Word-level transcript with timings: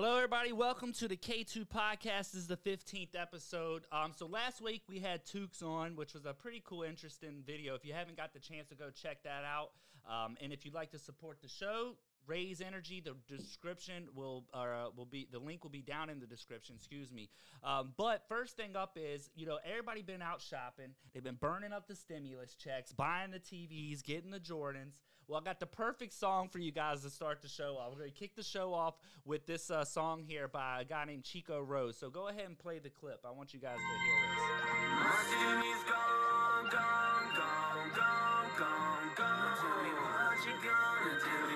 Hello, 0.00 0.14
everybody. 0.14 0.52
Welcome 0.52 0.92
to 0.92 1.08
the 1.08 1.16
K2 1.16 1.66
podcast. 1.66 2.30
This 2.30 2.34
is 2.36 2.46
the 2.46 2.56
15th 2.56 3.16
episode. 3.16 3.82
Um, 3.90 4.12
so 4.14 4.26
last 4.26 4.62
week 4.62 4.82
we 4.88 5.00
had 5.00 5.26
Tukes 5.26 5.60
on, 5.60 5.96
which 5.96 6.14
was 6.14 6.24
a 6.24 6.32
pretty 6.32 6.62
cool, 6.64 6.84
interesting 6.84 7.42
video. 7.44 7.74
If 7.74 7.84
you 7.84 7.94
haven't 7.94 8.16
got 8.16 8.32
the 8.32 8.38
chance 8.38 8.68
to 8.68 8.76
go 8.76 8.90
check 8.90 9.24
that 9.24 9.42
out, 9.42 9.70
um, 10.08 10.36
and 10.40 10.52
if 10.52 10.64
you'd 10.64 10.72
like 10.72 10.92
to 10.92 11.00
support 11.00 11.42
the 11.42 11.48
show, 11.48 11.96
Raise 12.28 12.60
Energy. 12.60 13.02
The 13.04 13.16
description 13.36 14.08
will 14.14 14.44
uh, 14.54 14.90
will 14.94 15.06
be 15.06 15.26
the 15.32 15.38
link 15.38 15.64
will 15.64 15.70
be 15.70 15.82
down 15.82 16.10
in 16.10 16.20
the 16.20 16.26
description. 16.26 16.76
Excuse 16.76 17.10
me. 17.10 17.30
Um, 17.64 17.94
but 17.96 18.22
first 18.28 18.56
thing 18.56 18.76
up 18.76 18.96
is 18.96 19.30
you 19.34 19.46
know 19.46 19.58
everybody 19.64 20.02
been 20.02 20.22
out 20.22 20.42
shopping. 20.42 20.90
They've 21.12 21.24
been 21.24 21.36
burning 21.40 21.72
up 21.72 21.88
the 21.88 21.96
stimulus 21.96 22.54
checks, 22.54 22.92
buying 22.92 23.30
the 23.30 23.40
TVs, 23.40 24.04
getting 24.04 24.30
the 24.30 24.38
Jordans. 24.38 25.00
Well, 25.28 25.38
I 25.38 25.44
got 25.44 25.60
the 25.60 25.66
perfect 25.66 26.14
song 26.14 26.48
for 26.48 26.58
you 26.58 26.72
guys 26.72 27.02
to 27.02 27.10
start 27.10 27.42
the 27.42 27.48
show 27.48 27.76
off. 27.78 27.92
We're 27.92 27.98
gonna 27.98 28.12
kick 28.12 28.34
the 28.34 28.42
show 28.42 28.72
off 28.72 28.94
with 29.26 29.44
this 29.44 29.70
uh, 29.70 29.84
song 29.84 30.24
here 30.26 30.48
by 30.48 30.80
a 30.80 30.84
guy 30.86 31.04
named 31.04 31.24
Chico 31.24 31.60
Rose. 31.60 31.98
So 31.98 32.08
go 32.08 32.28
ahead 32.28 32.46
and 32.46 32.58
play 32.58 32.78
the 32.78 32.88
clip. 32.88 33.20
I 33.28 33.30
want 33.30 33.52
you 33.52 33.60
guys 33.60 33.76
to 33.76 33.82
hear 34.06 35.56
this. 35.60 35.84
Gone, 35.84 36.70
gone, 36.70 37.28
gone, 37.36 37.90
gone, 37.94 38.48
gone, 38.56 39.14
gone. 39.16 39.56
Tell 39.58 39.82
me 39.84 39.90
what 39.92 40.46
you 40.46 40.54
gonna 40.64 41.44
do. 41.44 41.47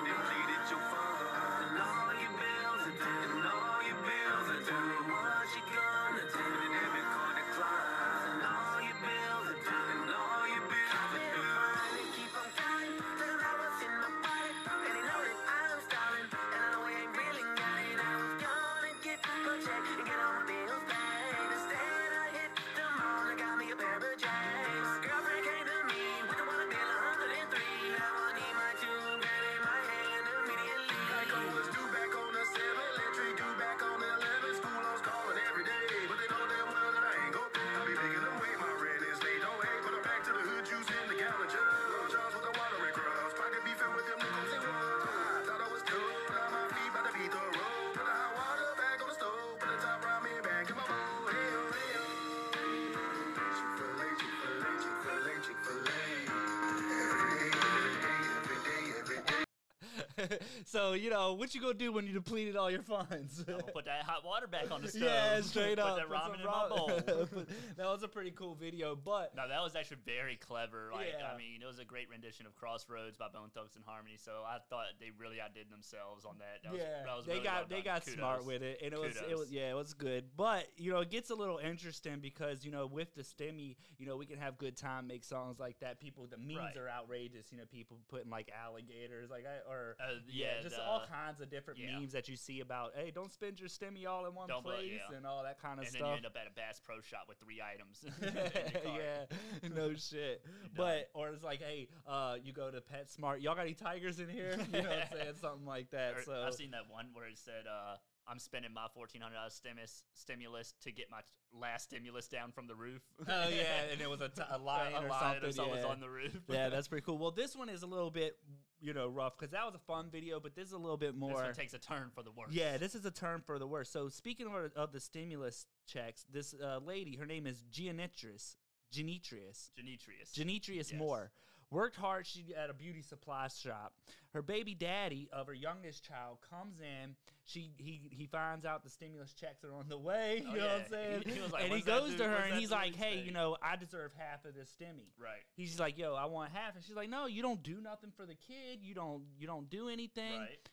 so 60.65 60.93
you 60.93 61.09
know 61.09 61.33
what 61.33 61.53
you 61.55 61.61
gonna 61.61 61.73
do 61.73 61.91
when 61.91 62.05
you 62.07 62.13
depleted 62.13 62.55
all 62.55 62.69
your 62.71 62.81
funds? 62.81 63.43
Put 63.73 63.85
that 63.85 64.03
hot 64.03 64.23
water 64.25 64.47
back 64.47 64.71
on 64.71 64.81
the 64.81 64.87
stove. 64.89 65.01
yeah, 65.03 65.41
straight 65.41 65.77
put 65.77 65.85
up. 65.85 65.97
that 65.97 66.07
put 66.07 66.17
some 66.23 66.33
ramen 66.33 66.39
in 66.39 66.45
my 66.45 66.67
bowl. 66.69 66.87
that 67.77 67.85
was 67.85 68.03
a 68.03 68.07
pretty 68.07 68.31
cool 68.31 68.55
video, 68.55 68.95
but 68.95 69.35
No, 69.35 69.47
that 69.47 69.61
was 69.61 69.75
actually 69.75 69.97
very 70.05 70.35
clever. 70.35 70.89
Like, 70.93 71.07
Yeah. 71.19 71.31
I 71.33 71.37
mean, 71.37 71.61
it 71.61 71.65
was 71.65 71.79
a 71.79 71.85
great 71.85 72.09
rendition 72.09 72.45
of 72.45 72.55
Crossroads 72.55 73.17
by 73.17 73.27
Bone 73.29 73.49
Thugs-n-Harmony. 73.53 74.17
So 74.17 74.43
I 74.45 74.57
thought 74.69 74.85
they 74.99 75.11
really 75.17 75.39
outdid 75.41 75.69
themselves 75.71 76.25
on 76.25 76.35
that. 76.39 76.63
that 76.63 76.71
was, 76.71 76.81
yeah, 76.81 77.03
that 77.05 77.15
was 77.17 77.25
they 77.25 77.31
really 77.33 77.43
got 77.43 77.53
well 77.55 77.65
they 77.69 77.81
got 77.81 78.05
smart 78.05 78.45
with 78.45 78.61
it, 78.61 78.81
and 78.83 78.93
it 78.93 78.99
was 78.99 79.15
it 79.17 79.37
was 79.37 79.51
yeah, 79.51 79.69
it 79.71 79.75
was 79.75 79.93
good. 79.93 80.25
But 80.37 80.67
you 80.77 80.91
know, 80.91 80.99
it 80.99 81.09
gets 81.09 81.29
a 81.29 81.35
little 81.35 81.57
interesting 81.57 82.19
because 82.19 82.63
you 82.65 82.71
know, 82.71 82.85
with 82.87 83.13
the 83.15 83.23
stimmy, 83.23 83.75
you 83.97 84.05
know, 84.05 84.17
we 84.17 84.25
can 84.25 84.37
have 84.37 84.57
good 84.57 84.77
time, 84.77 85.07
make 85.07 85.23
songs 85.23 85.59
like 85.59 85.79
that. 85.79 85.99
People, 85.99 86.27
the 86.27 86.37
memes 86.37 86.57
Right. 86.57 86.77
are 86.77 86.89
outrageous. 86.89 87.51
You 87.51 87.57
know, 87.57 87.65
people 87.71 87.97
putting 88.09 88.29
like 88.29 88.51
alligators, 88.53 89.29
like 89.29 89.45
I 89.45 89.69
or 89.69 89.95
Uh, 89.99 90.12
yeah, 90.27 90.45
yeah, 90.57 90.61
just 90.63 90.75
the- 90.75 90.83
all 90.83 91.01
kinds 91.09 91.41
of 91.41 91.49
different 91.49 91.79
yeah. 91.79 91.99
memes 91.99 92.11
that 92.13 92.27
you 92.27 92.35
see 92.35 92.59
about. 92.59 92.91
Hey, 92.95 93.11
don't 93.13 93.31
spend 93.31 93.59
your 93.59 93.69
stimmy 93.69 94.07
all 94.07 94.25
in 94.25 94.33
one 94.35 94.47
Don't 94.47 94.63
blow- 94.63 94.75
place 94.75 94.99
yeah. 95.09 95.17
and 95.17 95.25
all 95.25 95.43
that 95.43 95.61
kind 95.61 95.79
of 95.79 95.87
stuff. 95.87 95.95
And 95.95 96.03
then 96.05 96.11
you 96.11 96.17
end 96.17 96.25
up 96.25 96.35
at 96.39 96.47
a 96.47 96.53
Bass 96.53 96.79
Pro 96.83 97.01
Shop 97.01 97.25
with 97.27 97.37
three 97.39 97.59
items. 97.61 98.03
in 98.21 98.33
your 98.33 98.43
cart. 98.83 99.29
yeah, 99.63 99.69
no 99.75 99.93
shit. 99.95 100.43
But 100.75 101.09
or 101.13 101.29
it's 101.29 101.43
like, 101.43 101.61
hey, 101.61 101.87
uh, 102.07 102.35
you 102.43 102.53
go 102.53 102.69
to 102.71 102.81
PetSmart. 102.81 103.41
Y'all 103.41 103.55
got 103.55 103.61
any 103.65 103.73
tigers 103.73 104.19
in 104.19 104.29
here? 104.29 104.57
You 104.73 104.81
know 104.81 104.89
what 104.89 104.99
I'm 105.11 105.17
saying? 105.17 105.33
Something 105.41 105.65
like 105.65 105.91
that. 105.91 106.15
Or 106.17 106.23
so 106.23 106.43
I've 106.45 106.53
seen 106.53 106.71
that 106.71 106.89
one 106.89 107.07
where 107.13 107.27
it 107.27 107.37
said, 107.37 107.65
uh, 107.67 107.95
"I'm 108.27 108.39
spending 108.39 108.73
my 108.73 108.87
fourteen 108.93 109.21
hundred 109.21 109.35
dollars 109.35 109.53
stimulus 109.53 110.03
stimulus 110.13 110.73
to 110.81 110.91
get 110.91 111.09
my 111.11 111.19
last 111.53 111.83
stimulus 111.85 112.27
down 112.27 112.51
from 112.51 112.67
the 112.67 112.75
roof." 112.75 113.01
Oh 113.27 113.49
yeah, 113.49 113.91
and 113.91 114.01
it 114.01 114.09
was 114.09 114.21
a, 114.21 114.29
t- 114.29 114.41
a 114.49 114.57
line 114.57 114.93
a 114.93 115.05
or 115.05 115.09
line 115.09 115.19
something. 115.19 115.49
or 115.49 115.51
something 115.51 115.73
was 115.75 115.83
yeah. 115.83 115.91
on 115.91 115.99
the 115.99 116.09
roof. 116.09 116.37
yeah, 116.49 116.69
that's 116.69 116.87
pretty 116.87 117.03
cool. 117.05 117.17
Well, 117.17 117.31
this 117.31 117.55
one 117.55 117.69
is 117.69 117.83
a 117.83 117.87
little 117.87 118.11
bit, 118.11 118.37
you 118.83 118.93
know, 118.93 119.07
rough 119.07 119.37
because 119.37 119.51
that 119.51 119.65
was 119.65 119.73
a 119.73 119.79
fun 119.79 120.09
video, 120.11 120.39
but 120.39 120.55
this 120.55 120.67
is 120.67 120.73
a 120.73 120.77
little 120.77 120.97
bit 120.97 121.15
more. 121.15 121.29
This 121.31 121.41
one 121.41 121.53
takes 121.53 121.73
a 121.73 121.79
turn 121.79 122.11
for 122.13 122.21
the 122.21 122.31
worse. 122.31 122.49
yeah, 122.51 122.77
this 122.77 122.95
is 122.95 123.05
a 123.05 123.11
turn 123.11 123.41
for 123.45 123.57
the 123.57 123.65
worse. 123.65 123.89
So 123.89 124.09
speaking 124.09 124.45
of, 124.47 124.71
of 124.75 124.91
the 124.91 124.99
stimulus 124.99 125.65
checks, 125.87 126.25
this 126.31 126.53
uh, 126.53 126.79
lady, 126.85 127.15
her 127.15 127.25
name 127.25 127.47
is 127.47 127.63
Gianitris, 127.71 128.57
Genitrius, 128.91 129.71
Demetrius. 129.77 130.31
Genitrius 130.33 130.91
Yes. 130.91 130.99
Moore. 130.99 131.31
Worked 131.73 131.95
hard. 131.95 132.25
She 132.27 132.45
at 132.55 132.69
a 132.69 132.73
beauty 132.73 133.01
supply 133.01 133.47
shop. 133.47 133.93
Her 134.33 134.41
baby 134.41 134.75
daddy 134.75 135.27
of 135.33 135.47
her 135.47 135.53
youngest 135.53 136.03
child 136.07 136.37
comes 136.49 136.79
in. 136.79 137.15
She 137.45 137.71
he 137.77 137.99
he 138.11 138.27
finds 138.27 138.63
out 138.65 138.83
the 138.83 138.89
stimulus 138.89 139.33
checks 139.33 139.63
are 139.63 139.73
on 139.73 139.89
the 139.89 139.97
way. 139.97 140.43
You 140.45 140.51
Oh, 140.51 140.55
know 140.55 140.61
what 140.67 140.81
I'm 140.81 140.87
saying? 140.89 141.23
He- 141.25 141.31
he 141.33 141.41
like, 141.51 141.63
and 141.63 141.73
he 141.73 141.81
goes 141.81 142.11
due- 142.11 142.17
to 142.19 142.23
her 142.25 142.35
and 142.35 142.59
he's 142.59 142.71
like, 142.71 142.95
"Hey, 142.95 143.15
date?" 143.15 143.25
you 143.25 143.31
know, 143.31 143.57
I 143.61 143.75
deserve 143.75 144.13
half 144.17 144.45
of 144.45 144.53
this 144.55 144.71
stimmy." 144.79 145.09
right. 145.19 145.41
He's 145.55 145.79
like, 145.79 145.97
"Yo, 145.97 146.13
I 146.13 146.25
want 146.25 146.51
half," 146.51 146.75
and 146.75 146.83
she's 146.83 146.95
like, 146.95 147.09
"No, 147.09 147.25
you 147.25 147.41
don't 147.41 147.61
do 147.63 147.81
nothing 147.81 148.11
for 148.15 148.25
the 148.25 148.35
kid. 148.35 148.79
You 148.81 148.93
don't 148.93 149.23
you 149.37 149.47
don't 149.47 149.69
do 149.69 149.89
anything." 149.89 150.39
Right. 150.39 150.69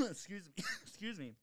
excuse 0.10 0.44
me. 0.56 0.64
excuse 0.82 1.18
me. 1.18 1.34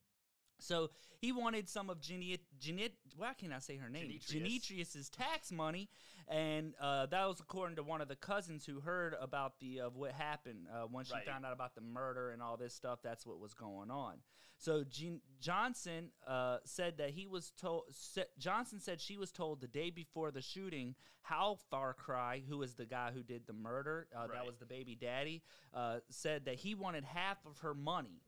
So 0.62 0.90
he 1.20 1.32
wanted 1.32 1.68
some 1.68 1.90
of 1.90 2.00
Geniet, 2.02 2.42
Geniet, 2.60 2.94
why 3.18 3.34
can't 3.34 3.52
I 3.54 3.60
say 3.60 3.78
her 3.78 3.90
name? 3.90 4.10
Genetrius. 4.10 4.32
Genetrius's 4.32 5.10
tax 5.10 5.52
money, 5.52 5.90
and 6.28 6.74
uh, 6.80 7.08
that 7.08 7.26
was 7.28 7.40
according 7.40 7.76
to 7.78 7.84
one 7.84 8.00
of 8.02 8.08
the 8.08 8.16
cousins 8.16 8.66
who 8.66 8.80
heard 8.80 9.16
about 9.20 9.60
the 9.60 9.82
of 9.82 9.96
what 9.96 10.12
happened 10.12 10.68
uh, 10.74 10.84
when 10.84 11.06
she 11.06 11.14
Right. 11.14 11.26
found 11.26 11.46
out 11.46 11.54
about 11.54 11.76
the 11.76 11.82
murder 11.82 12.32
and 12.32 12.42
all 12.42 12.58
this 12.58 12.74
stuff. 12.74 13.00
That's 13.04 13.26
what 13.26 13.40
was 13.40 13.54
going 13.54 13.92
on. 13.92 14.18
So 14.58 14.84
Jean, 14.84 15.22
Johnson 15.40 16.12
uh, 16.28 16.58
said 16.64 16.98
that 17.00 17.10
he 17.12 17.26
was 17.28 17.52
told. 17.60 17.84
sa- 17.92 18.22
Johnson 18.38 18.80
said 18.80 19.02
she 19.02 19.18
was 19.18 19.32
told 19.32 19.62
the 19.62 19.68
day 19.68 19.90
before 19.90 20.30
the 20.32 20.42
shooting 20.42 20.94
how 21.24 21.58
Far 21.70 21.94
Cry, 21.94 22.42
who 22.48 22.62
is 22.62 22.76
the 22.76 22.86
guy 22.86 23.12
who 23.14 23.24
did 23.24 23.48
the 23.48 23.54
murder, 23.54 24.08
uh, 24.16 24.28
that 24.28 24.46
was 24.46 24.58
the 24.58 24.66
baby 24.66 24.96
daddy, 24.96 25.42
uh, 25.74 25.98
said 26.10 26.46
that 26.46 26.56
he 26.56 26.76
wanted 26.76 27.04
half 27.04 27.38
of 27.46 27.60
her 27.60 27.74
money. 27.74 28.22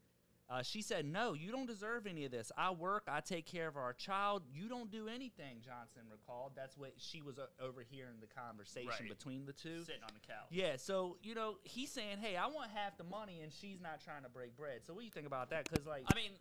Uh, 0.53 0.61
she 0.61 0.83
said, 0.83 1.03
No, 1.03 1.33
you 1.33 1.51
don't 1.51 1.65
deserve 1.65 2.05
any 2.05 2.25
of 2.25 2.31
this. 2.31 2.51
I 2.55 2.69
work, 2.69 3.05
I 3.07 3.21
take 3.21 3.47
care 3.47 3.67
of 3.67 3.75
our 3.75 3.91
child. 3.91 4.43
You 4.53 4.69
don't 4.69 4.91
do 4.91 5.07
anything, 5.07 5.61
Johnson 5.65 6.03
recalled. 6.11 6.51
That's 6.55 6.77
what 6.77 6.93
she 6.97 7.23
was 7.23 7.39
uh, 7.39 7.47
overhearing 7.59 8.21
the 8.21 8.27
conversation 8.27 8.87
Right. 8.87 9.09
between 9.09 9.47
the 9.47 9.53
two. 9.53 9.81
Sitting 9.81 10.03
on 10.03 10.13
the 10.13 10.21
couch. 10.21 10.51
Yeah, 10.51 10.75
so, 10.77 11.17
you 11.23 11.33
know, 11.33 11.55
he's 11.63 11.89
saying, 11.91 12.17
Hey, 12.21 12.37
I 12.37 12.45
want 12.45 12.69
half 12.69 12.97
the 12.97 13.03
money, 13.03 13.41
and 13.41 13.51
she's 13.51 13.81
not 13.81 13.99
trying 14.03 14.21
to 14.23 14.29
break 14.29 14.55
bread. 14.55 14.81
So, 14.85 14.93
what 14.93 14.99
do 14.99 15.05
you 15.05 15.11
think 15.11 15.25
about 15.25 15.49
that? 15.49 15.67
Because, 15.67 15.87
like, 15.87 16.03
I 16.05 16.13
mean, 16.15 16.31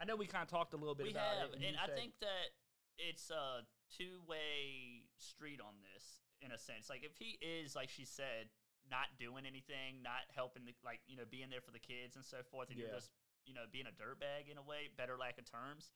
I 0.00 0.06
know 0.06 0.16
we 0.16 0.26
kind 0.26 0.42
of 0.42 0.48
talked 0.48 0.72
a 0.72 0.78
little 0.78 0.94
bit 0.94 1.04
we 1.04 1.12
about 1.12 1.36
have, 1.36 1.50
it. 1.50 1.56
and 1.56 1.62
you 1.62 1.68
I 1.76 1.86
said- 1.86 1.96
think 1.96 2.12
that 2.20 2.48
it's 2.96 3.28
a 3.30 3.60
two-way 3.98 5.04
street 5.18 5.60
on 5.60 5.74
this 5.92 6.20
in 6.40 6.52
a 6.52 6.58
sense. 6.58 6.88
Like 6.88 7.04
if 7.04 7.12
he 7.18 7.36
is, 7.44 7.76
like 7.76 7.90
she 7.90 8.04
said, 8.06 8.48
not 8.90 9.06
doing 9.18 9.44
anything, 9.44 10.00
not 10.02 10.24
helping 10.34 10.64
the 10.64 10.72
like 10.84 11.00
you 11.06 11.16
know 11.16 11.24
being 11.30 11.50
there 11.50 11.60
for 11.60 11.70
the 11.72 11.78
kids 11.78 12.16
and 12.16 12.24
so 12.24 12.38
forth, 12.50 12.70
and 12.70 12.78
Yeah. 12.78 12.86
you're 12.86 12.94
just 12.96 13.10
you 13.46 13.54
know 13.54 13.64
being 13.70 13.86
a 13.86 13.92
dirtbag 13.92 14.50
in 14.50 14.58
a 14.58 14.62
way, 14.62 14.88
better 14.96 15.16
lack 15.16 15.38
of 15.38 15.44
terms. 15.50 15.90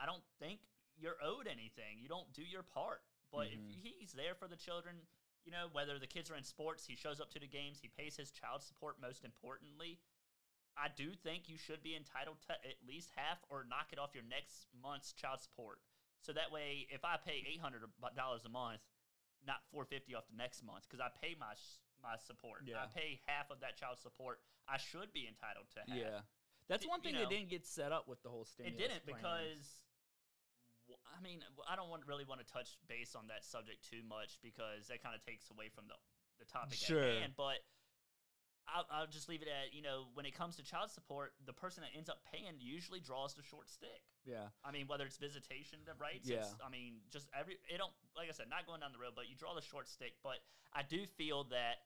I 0.00 0.06
don't 0.06 0.24
think 0.38 0.60
you're 0.96 1.16
owed 1.22 1.46
anything. 1.46 1.98
You 2.00 2.08
don't 2.08 2.32
do 2.32 2.42
your 2.42 2.62
part. 2.62 3.02
But 3.30 3.48
Mhm. 3.48 3.70
if 3.70 3.82
he's 3.84 4.12
there 4.12 4.34
for 4.34 4.48
the 4.48 4.56
children, 4.56 5.06
you 5.44 5.52
know 5.52 5.68
whether 5.68 5.98
the 5.98 6.06
kids 6.06 6.30
are 6.30 6.36
in 6.36 6.44
sports, 6.44 6.86
he 6.86 6.96
shows 6.96 7.20
up 7.20 7.30
to 7.30 7.38
the 7.38 7.46
games, 7.46 7.80
he 7.80 7.88
pays 7.88 8.16
his 8.16 8.30
child 8.32 8.62
support. 8.62 8.98
Most 9.00 9.24
importantly, 9.24 10.00
I 10.76 10.88
do 10.88 11.14
think 11.14 11.48
you 11.48 11.56
should 11.58 11.82
be 11.82 11.94
entitled 11.96 12.40
to 12.42 12.52
at 12.66 12.82
least 12.86 13.10
half 13.16 13.38
or 13.48 13.64
knock 13.64 13.92
it 13.92 13.98
off 13.98 14.14
your 14.14 14.24
next 14.24 14.66
month's 14.72 15.12
child 15.12 15.40
support. 15.40 15.80
So 16.22 16.32
that 16.32 16.50
way, 16.50 16.86
if 16.90 17.04
I 17.04 17.16
pay 17.16 17.38
eight 17.46 17.60
hundred 17.60 17.82
dollars 18.14 18.44
a 18.44 18.48
month, 18.48 18.82
not 19.42 19.64
four 19.70 19.84
fifty 19.84 20.14
off 20.14 20.26
the 20.28 20.36
next 20.36 20.62
month, 20.62 20.84
because 20.88 21.00
I 21.00 21.08
pay 21.08 21.34
my 21.34 21.54
my 22.02 22.16
support, 22.16 22.62
Yeah. 22.64 22.82
I 22.82 22.86
pay 22.86 23.20
half 23.26 23.50
of 23.50 23.60
that 23.60 23.76
child 23.76 23.98
support. 23.98 24.42
I 24.66 24.78
should 24.78 25.12
be 25.12 25.26
entitled 25.28 25.70
to 25.72 25.80
half. 25.80 25.88
Yeah. 25.96 26.22
That's 26.70 26.86
one 26.86 27.00
you 27.02 27.10
thing 27.10 27.14
know, 27.18 27.26
that 27.26 27.34
didn't 27.34 27.50
get 27.50 27.66
set 27.66 27.90
up 27.90 28.06
with 28.06 28.22
the 28.22 28.30
whole 28.30 28.46
standard. 28.46 28.74
It 28.74 28.78
didn't 28.78 29.02
plan. 29.04 29.18
because 29.18 29.66
I 31.10 31.18
mean 31.22 31.42
I 31.68 31.74
don't 31.74 31.90
want 31.90 32.06
really 32.06 32.24
want 32.24 32.40
to 32.40 32.46
touch 32.46 32.78
base 32.88 33.14
on 33.18 33.26
that 33.28 33.42
subject 33.44 33.82
too 33.90 34.02
much 34.06 34.38
because 34.42 34.86
that 34.88 35.02
kind 35.02 35.14
of 35.18 35.22
takes 35.26 35.50
away 35.50 35.68
from 35.68 35.90
the 35.90 35.98
the 36.38 36.46
topic 36.46 36.78
Sure. 36.78 37.02
at 37.02 37.20
hand. 37.26 37.34
But 37.36 37.58
I'll, 38.70 38.86
I'll 38.90 39.10
just 39.10 39.28
leave 39.28 39.42
it 39.42 39.48
at 39.50 39.74
you 39.74 39.82
know 39.82 40.06
when 40.14 40.24
it 40.26 40.34
comes 40.34 40.56
to 40.56 40.62
child 40.62 40.90
support, 40.94 41.34
the 41.44 41.52
person 41.52 41.82
that 41.82 41.90
ends 41.96 42.08
up 42.08 42.22
paying 42.30 42.54
usually 42.62 43.00
draws 43.00 43.34
the 43.34 43.42
short 43.42 43.68
stick. 43.68 44.00
Yeah. 44.24 44.48
I 44.64 44.70
mean, 44.70 44.86
whether 44.86 45.04
it's 45.04 45.18
visitation 45.18 45.80
rights, 45.98 46.28
Yeah. 46.28 46.46
it's, 46.46 46.54
I 46.64 46.70
mean, 46.70 47.02
just 47.10 47.26
every 47.34 47.58
it 47.68 47.78
don't 47.78 47.92
like 48.16 48.28
I 48.28 48.32
said, 48.32 48.46
not 48.48 48.66
going 48.66 48.80
down 48.80 48.92
the 48.92 49.02
road, 49.02 49.12
but 49.18 49.28
you 49.28 49.34
draw 49.34 49.54
the 49.54 49.62
short 49.62 49.88
stick. 49.88 50.14
But 50.22 50.38
I 50.72 50.82
do 50.82 51.04
feel 51.18 51.44
that 51.50 51.82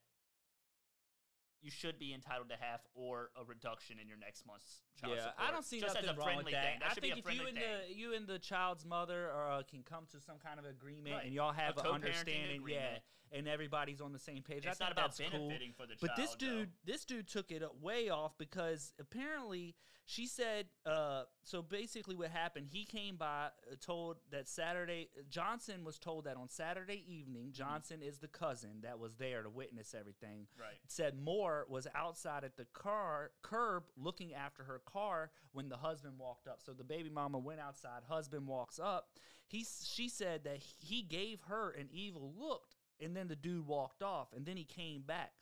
you 1.64 1.70
should 1.70 1.98
be 1.98 2.12
entitled 2.12 2.50
to 2.50 2.56
half 2.60 2.80
or 2.94 3.30
a 3.40 3.44
reduction 3.44 3.96
in 4.00 4.06
your 4.06 4.18
next 4.18 4.46
month's 4.46 4.82
child 5.00 5.14
yeah, 5.16 5.22
support. 5.22 5.48
I 5.48 5.52
don't 5.52 5.64
see 5.64 5.80
just 5.80 5.94
nothing 5.94 6.16
wrong 6.16 6.36
with 6.36 6.50
that. 6.52 6.64
thing. 6.64 6.78
That 6.80 6.90
I 6.90 6.94
think 6.94 7.18
if 7.18 7.34
you 7.34 7.46
and 7.46 7.56
thing. 7.56 7.64
the 7.88 7.94
you 7.94 8.14
and 8.14 8.26
the 8.26 8.38
child's 8.38 8.84
mother 8.84 9.30
uh, 9.32 9.62
can 9.68 9.82
come 9.82 10.06
to 10.12 10.20
some 10.20 10.36
kind 10.44 10.58
of 10.58 10.64
agreement 10.64 11.14
Right. 11.14 11.24
and 11.26 11.34
y'all 11.34 11.52
have 11.52 11.78
an 11.78 11.86
understanding, 11.86 12.62
yeah, 12.66 12.98
and 13.32 13.48
everybody's 13.48 14.00
on 14.00 14.12
the 14.12 14.18
same 14.18 14.42
page. 14.42 14.64
It's 14.66 14.80
not 14.80 14.92
about 14.92 15.16
that's 15.16 15.30
cool. 15.30 15.48
benefiting 15.48 15.72
for 15.72 15.86
the 15.86 15.94
child. 15.94 16.00
But 16.00 16.16
this 16.16 16.34
dude, 16.34 16.68
though. 16.68 16.92
this 16.92 17.04
dude 17.04 17.28
took 17.28 17.50
it 17.50 17.62
way 17.80 18.08
off 18.08 18.32
because 18.38 18.92
apparently 19.00 19.74
she 20.06 20.26
said. 20.26 20.66
Uh, 20.84 21.22
so 21.42 21.62
basically, 21.62 22.14
what 22.14 22.30
happened? 22.30 22.66
He 22.70 22.84
came 22.84 23.16
by, 23.16 23.46
uh, 23.46 23.76
told 23.80 24.16
that 24.30 24.48
Saturday. 24.48 25.08
Johnson 25.30 25.84
was 25.84 25.98
told 25.98 26.24
that 26.24 26.36
on 26.36 26.48
Saturday 26.48 27.04
evening. 27.08 27.44
Mm-hmm. 27.44 27.52
Johnson 27.52 28.02
is 28.02 28.18
the 28.18 28.28
cousin 28.28 28.80
that 28.82 28.98
was 28.98 29.16
there 29.16 29.42
to 29.42 29.48
witness 29.48 29.94
everything. 29.98 30.46
Right. 30.58 30.76
Said 30.86 31.14
Moore 31.18 31.64
was 31.68 31.86
outside 31.94 32.44
at 32.44 32.56
the 32.56 32.66
car 32.74 33.30
curb 33.42 33.84
looking 33.96 34.34
after 34.34 34.64
her 34.64 34.80
car 34.90 35.30
when 35.52 35.68
the 35.68 35.76
husband 35.76 36.14
walked 36.18 36.46
up. 36.46 36.60
So 36.62 36.72
the 36.72 36.84
baby 36.84 37.10
mama 37.10 37.38
went 37.38 37.60
outside. 37.60 38.02
Husband 38.08 38.46
walks 38.46 38.78
up. 38.78 39.08
He 39.46 39.64
she 39.64 40.08
said 40.08 40.44
that 40.44 40.58
he 40.58 41.02
gave 41.02 41.40
her 41.48 41.70
an 41.70 41.88
evil 41.92 42.32
look, 42.36 42.68
and 43.00 43.16
then 43.16 43.28
the 43.28 43.36
dude 43.36 43.66
walked 43.66 44.02
off, 44.02 44.28
and 44.34 44.46
then 44.46 44.56
he 44.56 44.64
came 44.64 45.02
back. 45.02 45.32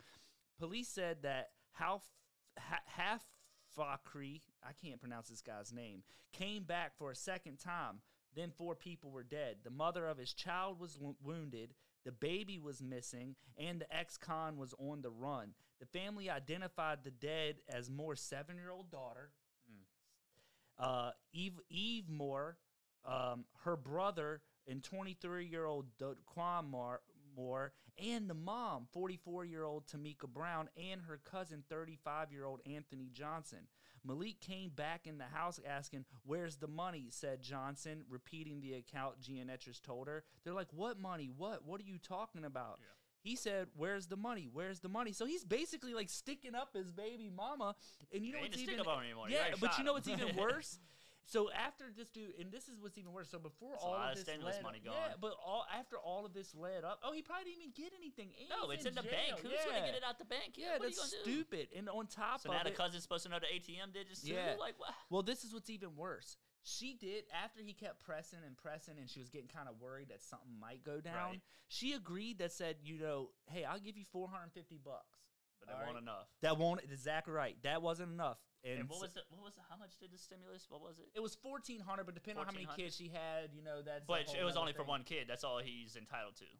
Police 0.58 0.88
said 0.88 1.18
that 1.22 1.50
how 1.72 2.02
ha- 2.58 2.82
half 2.86 3.22
Fakri, 3.76 4.42
I 4.62 4.72
can't 4.72 5.00
pronounce 5.00 5.28
this 5.28 5.42
guy's 5.42 5.72
name, 5.72 6.02
came 6.32 6.64
back 6.64 6.96
for 6.96 7.10
a 7.10 7.16
second 7.16 7.58
time. 7.58 8.00
Then 8.34 8.50
four 8.50 8.74
people 8.74 9.10
were 9.10 9.22
dead. 9.22 9.56
The 9.62 9.70
mother 9.70 10.06
of 10.06 10.18
his 10.18 10.32
child 10.32 10.80
was 10.80 10.98
wounded. 11.22 11.74
The 12.04 12.12
baby 12.12 12.58
was 12.58 12.82
missing, 12.82 13.36
and 13.58 13.80
the 13.80 13.94
ex-con 13.94 14.56
was 14.56 14.74
on 14.78 15.02
the 15.02 15.10
run. 15.10 15.50
The 15.82 15.98
family 15.98 16.30
identified 16.30 17.02
the 17.02 17.10
dead 17.10 17.56
as 17.68 17.90
Moore's 17.90 18.20
seven-year-old 18.20 18.92
daughter, 18.92 19.32
uh, 20.78 21.10
Eve 21.32 21.58
Eve 21.68 22.08
Moore, 22.08 22.56
um, 23.04 23.46
her 23.64 23.76
brother, 23.76 24.42
and 24.68 24.80
23-year-old 24.80 25.86
Daquan 25.98 26.70
Moore, 26.70 27.00
Moore, 27.34 27.72
and 27.98 28.30
the 28.30 28.34
mom, 28.34 28.86
44-year-old 28.96 29.88
Tamika 29.88 30.28
Brown, 30.32 30.68
and 30.76 31.00
her 31.02 31.18
cousin, 31.28 31.64
35-year-old 31.68 32.60
Anthony 32.64 33.10
Johnson. 33.12 33.66
Malik 34.04 34.40
came 34.40 34.70
back 34.70 35.08
in 35.08 35.18
the 35.18 35.24
house 35.24 35.58
asking, 35.66 36.04
"Where's 36.24 36.58
the 36.58 36.68
money?" 36.68 37.08
said 37.10 37.42
Johnson, 37.42 38.04
repeating 38.08 38.60
the 38.60 38.74
account 38.74 39.20
Gianetras 39.20 39.82
told 39.82 40.06
her. 40.06 40.22
They're 40.44 40.54
like, 40.54 40.72
"What 40.72 41.00
money? 41.00 41.28
What? 41.36 41.64
What 41.64 41.80
are 41.80 41.84
you 41.84 41.98
talking 41.98 42.44
about?" 42.44 42.78
He 43.22 43.36
said, 43.36 43.68
"Where's 43.76 44.06
the 44.08 44.16
money? 44.16 44.48
Where's 44.52 44.80
the 44.80 44.88
money?" 44.88 45.12
So 45.12 45.26
he's 45.26 45.44
basically 45.44 45.94
like 45.94 46.10
sticking 46.10 46.54
up 46.54 46.74
his 46.74 46.90
baby 46.90 47.30
mama, 47.34 47.76
and 48.12 48.24
you 48.26 48.32
know 48.32 48.40
what's 48.40 48.56
even. 48.58 48.74
You 48.74 48.84
yeah, 49.28 49.38
already 49.38 49.56
but 49.60 49.78
you 49.78 49.84
know 49.84 49.92
what's 49.94 50.08
even 50.08 50.36
worse? 50.36 50.78
So 51.24 51.50
after 51.52 51.84
this 51.96 52.10
dude, 52.10 52.34
and 52.40 52.50
this 52.50 52.68
is 52.68 52.80
what's 52.80 52.98
even 52.98 53.12
worse. 53.12 53.30
So 53.30 53.38
before 53.38 53.76
all 53.80 53.92
lot 53.92 54.10
of 54.10 54.16
this 54.16 54.24
stimulus 54.24 54.56
led, 54.56 54.62
money 54.64 54.80
yeah, 54.84 55.14
but 55.20 55.34
all 55.44 55.64
after 55.78 55.96
all 55.96 56.26
of 56.26 56.34
this 56.34 56.52
led 56.54 56.82
up, 56.84 56.98
oh, 57.04 57.12
he 57.12 57.22
probably 57.22 57.44
didn't 57.44 57.62
even 57.62 57.72
get 57.76 57.92
anything. 57.96 58.30
and 58.40 58.48
No, 58.50 58.68
he's 58.70 58.80
it's 58.80 58.86
in 58.86 58.94
the 58.96 59.02
jail. 59.02 59.12
bank. 59.12 59.40
Who's 59.40 59.52
yeah. 59.54 59.70
gonna 59.72 59.86
get 59.86 59.94
it 59.94 60.02
out 60.04 60.18
the 60.18 60.24
bank? 60.24 60.54
Yeah, 60.56 60.72
what 60.78 60.82
that's 60.82 60.96
you 60.96 61.02
gonna 61.02 61.24
do? 61.24 61.30
stupid. 61.32 61.68
And 61.76 61.88
on 61.88 62.06
top 62.08 62.40
So 62.40 62.50
of 62.50 62.56
now 62.56 62.64
the 62.64 62.70
it, 62.70 62.76
cousin's 62.76 63.04
supposed 63.04 63.22
to 63.24 63.30
know 63.30 63.38
the 63.38 63.46
ATM 63.46 63.94
digits 63.94 64.22
too. 64.22 64.34
Yeah. 64.34 64.54
Like 64.58 64.74
what? 64.78 64.90
well, 65.10 65.22
this 65.22 65.44
is 65.44 65.54
what's 65.54 65.70
even 65.70 65.94
worse. 65.96 66.36
She 66.62 66.94
did 66.94 67.24
after 67.32 67.60
he 67.60 67.72
kept 67.72 68.04
pressing 68.04 68.38
and 68.46 68.56
pressing, 68.56 68.94
and 68.98 69.10
she 69.10 69.18
was 69.18 69.28
getting 69.30 69.48
kind 69.48 69.68
of 69.68 69.80
worried 69.80 70.08
that 70.08 70.22
something 70.22 70.54
might 70.60 70.84
go 70.84 71.00
down. 71.00 71.30
Right. 71.30 71.40
She 71.68 71.92
agreed 71.92 72.38
that 72.38 72.52
said, 72.52 72.76
you 72.84 72.98
know, 72.98 73.30
hey, 73.50 73.64
I'll 73.64 73.80
give 73.80 73.96
you 73.96 74.04
four 74.04 74.28
hundred 74.28 74.44
and 74.44 74.52
fifty 74.52 74.78
bucks. 74.82 75.18
But 75.58 75.74
want 75.78 75.94
right. 75.94 76.02
enough. 76.02 76.26
That 76.42 76.58
won't 76.58 76.82
exactly 76.82 77.32
right. 77.32 77.56
That 77.62 77.82
wasn't 77.82 78.10
enough. 78.10 78.38
And, 78.64 78.80
And 78.80 78.88
what 78.88 79.02
was 79.02 79.14
the 79.14 79.22
what 79.30 79.44
was 79.44 79.54
the, 79.54 79.62
how 79.70 79.76
much 79.78 79.98
did 79.98 80.10
the 80.10 80.18
stimulus? 80.18 80.66
What 80.68 80.82
was 80.82 80.98
it? 80.98 81.06
it 81.14 81.22
was 81.22 81.34
fourteen 81.34 81.80
hundred, 81.80 82.06
but 82.06 82.14
depending 82.14 82.40
on 82.40 82.46
how 82.46 82.54
many 82.54 82.66
kids 82.76 82.96
she 82.96 83.10
had, 83.10 83.50
you 83.54 83.62
know, 83.62 83.82
that's. 83.82 84.06
But 84.06 84.30
it 84.34 84.44
was 84.44 84.56
only 84.56 84.72
for 84.72 84.84
one 84.84 85.02
kid. 85.02 85.26
That's 85.26 85.44
all 85.44 85.58
he's 85.58 85.94
entitled 85.94 86.36
to. 86.42 86.50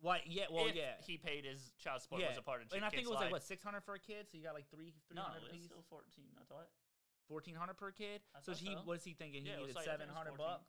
What? 0.00 0.28
Yeah. 0.28 0.44
Well, 0.52 0.68
if 0.68 0.76
yeah. 0.76 1.00
he 1.00 1.16
paid 1.16 1.44
his 1.44 1.72
child 1.80 2.02
support 2.02 2.20
yeah. 2.20 2.28
was 2.28 2.38
a 2.38 2.44
part 2.44 2.60
of 2.60 2.68
and 2.72 2.84
I 2.84 2.90
think 2.90 3.04
it 3.04 3.12
was 3.12 3.20
like 3.20 3.32
what 3.32 3.44
six 3.44 3.64
hundred 3.64 3.84
for 3.84 3.94
a 3.94 4.00
kid, 4.00 4.28
so 4.28 4.36
you 4.36 4.44
got 4.44 4.52
like 4.52 4.68
three 4.68 4.92
three 5.08 5.16
hundred. 5.16 5.40
No, 5.40 5.48
it's 5.48 5.52
piece, 5.52 5.68
still 5.68 5.84
fourteen. 5.88 6.32
I 6.36 6.44
thought. 6.44 6.68
Fourteen 7.28 7.54
hundred 7.54 7.74
per 7.78 7.90
kid. 7.90 8.20
So 8.42 8.52
he 8.52 8.74
so. 8.74 8.80
what 8.84 8.98
is 8.98 9.04
he 9.04 9.14
thinking? 9.14 9.42
He 9.44 9.50
Yeah, 9.50 9.56
needed 9.60 9.74
like- 9.76 9.84
seven 9.84 10.08
was 10.08 10.16
hundred 10.16 10.36
14. 10.36 10.46
bucks. 10.46 10.68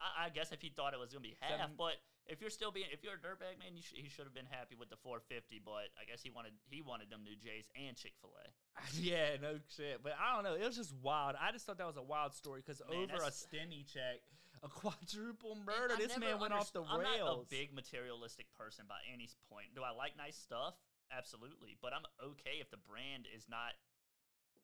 I, 0.00 0.26
I 0.26 0.28
guess 0.30 0.50
if 0.52 0.62
he 0.62 0.70
thought 0.70 0.94
it 0.94 1.00
was 1.00 1.12
gonna 1.12 1.20
be 1.22 1.36
half, 1.40 1.60
Seven- 1.60 1.76
but 1.76 1.94
if 2.26 2.40
you're 2.40 2.48
still 2.50 2.70
being 2.70 2.86
if 2.92 3.02
you're 3.04 3.14
a 3.14 3.18
dirtbag 3.20 3.58
man, 3.58 3.74
you 3.76 3.82
sh- 3.82 3.92
he 3.96 4.08
should 4.08 4.24
have 4.24 4.32
been 4.34 4.46
happy 4.48 4.74
with 4.78 4.88
the 4.88 4.96
450. 4.96 5.60
But 5.64 5.90
I 6.00 6.04
guess 6.08 6.22
he 6.22 6.30
wanted 6.30 6.52
he 6.70 6.80
wanted 6.80 7.10
them 7.10 7.24
new 7.24 7.36
Jays 7.36 7.68
and 7.76 7.96
Chick 7.96 8.12
Fil 8.20 8.30
A. 8.38 8.46
yeah, 8.96 9.36
no 9.42 9.58
shit. 9.76 10.00
But 10.02 10.14
I 10.18 10.34
don't 10.34 10.44
know. 10.44 10.54
It 10.54 10.64
was 10.64 10.76
just 10.76 10.94
wild. 11.02 11.36
I 11.40 11.52
just 11.52 11.66
thought 11.66 11.76
that 11.78 11.86
was 11.86 11.96
a 11.98 12.02
wild 12.06 12.32
story 12.34 12.62
because 12.64 12.80
over 12.88 13.18
a 13.24 13.30
stimmy 13.34 13.84
check, 13.84 14.22
a 14.62 14.68
quadruple 14.68 15.58
murder, 15.66 15.96
this 15.98 16.16
man 16.16 16.38
went 16.38 16.52
off 16.54 16.72
the 16.72 16.82
I'm 16.84 17.00
rails. 17.00 17.44
not 17.44 17.44
a 17.44 17.50
big 17.50 17.74
materialistic 17.74 18.46
person 18.56 18.84
by 18.88 19.00
any 19.12 19.28
point. 19.52 19.74
Do 19.74 19.82
I 19.82 19.90
like 19.90 20.16
nice 20.16 20.36
stuff? 20.36 20.74
Absolutely. 21.12 21.76
But 21.82 21.92
I'm 21.92 22.06
okay 22.22 22.62
if 22.62 22.70
the 22.70 22.76
brand 22.78 23.26
is 23.34 23.48
not, 23.50 23.74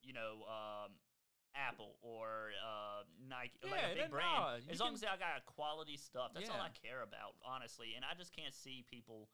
you 0.02 0.12
know, 0.14 0.46
um, 0.46 0.92
Apple 1.56 1.96
or 2.02 2.52
uh, 2.60 3.02
Nike, 3.28 3.56
like 3.64 3.80
a 3.80 3.94
big 3.96 4.10
brand. 4.10 4.62
you 4.66 4.72
as 4.72 4.80
long 4.80 4.94
can- 4.94 5.08
as 5.08 5.16
I 5.16 5.16
got 5.16 5.44
quality 5.46 5.96
stuff, 5.96 6.32
that's 6.34 6.48
all 6.50 6.60
I 6.60 6.68
care 6.76 7.02
about, 7.02 7.34
honestly. 7.44 7.94
And 7.96 8.04
I 8.04 8.12
just 8.16 8.36
can't 8.36 8.52
see 8.54 8.84
people 8.88 9.28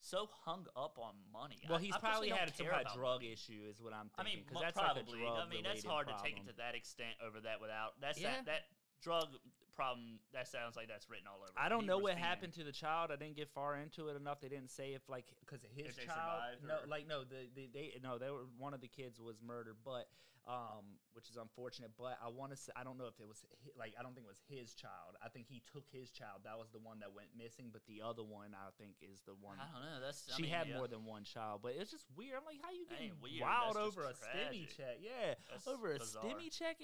so 0.00 0.28
hung 0.44 0.66
up 0.76 0.98
on 1.00 1.14
money. 1.32 1.56
well, 1.68 1.78
he's 1.78 1.96
I 1.96 1.98
probably 1.98 2.28
personally 2.28 2.52
had 2.52 2.56
some 2.56 2.66
kind 2.68 2.86
of 2.86 2.92
drug 2.94 3.20
money. 3.24 3.32
issue, 3.32 3.64
is 3.64 3.80
what 3.80 3.94
I'm 3.96 4.12
thinking. 4.12 4.20
I 4.20 4.24
mean, 4.24 4.44
because 4.44 4.60
that's 4.60 4.76
probably. 4.78 5.24
like 5.24 5.32
I 5.40 5.48
mean, 5.48 5.64
that's 5.64 5.84
hard 5.84 6.08
to 6.08 6.16
take 6.22 6.36
it 6.36 6.44
to 6.46 6.54
that 6.60 6.74
extent 6.76 7.16
over 7.24 7.40
that 7.40 7.60
without. 7.60 7.96
That's 8.00 8.20
Yeah. 8.20 8.36
that, 8.44 8.46
that 8.46 8.62
drug 9.00 9.28
problem. 9.74 10.20
That 10.32 10.46
sounds 10.46 10.76
like 10.76 10.88
that's 10.88 11.08
written 11.08 11.26
all 11.26 11.40
over. 11.42 11.52
I 11.56 11.68
don't 11.68 11.86
know 11.86 11.98
what 11.98 12.16
happened 12.16 12.52
to 12.54 12.64
the 12.64 12.72
child. 12.72 13.10
I 13.10 13.16
didn't 13.16 13.36
get 13.36 13.48
far 13.48 13.76
into 13.76 14.08
it 14.08 14.16
enough. 14.16 14.40
They 14.40 14.48
didn't 14.48 14.70
say 14.70 14.92
if 14.92 15.08
like 15.08 15.24
because 15.40 15.64
his 15.74 15.96
If 15.96 16.06
child. 16.06 16.60
No, 16.68 16.74
or- 16.84 16.86
like 16.86 17.08
no, 17.08 17.24
the, 17.24 17.48
the 17.56 17.68
they 17.72 17.94
no, 18.02 18.18
they 18.18 18.30
were 18.30 18.44
one 18.58 18.74
of 18.74 18.80
the 18.82 18.88
kids 18.88 19.18
was 19.20 19.40
murdered, 19.40 19.76
but 19.84 20.06
um, 20.46 21.00
which 21.14 21.30
is 21.30 21.36
unfortunate. 21.36 21.92
But 21.96 22.18
I 22.24 22.28
want 22.28 22.52
to 22.52 22.56
say 22.56 22.72
I 22.76 22.84
don't 22.84 22.98
know 22.98 23.06
if 23.08 23.16
it 23.18 23.26
was 23.26 23.44
hi- 23.64 23.72
like 23.78 23.94
I 23.98 24.02
don't 24.02 24.12
think 24.14 24.26
it 24.26 24.32
was 24.32 24.42
his 24.48 24.74
child. 24.74 25.16
I 25.24 25.28
think 25.28 25.46
he 25.48 25.62
took 25.72 25.84
his 25.92 26.10
child. 26.10 26.44
That 26.44 26.58
was 26.58 26.68
the 26.70 26.78
one 26.78 27.00
that 27.00 27.12
went 27.14 27.28
missing. 27.36 27.70
But 27.72 27.82
the 27.88 28.02
other 28.04 28.22
one 28.22 28.52
I 28.52 28.68
think 28.76 29.00
is 29.00 29.22
the 29.24 29.32
one. 29.40 29.56
I 29.56 29.66
don't 29.72 29.80
know. 29.82 30.00
That's 30.04 30.28
I 30.28 30.36
She 30.36 30.42
mean, 30.44 30.52
had 30.52 30.68
yeah. 30.68 30.76
more 30.76 30.88
than 30.88 31.04
one 31.04 31.24
child, 31.24 31.60
but 31.62 31.72
it's 31.78 31.90
just 31.90 32.06
weird. 32.16 32.36
I'm 32.36 32.44
like, 32.44 32.60
how 32.60 32.70
you 32.72 32.84
getting 32.84 33.16
weird, 33.22 33.40
wild 33.40 33.76
that's 33.76 33.86
over 33.86 34.04
a 34.04 34.12
stimmy 34.12 34.68
check? 34.76 35.00
Yeah, 35.00 35.34
That's 35.50 35.66
over 35.68 35.94
a 35.94 35.98
bizarre. 35.98 36.24
stimmy 36.24 36.52
check. 36.52 36.76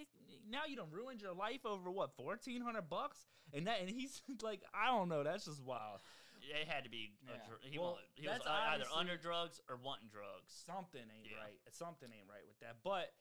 Now 0.49 0.65
you 0.67 0.77
don't 0.77 0.91
ruined 0.93 1.21
your 1.21 1.35
life 1.35 1.67
over 1.67 1.91
what 1.91 2.17
fourteen 2.17 2.63
hundred 2.63 2.89
bucks, 2.89 3.27
and 3.53 3.67
that 3.67 3.81
and 3.81 3.91
he's 3.91 4.23
like, 4.43 4.63
I 4.73 4.87
don't 4.89 5.09
know. 5.09 5.23
That's 5.23 5.45
just 5.45 5.63
wild. 5.63 6.01
It 6.41 6.67
had 6.67 6.85
to 6.85 6.91
be. 6.91 7.13
Yeah. 7.29 7.37
dr- 7.47 7.61
he 7.61 7.79
Well, 7.79 7.99
he 8.17 8.27
was 8.27 8.41
either 8.49 8.89
under 8.97 9.19
drugs 9.21 9.61
or 9.69 9.77
wanting 9.77 10.09
drugs. 10.09 10.49
Something 10.65 11.05
ain't 11.05 11.29
Yeah. 11.29 11.37
right. 11.37 11.61
Something 11.71 12.09
ain't 12.17 12.25
right 12.33 12.41
with 12.49 12.59
that. 12.65 12.77
But 12.83 13.13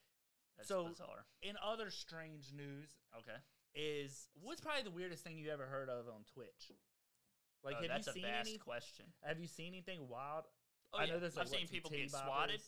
That's 0.60 0.68
so 0.70 0.88
bizarre. 0.88 1.26
in 1.42 1.56
other 1.64 1.90
strange 1.90 2.52
news 2.54 2.92
Okay. 3.18 3.38
is 3.74 4.30
what's 4.44 4.62
probably 4.62 4.84
the 4.84 4.92
weirdest 4.92 5.24
thing 5.24 5.38
you 5.40 5.50
ever 5.50 5.66
heard 5.66 5.90
of 5.90 6.08
on 6.08 6.22
Twitch? 6.34 6.72
Like, 7.64 7.76
Oh, 7.78 7.82
have 7.82 7.90
that's 7.90 8.08
you 8.08 8.12
a 8.12 8.14
seen 8.14 8.24
vast 8.24 8.50
any? 8.50 8.58
question. 8.58 9.06
Have 9.24 9.40
you 9.40 9.48
seen 9.48 9.74
anything 9.74 10.08
wild? 10.08 10.46
Oh, 10.94 10.98
I 11.00 11.04
yeah. 11.06 11.14
know 11.14 11.20
there's 11.20 11.36
like 11.36 11.46
I've 11.48 11.52
what, 11.52 11.60
seen 11.60 11.68
people 11.68 11.92
get 11.92 12.10
swatted. 12.12 12.62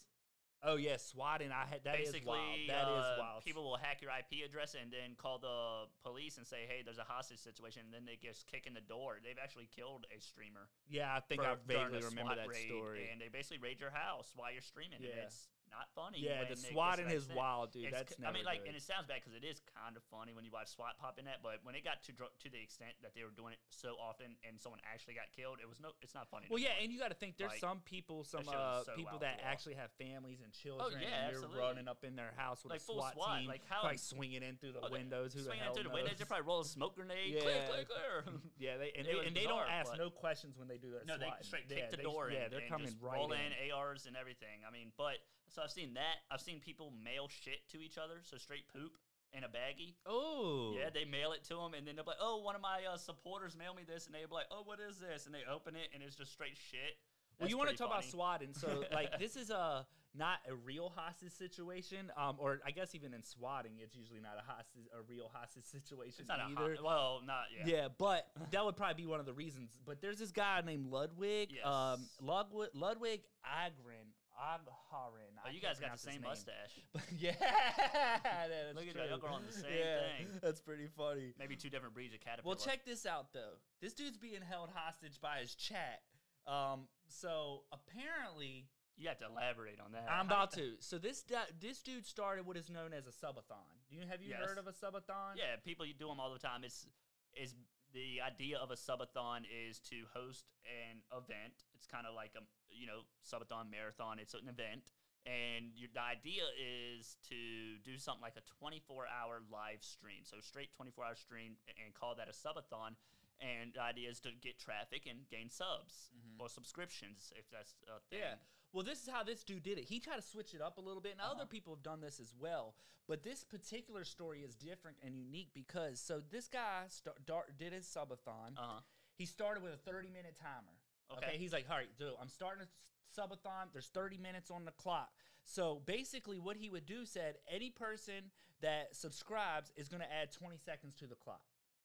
Oh 0.63 0.75
yeah, 0.75 0.97
swatting. 0.97 1.49
I 1.51 1.65
had 1.65 1.83
that 1.85 1.97
is 1.99 2.11
Basically, 2.11 2.37
wild. 2.37 2.69
That 2.69 2.85
is 2.85 3.01
uh, 3.01 3.15
wild. 3.17 3.43
people 3.43 3.63
will 3.63 3.77
hack 3.81 3.97
your 4.03 4.11
IP 4.13 4.45
address 4.45 4.75
and 4.79 4.91
then 4.93 5.15
call 5.17 5.39
the 5.39 5.89
police 6.05 6.37
and 6.37 6.45
say, 6.45 6.67
"Hey, 6.69 6.83
there's 6.85 6.99
a 6.99 7.03
hostage 7.03 7.39
situation," 7.39 7.81
and 7.85 7.91
then 7.91 8.05
they 8.05 8.13
just 8.21 8.45
kick 8.45 8.67
in 8.67 8.75
the 8.75 8.81
door. 8.85 9.17
They've 9.25 9.39
actually 9.41 9.65
killed 9.73 10.05
a 10.15 10.21
streamer. 10.21 10.69
yeah, 10.87 11.15
I 11.15 11.19
think 11.19 11.41
for- 11.41 11.47
I 11.49 11.55
vaguely 11.65 11.97
a 11.97 12.05
remember 12.05 12.35
that 12.35 12.47
raid, 12.47 12.67
story. 12.69 13.09
And 13.11 13.19
they 13.19 13.29
basically 13.29 13.57
raid 13.57 13.79
your 13.81 13.89
house 13.89 14.33
while 14.35 14.51
you're 14.51 14.61
streaming. 14.61 15.01
Yeah. 15.01 15.25
It's 15.25 15.49
not 15.71 15.87
funny. 15.95 16.19
Yeah, 16.19 16.43
the 16.43 16.43
it 16.43 16.49
gets 16.59 16.63
to 16.63 16.71
swatting 16.75 17.07
that 17.07 17.15
is 17.15 17.27
wild, 17.31 17.71
dude. 17.71 17.85
It's 17.87 17.95
That's 17.95 18.15
I 18.21 18.31
mean, 18.31 18.43
like, 18.45 18.61
good. 18.67 18.67
and 18.69 18.75
it 18.77 18.83
sounds 18.83 19.07
bad 19.07 19.23
because 19.23 19.33
it 19.35 19.43
is 19.47 19.61
kind 19.75 19.95
of 19.95 20.03
funny 20.11 20.35
when 20.35 20.43
you 20.43 20.51
watch 20.51 20.67
SWAT 20.75 20.99
pop 20.99 21.17
in 21.17 21.25
that. 21.25 21.39
But 21.41 21.63
when 21.63 21.75
it 21.75 21.83
got 21.83 22.03
to 22.05 22.11
to 22.13 22.47
the 22.51 22.59
extent 22.61 22.93
that 23.01 23.15
they 23.15 23.23
were 23.23 23.31
doing 23.31 23.53
it 23.55 23.59
so 23.71 23.95
often 23.95 24.35
and 24.47 24.59
someone 24.59 24.79
actually 24.83 25.15
got 25.15 25.31
killed, 25.31 25.57
it 25.63 25.67
was 25.71 25.79
no, 25.79 25.95
it's 26.03 26.13
not 26.13 26.27
funny. 26.27 26.47
Well, 26.51 26.59
no 26.59 26.67
yeah, 26.67 26.77
and 26.83 26.91
you 26.91 26.99
got 26.99 27.09
to 27.09 27.17
think 27.17 27.37
there's 27.39 27.55
Like, 27.55 27.63
some 27.63 27.79
people, 27.87 28.23
some 28.27 28.43
was 28.45 28.53
uh, 28.53 28.83
so 28.83 28.93
people 28.99 29.17
that 29.23 29.39
actually 29.41 29.75
have 29.79 29.89
families 29.97 30.43
and 30.43 30.51
children, 30.51 30.91
Oh 30.91 30.99
yeah, 30.99 31.07
and 31.07 31.31
you're 31.31 31.41
absolutely. 31.47 31.59
running 31.63 31.87
up 31.87 32.03
in 32.03 32.15
their 32.19 32.33
house 32.35 32.63
with 32.63 32.71
Like 32.75 32.81
a 32.81 32.83
full 32.83 32.99
SWAT, 32.99 33.13
SWAT, 33.15 33.39
team, 33.39 33.47
like 33.47 33.63
how- 33.67 33.83
like 33.87 33.99
swinging 33.99 34.43
in 34.43 34.57
through 34.59 34.73
the 34.75 34.83
Oh, 34.85 34.91
windows. 34.91 35.33
Who 35.33 35.39
the 35.39 35.45
swinging 35.55 35.63
hell 35.63 35.73
it 35.73 35.75
through 35.79 35.89
the 35.89 35.95
windows, 35.95 36.17
they 36.19 36.25
probably 36.25 36.47
roll 36.47 36.61
a 36.61 36.65
smoke 36.65 36.95
grenade. 36.95 37.39
Clear, 37.39 37.55
Yeah. 37.55 37.67
clear, 37.71 37.85
clear. 37.85 38.15
yeah, 38.59 38.77
they 38.77 38.91
and 38.97 39.07
they, 39.07 39.15
and 39.25 39.35
they 39.35 39.47
don't 39.47 39.69
ask 39.69 39.95
no 39.97 40.09
questions 40.09 40.57
when 40.57 40.67
they 40.67 40.77
do 40.77 40.91
their 40.91 41.01
No, 41.07 41.17
they 41.17 41.25
SWAT. 41.31 41.45
straight 41.45 41.63
yeah, 41.69 41.75
kick 41.87 41.91
the 41.91 41.97
they- 41.97 42.03
door 42.03 42.29
Yeah, 42.29 42.45
in 42.45 42.51
they're 42.51 42.67
coming 42.67 42.93
right 42.99 43.23
in. 43.23 43.53
in 43.65 43.71
ARs 43.71 44.05
and 44.05 44.17
everything. 44.17 44.61
I 44.67 44.71
mean, 44.71 44.91
but 44.97 45.17
So 45.51 45.61
I've 45.61 45.71
seen 45.71 45.93
that. 45.95 46.23
I've 46.31 46.41
seen 46.41 46.59
people 46.59 46.93
mail 47.03 47.27
shit 47.27 47.67
to 47.71 47.81
each 47.81 47.97
other, 47.97 48.21
so 48.23 48.37
straight 48.37 48.67
poop 48.73 48.97
in 49.33 49.43
a 49.43 49.47
baggie. 49.47 49.95
Oh, 50.05 50.73
Yeah, 50.77 50.89
they 50.93 51.05
mail 51.05 51.31
it 51.33 51.43
to 51.45 51.55
them, 51.55 51.73
and 51.73 51.85
then 51.85 51.95
they'll 51.95 52.05
be 52.05 52.11
like, 52.11 52.21
"Oh, 52.21 52.37
one 52.39 52.55
of 52.55 52.61
my 52.61 52.81
uh, 52.91 52.97
supporters 52.97 53.55
mailed 53.57 53.75
me 53.75 53.83
this," 53.83 54.05
and 54.05 54.15
they'll 54.15 54.27
be 54.27 54.33
like, 54.33 54.47
"Oh, 54.51 54.63
what 54.63 54.79
is 54.79 54.97
this?" 54.97 55.25
And 55.25 55.35
they 55.35 55.43
open 55.49 55.75
it, 55.75 55.89
and 55.93 56.01
it's 56.01 56.15
just 56.15 56.31
straight 56.31 56.57
shit. 56.57 56.97
Well, 57.39 57.49
you 57.49 57.57
want 57.57 57.69
to 57.69 57.75
talk 57.75 57.87
about 57.87 58.05
swatting? 58.05 58.53
So, 58.53 58.83
like, 58.93 59.17
this 59.19 59.35
is 59.35 59.49
a 59.49 59.85
not 60.13 60.39
a 60.49 60.55
real 60.55 60.91
hostage 60.93 61.31
situation, 61.31 62.11
um, 62.17 62.35
or 62.37 62.59
I 62.65 62.71
guess 62.71 62.93
even 62.95 63.13
in 63.13 63.23
swatting, 63.23 63.73
it's 63.79 63.95
usually 63.95 64.19
not 64.19 64.33
a 64.37 64.43
hostage, 64.45 64.83
a 64.93 65.01
real 65.07 65.31
hostage 65.33 65.63
situation 65.63 66.19
It's 66.19 66.27
not 66.29 66.39
a 66.39 66.43
either. 66.43 66.75
hot. 66.75 66.83
Well, 66.83 67.21
not 67.25 67.45
yeah. 67.57 67.75
yeah. 67.75 67.87
but 67.97 68.27
that 68.51 68.63
would 68.63 68.75
probably 68.75 69.03
be 69.03 69.07
one 69.07 69.19
of 69.19 69.25
the 69.25 69.33
reasons. 69.33 69.79
But 69.85 70.01
there's 70.01 70.17
this 70.17 70.31
guy 70.31 70.61
named 70.65 70.87
Ludwig, 70.87 71.49
um, 71.63 72.07
Ludwig, 72.21 72.69
Ludwig 72.73 73.21
Ahgren, 73.45 74.11
Agharin. 74.37 75.30
Oh, 75.45 75.49
you 75.49 75.59
guys 75.59 75.79
got 75.79 75.91
the 75.93 75.97
same 75.97 76.21
mustache. 76.21 76.79
But 76.93 77.01
yeah, 77.17 77.33
that's 77.39 78.75
Look 78.75 78.85
at 78.87 78.93
true. 78.93 79.03
y'all 79.09 79.17
growing 79.17 79.43
the 79.45 79.51
same 79.53 79.71
yeah, 79.71 79.99
thing. 80.17 80.27
That's 80.41 80.59
pretty 80.61 80.87
funny. 80.95 81.33
Maybe 81.39 81.55
two 81.55 81.69
different 81.69 81.93
breeds 81.93 82.13
of 82.13 82.19
caterpillar. 82.21 82.55
Well, 82.55 82.63
check 82.63 82.85
this 82.85 83.05
out 83.05 83.33
though. 83.33 83.57
This 83.81 83.93
dude's 83.93 84.17
being 84.17 84.41
held 84.47 84.69
hostage 84.73 85.19
by 85.21 85.39
his 85.39 85.55
chat. 85.55 86.01
Um, 86.47 86.87
so 87.07 87.63
apparently, 87.71 88.67
You 88.97 89.07
have 89.07 89.17
to 89.19 89.25
elaborate 89.25 89.79
on 89.79 89.93
that. 89.93 90.05
I'm 90.09 90.25
about 90.27 90.51
to. 90.53 90.75
So 90.79 90.97
this 90.97 91.23
this 91.59 91.81
dude 91.81 92.05
started 92.05 92.45
what 92.45 92.57
is 92.57 92.69
known 92.69 92.93
as 92.93 93.07
a 93.07 93.11
subathon. 93.11 93.65
Do 93.89 93.95
you 93.95 94.05
have 94.09 94.21
you 94.21 94.29
Yes. 94.29 94.45
heard 94.45 94.57
of 94.57 94.67
a 94.67 94.73
subathon? 94.73 95.35
Yeah, 95.37 95.55
people 95.63 95.85
you 95.85 95.93
do 95.93 96.07
them 96.07 96.19
all 96.19 96.31
the 96.33 96.39
time. 96.39 96.63
It's 96.63 96.85
is 97.33 97.55
the 97.93 98.21
idea 98.21 98.57
of 98.57 98.71
a 98.71 98.75
subathon 98.75 99.41
is 99.49 99.79
to 99.79 100.05
host 100.13 100.45
an 100.65 101.01
event. 101.11 101.65
It's 101.75 101.87
kind 101.87 102.05
of 102.05 102.13
like 102.13 102.31
a 102.37 102.43
you 102.69 102.85
know 102.85 103.01
subathon 103.25 103.71
marathon. 103.71 104.19
It's 104.19 104.33
an 104.33 104.47
event, 104.47 104.91
and 105.25 105.71
your, 105.75 105.89
the 105.93 106.01
idea 106.01 106.43
is 106.57 107.17
to 107.29 107.77
do 107.83 107.97
something 107.97 108.21
like 108.21 108.37
a 108.37 108.45
24 108.59 109.05
hour 109.07 109.41
live 109.51 109.83
stream. 109.83 110.23
So 110.23 110.37
straight 110.41 110.73
24 110.75 111.05
hour 111.05 111.15
stream 111.15 111.57
and 111.83 111.93
call 111.93 112.15
that 112.15 112.27
a 112.27 112.33
subathon. 112.33 112.95
And 113.41 113.73
the 113.73 113.81
idea 113.81 114.09
is 114.09 114.19
to 114.21 114.29
get 114.41 114.59
traffic 114.59 115.07
and 115.09 115.27
gain 115.29 115.49
subs 115.49 116.11
or 116.37 116.47
subscriptions 116.49 117.33
if 117.35 117.49
that's 117.51 117.73
a 117.89 117.99
thing. 118.09 118.19
Yeah. 118.19 118.35
Well, 118.73 118.83
this 118.85 119.01
is 119.03 119.09
how 119.09 119.23
this 119.23 119.43
dude 119.43 119.63
did 119.63 119.77
it. 119.77 119.85
He 119.85 119.99
tried 119.99 120.15
to 120.17 120.21
switch 120.21 120.53
it 120.53 120.61
up 120.61 120.77
a 120.77 120.81
little 120.81 121.01
bit, 121.01 121.11
and 121.13 121.21
other 121.21 121.41
Uh-huh. 121.43 121.45
people 121.45 121.75
have 121.75 121.83
done 121.83 121.99
this 122.01 122.19
as 122.19 122.33
well. 122.39 122.75
But 123.07 123.23
this 123.23 123.43
particular 123.43 124.05
story 124.05 124.43
is 124.43 124.55
different 124.55 124.97
and 125.03 125.17
unique 125.17 125.49
because 125.53 125.99
so 125.99 126.21
this 126.21 126.47
guy 126.47 126.85
start, 126.87 127.57
did 127.57 127.73
his 127.73 127.85
subathon. 127.85 128.55
Uh 128.57 128.61
huh. 128.61 128.79
He 129.17 129.25
started 129.25 129.61
with 129.63 129.73
a 129.73 129.77
30 129.77 130.09
minute 130.09 130.37
timer. 130.41 130.77
Okay. 131.17 131.27
Okay. 131.27 131.37
He's 131.37 131.53
like, 131.53 131.65
all 131.69 131.77
right, 131.77 131.89
dude, 131.97 132.13
I'm 132.21 132.29
starting 132.29 132.63
a 132.63 133.19
subathon. 133.19 133.71
There's 133.73 133.87
30 133.87 134.17
minutes 134.17 134.51
on 134.51 134.65
the 134.65 134.71
clock. 134.71 135.09
So 135.43 135.81
basically, 135.85 136.39
what 136.39 136.57
he 136.57 136.69
would 136.69 136.85
do 136.85 137.05
said 137.05 137.35
any 137.49 137.69
person 137.69 138.31
that 138.61 138.95
subscribes 138.95 139.71
is 139.75 139.89
going 139.89 140.01
to 140.01 140.11
add 140.11 140.31
20 140.31 140.57
seconds 140.57 140.93
to 140.95 141.07
the 141.07 141.15
clock. 141.15 141.41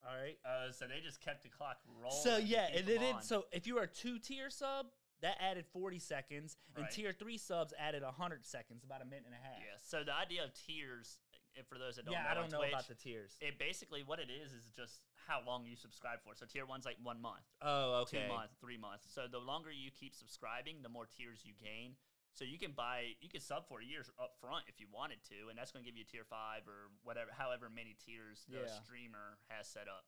All 0.06 0.14
right. 0.16 0.38
Uh, 0.44 0.70
so 0.72 0.86
they 0.86 1.00
just 1.00 1.20
kept 1.20 1.42
the 1.42 1.48
clock 1.48 1.78
rolling. 2.00 2.16
So 2.22 2.36
yeah, 2.36 2.68
and 2.68 2.88
it 2.88 3.00
did. 3.00 3.16
So 3.22 3.46
if 3.50 3.66
you 3.66 3.74
were 3.76 3.82
a 3.82 3.88
two 3.88 4.18
tier 4.18 4.50
sub, 4.50 4.86
that 5.22 5.36
added 5.40 5.64
40 5.72 5.98
seconds, 5.98 6.56
and 6.76 6.84
Right. 6.84 6.92
tier 6.92 7.12
three 7.12 7.38
subs 7.38 7.72
added 7.78 8.02
100 8.02 8.44
seconds, 8.44 8.84
about 8.84 9.00
a 9.00 9.04
minute 9.06 9.24
and 9.24 9.34
a 9.34 9.38
half. 9.38 9.58
Yeah. 9.58 9.78
So 9.82 10.04
the 10.04 10.14
idea 10.14 10.44
of 10.44 10.52
tiers, 10.52 11.18
uh, 11.58 11.62
for 11.68 11.78
those 11.78 11.96
that 11.96 12.04
don't 12.04 12.14
yeah, 12.14 12.24
know, 12.24 12.30
I 12.30 12.34
don't 12.34 12.52
know 12.52 12.58
Twitch, 12.58 12.72
about 12.72 12.88
the 12.88 12.94
tiers. 12.94 13.36
It 13.40 13.58
basically 13.58 14.02
what 14.04 14.18
it 14.20 14.28
is 14.30 14.52
is 14.52 14.70
just 14.76 15.00
how 15.26 15.40
long 15.46 15.66
you 15.66 15.76
subscribe 15.76 16.20
for. 16.22 16.34
So 16.34 16.46
tier 16.46 16.66
one's 16.66 16.84
like 16.84 16.96
one 17.02 17.20
month, 17.20 17.44
oh, 17.62 18.04
two 18.08 18.20
months, 18.28 18.54
three 18.60 18.78
months. 18.78 19.06
So 19.12 19.26
the 19.30 19.40
longer 19.40 19.70
you 19.70 19.90
keep 19.90 20.14
subscribing, 20.14 20.82
the 20.82 20.88
more 20.88 21.06
tiers 21.06 21.42
you 21.44 21.52
gain. 21.58 21.96
So 22.36 22.44
you 22.44 22.58
can 22.58 22.72
buy, 22.76 23.16
you 23.24 23.30
can 23.32 23.40
sub 23.40 23.64
for 23.66 23.80
years 23.80 24.10
up 24.20 24.36
front 24.36 24.68
if 24.68 24.76
you 24.78 24.86
wanted 24.92 25.24
to, 25.32 25.48
and 25.48 25.56
that's 25.56 25.72
going 25.72 25.82
to 25.82 25.88
give 25.88 25.96
you 25.96 26.04
tier 26.04 26.28
five 26.28 26.68
or 26.68 26.92
whatever, 27.02 27.32
however 27.32 27.72
many 27.72 27.96
tiers 27.96 28.44
the 28.44 28.68
Yeah. 28.68 28.80
streamer 28.84 29.40
has 29.48 29.66
set 29.66 29.88
up. 29.88 30.04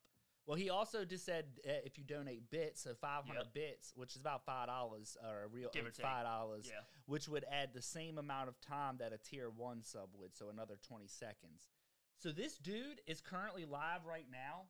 Well, 0.49 0.57
he 0.57 0.71
also 0.71 1.05
just 1.05 1.27
said 1.27 1.45
uh, 1.69 1.73
if 1.85 1.99
you 1.99 2.05
donate 2.05 2.49
bits, 2.51 2.81
so 2.81 2.95
500 2.95 3.37
Yep. 3.37 3.53
bits, 3.53 3.93
which 3.95 4.13
is 4.15 4.21
about 4.23 4.47
five 4.47 4.69
dollars, 4.69 5.15
or 5.23 5.43
a 5.43 5.47
real 5.47 5.69
Give 5.75 5.85
it's 5.85 5.99
five 6.01 6.25
dollars, 6.25 6.67
Yeah. 6.67 6.81
which 7.05 7.29
would 7.29 7.45
add 7.53 7.75
the 7.75 7.83
same 7.83 8.17
amount 8.17 8.49
of 8.49 8.59
time 8.63 8.97
that 8.97 9.13
a 9.13 9.19
tier 9.19 9.51
one 9.51 9.83
sub 9.83 10.09
would, 10.15 10.35
so 10.35 10.49
another 10.49 10.79
20 10.89 11.07
seconds. 11.07 11.69
So 12.17 12.33
this 12.33 12.57
dude 12.57 13.03
is 13.07 13.21
currently 13.21 13.67
live 13.67 14.07
right 14.07 14.25
now. 14.31 14.69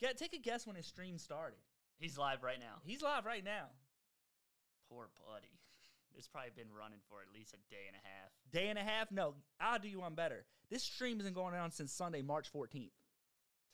Get 0.00 0.18
take 0.18 0.34
a 0.34 0.38
guess 0.38 0.66
when 0.66 0.76
his 0.76 0.86
stream 0.86 1.16
started. 1.16 1.60
He's 1.96 2.18
live 2.18 2.42
right 2.42 2.60
now. 2.60 2.76
He's 2.84 3.00
live 3.00 3.24
right 3.24 3.42
now. 3.42 3.70
Poor 4.90 5.08
buddy. 5.26 5.48
It's 6.18 6.26
probably 6.28 6.50
been 6.54 6.72
running 6.76 6.98
for 7.08 7.22
at 7.22 7.32
least 7.32 7.54
a 7.54 7.58
day 7.70 7.84
and 7.86 7.96
a 7.96 8.06
half. 8.06 8.30
Day 8.52 8.68
and 8.68 8.78
a 8.78 8.82
half? 8.82 9.10
No, 9.12 9.36
I'll 9.60 9.78
do 9.78 9.88
you 9.88 10.00
one 10.00 10.14
better. 10.14 10.44
This 10.68 10.82
stream 10.82 11.16
has 11.18 11.24
been 11.24 11.32
going 11.32 11.54
on 11.54 11.70
since 11.70 11.92
Sunday, 11.92 12.20
March 12.20 12.52
14th. 12.52 12.90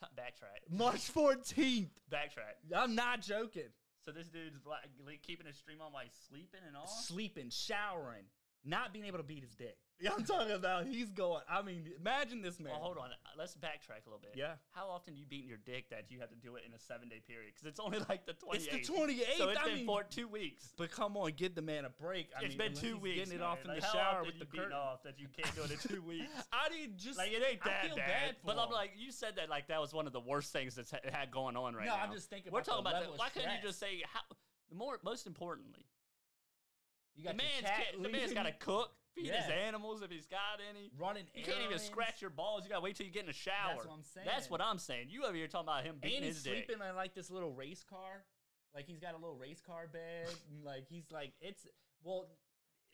T- 0.00 0.06
backtrack. 0.16 0.70
March 0.76 1.12
14th. 1.12 1.90
Backtrack. 2.10 2.76
I'm 2.76 2.94
not 2.94 3.20
joking. 3.20 3.70
So 4.04 4.12
this 4.12 4.28
dude's 4.28 4.64
like, 4.64 4.86
like, 5.04 5.22
keeping 5.22 5.46
his 5.46 5.56
stream 5.56 5.78
on 5.80 5.90
he's 6.04 6.12
sleeping 6.28 6.60
and 6.66 6.76
all. 6.76 6.86
Sleeping, 6.86 7.50
showering, 7.50 8.24
not 8.66 8.92
being 8.92 9.04
able 9.06 9.18
to 9.18 9.24
beat 9.24 9.42
his 9.42 9.54
dick. 9.54 9.76
Yeah, 9.98 10.10
I'm 10.14 10.24
talking 10.26 10.52
about 10.52 10.84
he's 10.86 11.08
going. 11.10 11.40
I 11.48 11.62
mean, 11.62 11.88
imagine 11.98 12.42
this 12.42 12.60
man. 12.60 12.72
Well, 12.72 12.82
hold 12.82 12.98
on. 12.98 13.04
Uh, 13.04 13.30
Let's 13.38 13.54
backtrack 13.54 14.04
a 14.04 14.10
little 14.10 14.20
bit. 14.20 14.32
Yeah. 14.34 14.56
How 14.72 14.90
often 14.90 15.14
do 15.14 15.20
you 15.20 15.24
beating 15.24 15.48
your 15.48 15.56
dick 15.64 15.88
that 15.88 16.10
you 16.10 16.20
have 16.20 16.28
to 16.28 16.34
do 16.34 16.56
it 16.56 16.64
in 16.68 16.74
a 16.74 16.78
seven 16.78 17.08
day 17.08 17.22
period? 17.26 17.52
Because 17.54 17.66
it's 17.66 17.80
only 17.80 17.98
like 18.10 18.26
the 18.26 18.34
28th. 18.34 18.74
It's 18.74 18.88
the 18.88 18.94
28th. 18.94 19.38
So 19.38 19.48
it's 19.48 19.58
I 19.58 19.64
been 19.64 19.74
mean, 19.76 19.86
for 19.86 20.02
two 20.02 20.28
weeks. 20.28 20.74
But 20.76 20.90
come 20.90 21.16
on, 21.16 21.32
give 21.34 21.54
the 21.54 21.62
man 21.62 21.86
a 21.86 21.88
break. 21.88 22.28
I 22.38 22.44
it's 22.44 22.58
mean, 22.58 22.58
been 22.58 22.74
two 22.74 22.96
he's 22.96 23.02
weeks. 23.02 23.18
Getting 23.20 23.32
it 23.36 23.40
man. 23.40 23.48
off 23.48 23.62
in 23.64 23.68
Like, 23.70 23.80
the 23.80 23.86
how 23.86 23.92
shower 23.94 24.04
often 24.20 24.26
with 24.26 24.34
you 24.34 24.40
the 24.40 24.44
beating 24.44 24.64
curtain. 24.66 24.76
off 24.78 25.02
that 25.04 25.18
you 25.18 25.28
can't 25.34 25.56
do 25.56 25.62
it 25.62 25.70
in 25.70 25.78
two 25.78 26.02
weeks. 26.06 26.30
I 26.52 26.68
didn't 26.68 26.98
just 26.98 27.16
Like 27.16 27.32
it 27.32 27.42
ain't 27.50 27.60
I 27.64 27.68
that 27.70 27.86
feel 27.86 27.96
bad, 27.96 28.36
for 28.42 28.46
but 28.52 28.58
I'm 28.58 28.70
like 28.70 28.90
you 28.98 29.10
said 29.10 29.36
that 29.36 29.48
like 29.48 29.68
that 29.68 29.80
was 29.80 29.94
one 29.94 30.06
of 30.06 30.12
the 30.12 30.20
worst 30.20 30.52
things 30.52 30.74
that's 30.74 30.90
ha- 30.90 30.98
had 31.10 31.30
going 31.30 31.56
on 31.56 31.72
right 31.74 31.86
No, 31.86 31.92
now. 31.92 31.96
No, 31.96 32.02
I'm 32.04 32.12
just 32.12 32.28
thinking 32.28 32.52
We're 32.52 32.58
about 32.60 32.64
the 32.66 32.70
talking 32.70 32.86
about 32.86 33.00
level 33.00 33.12
that. 33.14 33.18
Why 33.18 33.28
couldn't 33.30 33.50
you 33.50 33.62
just 33.62 33.80
say 33.80 34.02
how? 34.12 34.20
More, 34.76 34.98
most 35.02 35.26
importantly, 35.26 35.86
you 37.16 37.22
the 37.24 37.28
got 37.32 37.34
your 37.34 37.36
man's 37.50 37.64
cat 37.66 37.84
ca- 37.96 38.02
the 38.02 38.08
man's 38.08 38.32
got 38.34 38.42
to 38.44 38.52
cook, 38.52 38.92
feed 39.14 39.30
his 39.30 39.48
animals 39.66 40.02
if 40.02 40.10
he's 40.10 40.26
got 40.26 40.60
any. 40.70 40.90
running. 40.98 41.24
You 41.34 41.44
can't 41.44 41.62
even 41.64 41.78
scratch 41.78 42.20
your 42.20 42.30
balls. 42.30 42.62
You 42.64 42.70
gotta 42.70 42.82
wait 42.82 42.96
till 42.96 43.06
you 43.06 43.12
get 43.12 43.22
in 43.22 43.26
the 43.28 43.32
shower. 43.32 43.74
That's 43.74 43.86
what 43.86 43.94
I'm 43.94 44.04
saying. 44.04 44.26
That's 44.26 44.50
what 44.50 44.60
I'm 44.60 44.78
saying. 44.78 45.06
You 45.10 45.24
over 45.24 45.34
here 45.34 45.48
talking 45.48 45.68
about 45.68 45.84
him 45.84 45.96
beating 46.00 46.18
And 46.18 46.26
he's 46.26 46.34
his 46.36 46.44
dick. 46.44 46.66
sleeping 46.66 46.86
in 46.88 46.94
like 46.96 47.14
this 47.14 47.30
little 47.30 47.52
race 47.52 47.82
car. 47.88 48.24
Like 48.74 48.86
he's 48.86 48.98
got 49.00 49.14
a 49.14 49.16
little 49.16 49.36
race 49.36 49.62
car 49.66 49.88
bed. 49.90 50.28
and, 50.52 50.62
like 50.64 50.86
he's 50.88 51.10
like 51.10 51.32
it's 51.40 51.66
well. 52.04 52.26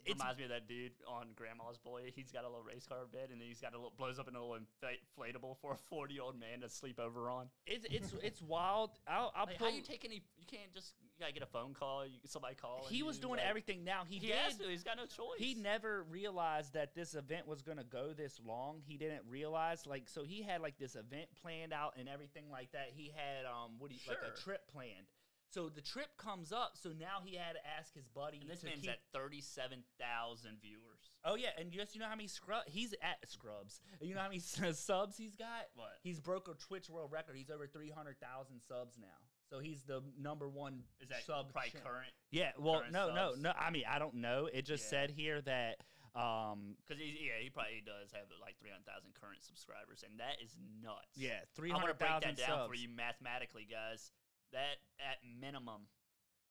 It 0.05 0.14
Reminds 0.19 0.38
me 0.38 0.45
of 0.45 0.50
that 0.50 0.67
dude 0.67 0.91
on 1.07 1.29
Grandma's 1.37 1.79
Boy. 1.79 2.11
He's 2.12 2.33
got 2.33 2.43
a 2.43 2.49
little 2.49 2.64
race 2.64 2.87
car 2.88 3.07
bed, 3.12 3.29
and 3.31 3.41
then 3.41 3.47
he's 3.47 3.61
got 3.61 3.73
a 3.73 3.76
little 3.76 3.93
blows 3.97 4.19
up 4.19 4.26
in 4.26 4.35
a 4.35 4.41
little 4.45 4.59
inflatable 4.59 5.59
for 5.61 5.75
a 5.75 5.76
forty 5.76 6.14
year 6.14 6.25
old 6.25 6.38
man 6.38 6.61
to 6.62 6.69
sleep 6.69 6.99
over 6.99 7.31
on. 7.31 7.47
it's 7.67 7.87
it's 7.88 8.12
it's 8.21 8.43
wild. 8.43 8.91
I'll, 9.07 9.33
I'll 9.37 9.47
Like, 9.47 9.59
pull. 9.59 9.69
how 9.71 9.73
you 9.76 9.81
take 9.83 10.05
any? 10.05 10.23
You 10.37 10.45
can't 10.50 10.75
just 10.75 10.95
gotta 11.23 11.33
get 11.33 11.43
a 11.43 11.47
phone 11.47 11.75
call. 11.75 12.05
You 12.07 12.19
somebody 12.26 12.55
call. 12.55 12.85
he 12.88 13.02
was 13.02 13.19
doing 13.19 13.41
everything. 13.41 13.85
Now 13.85 14.02
he, 14.09 14.17
He, 14.19 14.26
did. 14.29 14.37
has 14.37 14.57
to. 14.57 14.64
He's 14.69 14.83
got 14.83 14.97
no 14.97 15.07
choice. 15.07 15.38
He 15.38 15.55
never 15.55 16.05
realized 16.11 16.75
that 16.75 16.95
this 16.95 17.14
event 17.14 17.47
was 17.49 17.62
gonna 17.62 17.85
go 17.85 18.12
this 18.12 18.41
long. 18.45 18.83
He 18.85 18.97
didn't 18.97 19.23
realize, 19.29 19.87
like, 19.87 20.09
so 20.09 20.23
he 20.25 20.43
had 20.43 20.61
like 20.61 20.79
this 20.79 20.95
event 20.95 21.29
planned 21.41 21.73
out 21.73 21.95
and 21.99 22.09
everything 22.09 22.45
like 22.50 22.73
that. 22.73 22.91
He 22.95 23.12
had 23.14 23.47
um, 23.47 23.73
what 23.79 23.91
do 23.91 23.95
you 23.97 24.00
like 24.09 24.19
a 24.19 24.38
trip 24.41 24.69
planned. 24.71 25.07
So 25.50 25.69
the 25.69 25.83
trip 25.83 26.17
comes 26.17 26.50
up. 26.50 26.79
So 26.83 26.91
now 26.99 27.21
he 27.23 27.37
had 27.37 27.52
to 27.52 27.61
ask 27.79 27.95
his 27.95 28.07
buddy. 28.09 28.38
And 28.41 28.49
this 28.49 28.62
man's 28.64 28.81
keep, 28.81 28.91
at 28.91 29.00
thirty-seven 29.12 29.85
thousand 30.00 30.57
viewers. 30.62 31.12
Oh 31.25 31.35
yeah, 31.35 31.50
and 31.59 31.71
just 31.71 31.95
you 31.95 32.00
know 32.00 32.09
how 32.09 32.17
many 32.17 32.29
scrub 32.29 32.62
he's 32.67 32.95
at 33.02 33.29
scrubs. 33.31 33.81
You 34.00 34.14
know 34.14 34.21
how 34.23 34.29
many 34.29 34.41
subs 34.73 35.17
he's 35.19 35.35
got? 35.35 35.69
What? 35.75 35.93
He's 36.02 36.21
broke 36.21 36.49
a 36.49 36.55
Twitch 36.55 36.88
world 36.88 37.12
record. 37.12 37.37
He's 37.37 37.50
over 37.50 37.67
three 37.67 37.91
hundred 37.91 38.17
thousand 38.19 38.61
subs 38.67 38.97
now. 38.99 39.07
So 39.53 39.59
he's 39.61 39.83
the 39.83 40.01
number 40.19 40.49
one 40.49 40.81
Is 41.03 41.11
that 41.11 41.25
sub. 41.27 41.53
probably 41.53 41.71
cha- 41.77 41.85
current? 41.85 42.09
Yeah. 42.31 42.53
Well, 42.59 42.81
current 42.81 42.93
no, 42.95 43.13
no, 43.13 43.29
subs? 43.33 43.43
no. 43.43 43.53
I 43.53 43.69
mean, 43.71 43.85
I 43.87 43.99
don't 43.99 44.15
know. 44.15 44.49
It 44.51 44.65
just 44.65 44.85
Yeah. 44.85 44.91
said 44.91 45.11
here 45.11 45.43
that 45.43 45.77
um, 46.17 46.77
Because 46.89 46.97
he, 47.03 47.21
yeah, 47.29 47.37
he 47.43 47.51
probably 47.51 47.83
does 47.85 48.13
have 48.13 48.25
like 48.41 48.57
three 48.59 48.71
hundred 48.71 48.87
thousand 48.87 49.13
current 49.13 49.43
subscribers, 49.45 50.05
and 50.09 50.19
that 50.21 50.41
is 50.43 50.57
nuts. 50.81 51.13
yeah, 51.17 51.41
three 51.55 51.69
I'm 51.69 51.77
gonna 51.85 51.93
hundred 51.93 51.99
break 51.99 52.11
thousand 52.11 52.37
that 52.37 52.47
down 52.49 52.59
subs. 52.65 52.69
for 52.69 52.75
you 52.75 52.89
mathematically, 52.89 53.67
guys. 53.69 54.11
That 54.53 54.81
at 55.01 55.21
minimum 55.25 55.89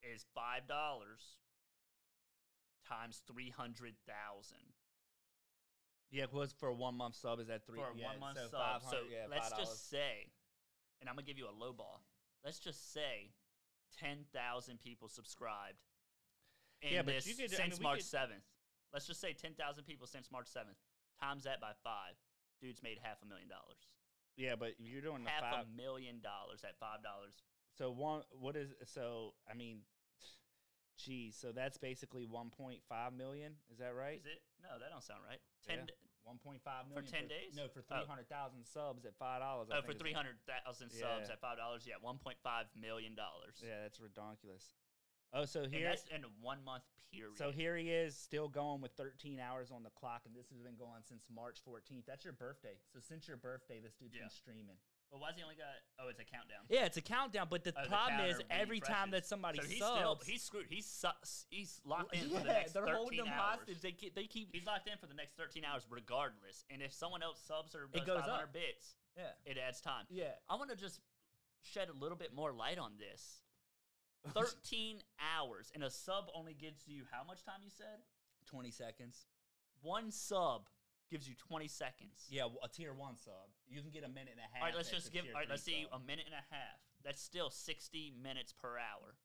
is 0.04 0.26
five 0.34 0.68
dollars 0.68 1.38
times 2.88 3.22
three 3.26 3.50
hundred 3.50 3.96
thousand 4.06 4.74
Yeah, 6.12 6.24
it 6.26 6.34
was 6.34 6.52
for 6.54 6.70
a 6.70 6.74
one 6.76 6.96
month 6.98 7.16
sub 7.16 7.40
is 7.40 7.48
that 7.48 7.66
three 7.66 7.78
for 7.80 7.90
a 7.94 7.98
yeah, 7.98 8.08
one 8.14 8.20
month 8.20 8.38
so 8.38 8.50
sub. 8.50 8.82
500, 8.82 8.90
So 8.90 8.98
yeah, 9.10 9.26
let's 9.30 9.50
$5. 9.54 9.58
just 9.58 9.90
say, 9.90 10.30
and 11.02 11.10
I'm 11.10 11.16
gonna 11.16 11.26
give 11.26 11.38
you 11.38 11.48
a 11.50 11.54
low 11.54 11.74
ball. 11.74 12.02
Let's 12.44 12.60
just 12.60 12.94
say 12.94 13.32
ten 14.00 14.26
thousand 14.34 14.80
people 14.80 15.08
subscribed. 15.08 15.80
In 16.82 16.94
Yeah, 16.94 17.02
but 17.04 17.16
this 17.16 17.28
you 17.28 17.36
could- 17.36 17.54
I 17.54 17.58
since 17.58 17.76
mean, 17.80 17.84
March 17.84 18.00
could- 18.00 18.06
seventh. 18.08 18.44
Let's 18.94 19.06
just 19.08 19.22
say 19.22 19.34
ten 19.34 19.54
thousand 19.56 19.84
people 19.86 20.08
since 20.08 20.32
March 20.32 20.48
seventh. 20.48 20.78
Times 21.20 21.44
that 21.44 21.60
by 21.62 21.74
five. 21.84 22.16
Dude's 22.60 22.82
made 22.84 22.98
half 23.00 23.22
a 23.22 23.26
million 23.26 23.48
dollars. 23.48 23.88
yeah, 24.36 24.56
but 24.56 24.80
you're 24.80 25.02
doing 25.02 25.26
Half 25.26 25.42
five. 25.42 25.66
a 25.66 25.70
million 25.70 26.20
dollars 26.22 26.64
at 26.64 26.78
five 26.80 27.04
dollars. 27.04 27.44
So 27.78 27.92
one, 27.92 28.24
what 28.32 28.56
is 28.56 28.74
so? 28.86 29.36
I 29.50 29.54
mean, 29.54 29.86
Geez, 30.98 31.36
so 31.36 31.52
that's 31.52 31.78
basically 31.80 32.28
1.5 32.28 33.14
million. 33.18 33.56
Is 33.72 33.80
that 33.80 33.96
right? 33.96 34.20
Is 34.20 34.26
it? 34.28 34.44
No, 34.62 34.78
that 34.78 34.92
don't 34.92 35.02
sound 35.04 35.22
right. 35.28 35.40
Ten. 35.66 35.80
Yeah. 35.88 35.96
D- 36.24 36.30
1.5 36.30 36.88
million 36.90 37.06
10 37.06 37.28
days? 37.28 37.56
No, 37.56 37.68
for 37.68 37.82
Oh. 37.92 37.98
300,000 38.06 38.66
subs 38.66 39.06
at 39.06 39.16
five 39.18 39.42
dollars. 39.42 39.70
Oh, 39.72 39.82
for 39.82 39.94
three 39.94 40.14
hundred 40.14 40.38
thousand 40.46 40.90
subs 40.92 41.28
Yeah. 41.28 41.34
at 41.34 41.40
five 41.42 41.58
dollars, 41.58 41.86
yeah, 41.88 41.96
one 42.02 42.18
point 42.18 42.38
five 42.44 42.68
million 42.76 43.16
dollars. 43.16 43.62
Yeah, 43.64 43.82
that's 43.84 44.00
ridiculous. 44.00 44.74
Oh, 45.34 45.46
so 45.46 45.64
and 45.64 45.74
here, 45.74 45.88
that's 45.90 46.06
in 46.08 46.24
a 46.26 46.28
one 46.42 46.64
month 46.64 46.84
period. 47.12 47.38
so 47.38 47.52
here 47.52 47.78
he 47.78 47.90
is, 47.92 48.16
still 48.18 48.48
going 48.50 48.82
with 48.82 48.92
13 48.94 49.40
hours 49.40 49.72
on 49.72 49.84
the 49.84 49.90
clock, 49.92 50.24
and 50.26 50.36
this 50.36 50.50
has 50.50 50.60
been 50.60 50.76
going 50.76 51.04
since 51.08 51.30
March 51.34 51.60
14th. 51.64 52.06
That's 52.06 52.24
your 52.26 52.34
birthday. 52.34 52.76
So 52.94 53.00
since 53.00 53.28
your 53.28 53.38
birthday, 53.38 53.80
this 53.80 53.96
dude's 53.96 54.14
Yeah. 54.16 54.22
been 54.24 54.30
streaming. 54.30 54.78
But 55.12 55.20
why's 55.20 55.36
he 55.36 55.44
only 55.44 55.56
got? 55.56 55.68
Oh, 56.00 56.08
it's 56.10 56.20
a 56.20 56.26
countdown. 56.26 56.64
Yeah, 56.70 56.86
it's 56.86 56.98
a 56.98 57.02
countdown, 57.02 57.48
but 57.50 57.64
the 57.64 57.74
Oh, 57.78 57.84
the 57.84 57.90
problem 57.90 58.22
is 58.22 58.38
counter 58.40 58.46
every 58.50 58.80
time 58.80 59.12
that 59.12 59.26
somebody 59.26 59.60
so 59.60 59.68
he's 59.68 59.80
subs, 59.80 60.00
still 60.00 60.20
he's 60.26 60.42
screwed. 60.44 60.66
He's 60.70 60.86
su- 60.88 61.46
he's 61.50 61.82
locked 61.86 62.16
in 62.16 62.30
for 62.30 62.40
the 62.40 62.46
next 62.54 62.74
they're 62.74 62.86
holding 62.88 63.20
thirteen 63.20 63.34
him 63.34 63.40
hours. 63.40 63.60
hostage. 63.60 63.82
They 63.82 63.92
keep, 63.92 64.16
they 64.16 64.24
keep. 64.26 64.50
He's 64.54 64.66
locked 64.66 64.88
in 64.88 64.98
for 64.98 65.08
the 65.08 65.14
next 65.14 65.36
thirteen 65.38 65.64
hours, 65.66 65.84
regardless. 65.90 66.64
And 66.72 66.82
if 66.82 66.94
someone 66.94 67.22
else 67.22 67.40
subs 67.46 67.76
or 67.76 67.86
It 67.94 68.06
does 68.06 68.08
goes 68.08 68.22
500 68.22 68.44
up. 68.44 68.54
bits, 68.54 68.96
Yeah, 69.18 69.24
it 69.46 69.58
adds 69.58 69.82
time. 69.82 70.06
yeah. 70.10 70.32
I 70.50 70.56
want 70.56 70.70
to 70.72 70.76
just 70.78 71.00
shed 71.64 71.90
a 71.90 71.94
little 71.94 72.18
bit 72.18 72.34
more 72.34 72.52
light 72.54 72.78
on 72.80 72.94
this. 72.98 73.42
13 74.34 75.00
hours, 75.36 75.72
and 75.74 75.84
a 75.84 75.90
sub 75.90 76.26
only 76.36 76.54
gives 76.54 76.88
you 76.88 77.04
how 77.12 77.24
much 77.24 77.44
time 77.44 77.60
you 77.64 77.72
said? 77.76 78.00
20 78.48 78.70
seconds. 78.72 79.26
One 79.82 80.12
sub 80.12 80.68
gives 81.12 81.28
you 81.28 81.36
20 81.36 81.68
seconds. 81.68 82.26
Yeah, 82.30 82.48
a 82.64 82.68
tier 82.68 82.94
one 82.94 83.18
sub. 83.18 83.52
You 83.68 83.82
can 83.82 83.92
get 83.92 84.04
a 84.04 84.10
minute 84.10 84.32
and 84.32 84.40
a 84.40 84.48
half. 84.50 84.62
All 84.64 84.68
right, 84.68 84.76
let's 84.76 84.90
just 84.90 85.12
give. 85.12 85.26
All 85.28 85.34
right, 85.36 85.50
let's 85.50 85.62
see. 85.64 85.86
sub. 85.92 86.02
A 86.02 86.06
minute 86.08 86.26
and 86.26 86.34
a 86.36 86.46
half. 86.50 86.80
That's 87.04 87.22
still 87.22 87.50
60 87.52 88.14
minutes 88.22 88.54
per 88.54 88.80
hour. 88.80 89.20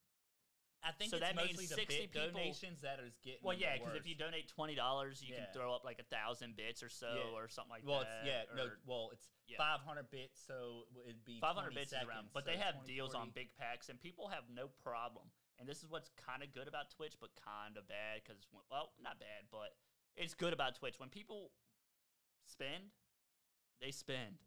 I 0.84 0.92
think 0.92 1.10
so 1.10 1.16
it's 1.16 1.24
that 1.26 1.34
means 1.34 1.56
mostly 1.56 1.66
the 1.66 1.74
60 1.74 1.86
bit 1.88 2.12
people- 2.12 2.30
donations 2.30 2.80
that 2.82 3.00
is 3.00 3.16
getting. 3.24 3.40
Well, 3.42 3.56
yeah, 3.56 3.78
because 3.78 3.94
if 3.96 4.06
you 4.06 4.14
donate 4.14 4.46
twenty 4.46 4.74
dollars, 4.76 5.22
you 5.22 5.34
Yeah. 5.34 5.44
can 5.46 5.52
throw 5.54 5.74
up 5.74 5.82
like 5.84 5.98
a 5.98 6.04
thousand 6.04 6.54
bits 6.54 6.82
or 6.82 6.88
so, 6.90 7.10
Yeah. 7.10 7.34
or 7.34 7.48
something 7.48 7.70
like 7.70 7.82
well, 7.84 8.00
that. 8.00 8.22
it's 8.22 8.26
yeah, 8.26 8.54
no, 8.54 8.70
well, 8.84 9.10
it's 9.10 9.26
yeah. 9.48 9.56
500 9.56 10.10
bits, 10.10 10.38
so 10.46 10.86
it'd 11.04 11.24
be 11.24 11.40
500 11.40 11.74
bits 11.74 11.92
is 11.92 12.02
around, 12.04 12.28
but 12.32 12.44
so 12.44 12.50
they 12.50 12.58
have 12.58 12.74
20, 12.76 12.92
deals 12.92 13.14
on 13.14 13.30
big 13.30 13.56
packs, 13.56 13.88
and 13.88 13.98
people 14.00 14.28
have 14.28 14.48
no 14.50 14.68
problem. 14.68 15.32
And 15.58 15.66
this 15.66 15.82
is 15.82 15.88
what's 15.88 16.10
kind 16.10 16.42
of 16.42 16.52
good 16.52 16.68
about 16.68 16.90
Twitch, 16.90 17.18
but 17.18 17.34
kind 17.34 17.76
of 17.78 17.88
bad 17.88 18.22
because, 18.22 18.46
well, 18.70 18.92
not 19.00 19.18
bad, 19.18 19.48
but 19.50 19.74
it's 20.14 20.34
good 20.34 20.52
about 20.52 20.76
Twitch. 20.76 21.00
When 21.00 21.08
people 21.08 21.50
spend, 22.46 22.84
they 23.80 23.90
spend. 23.90 24.38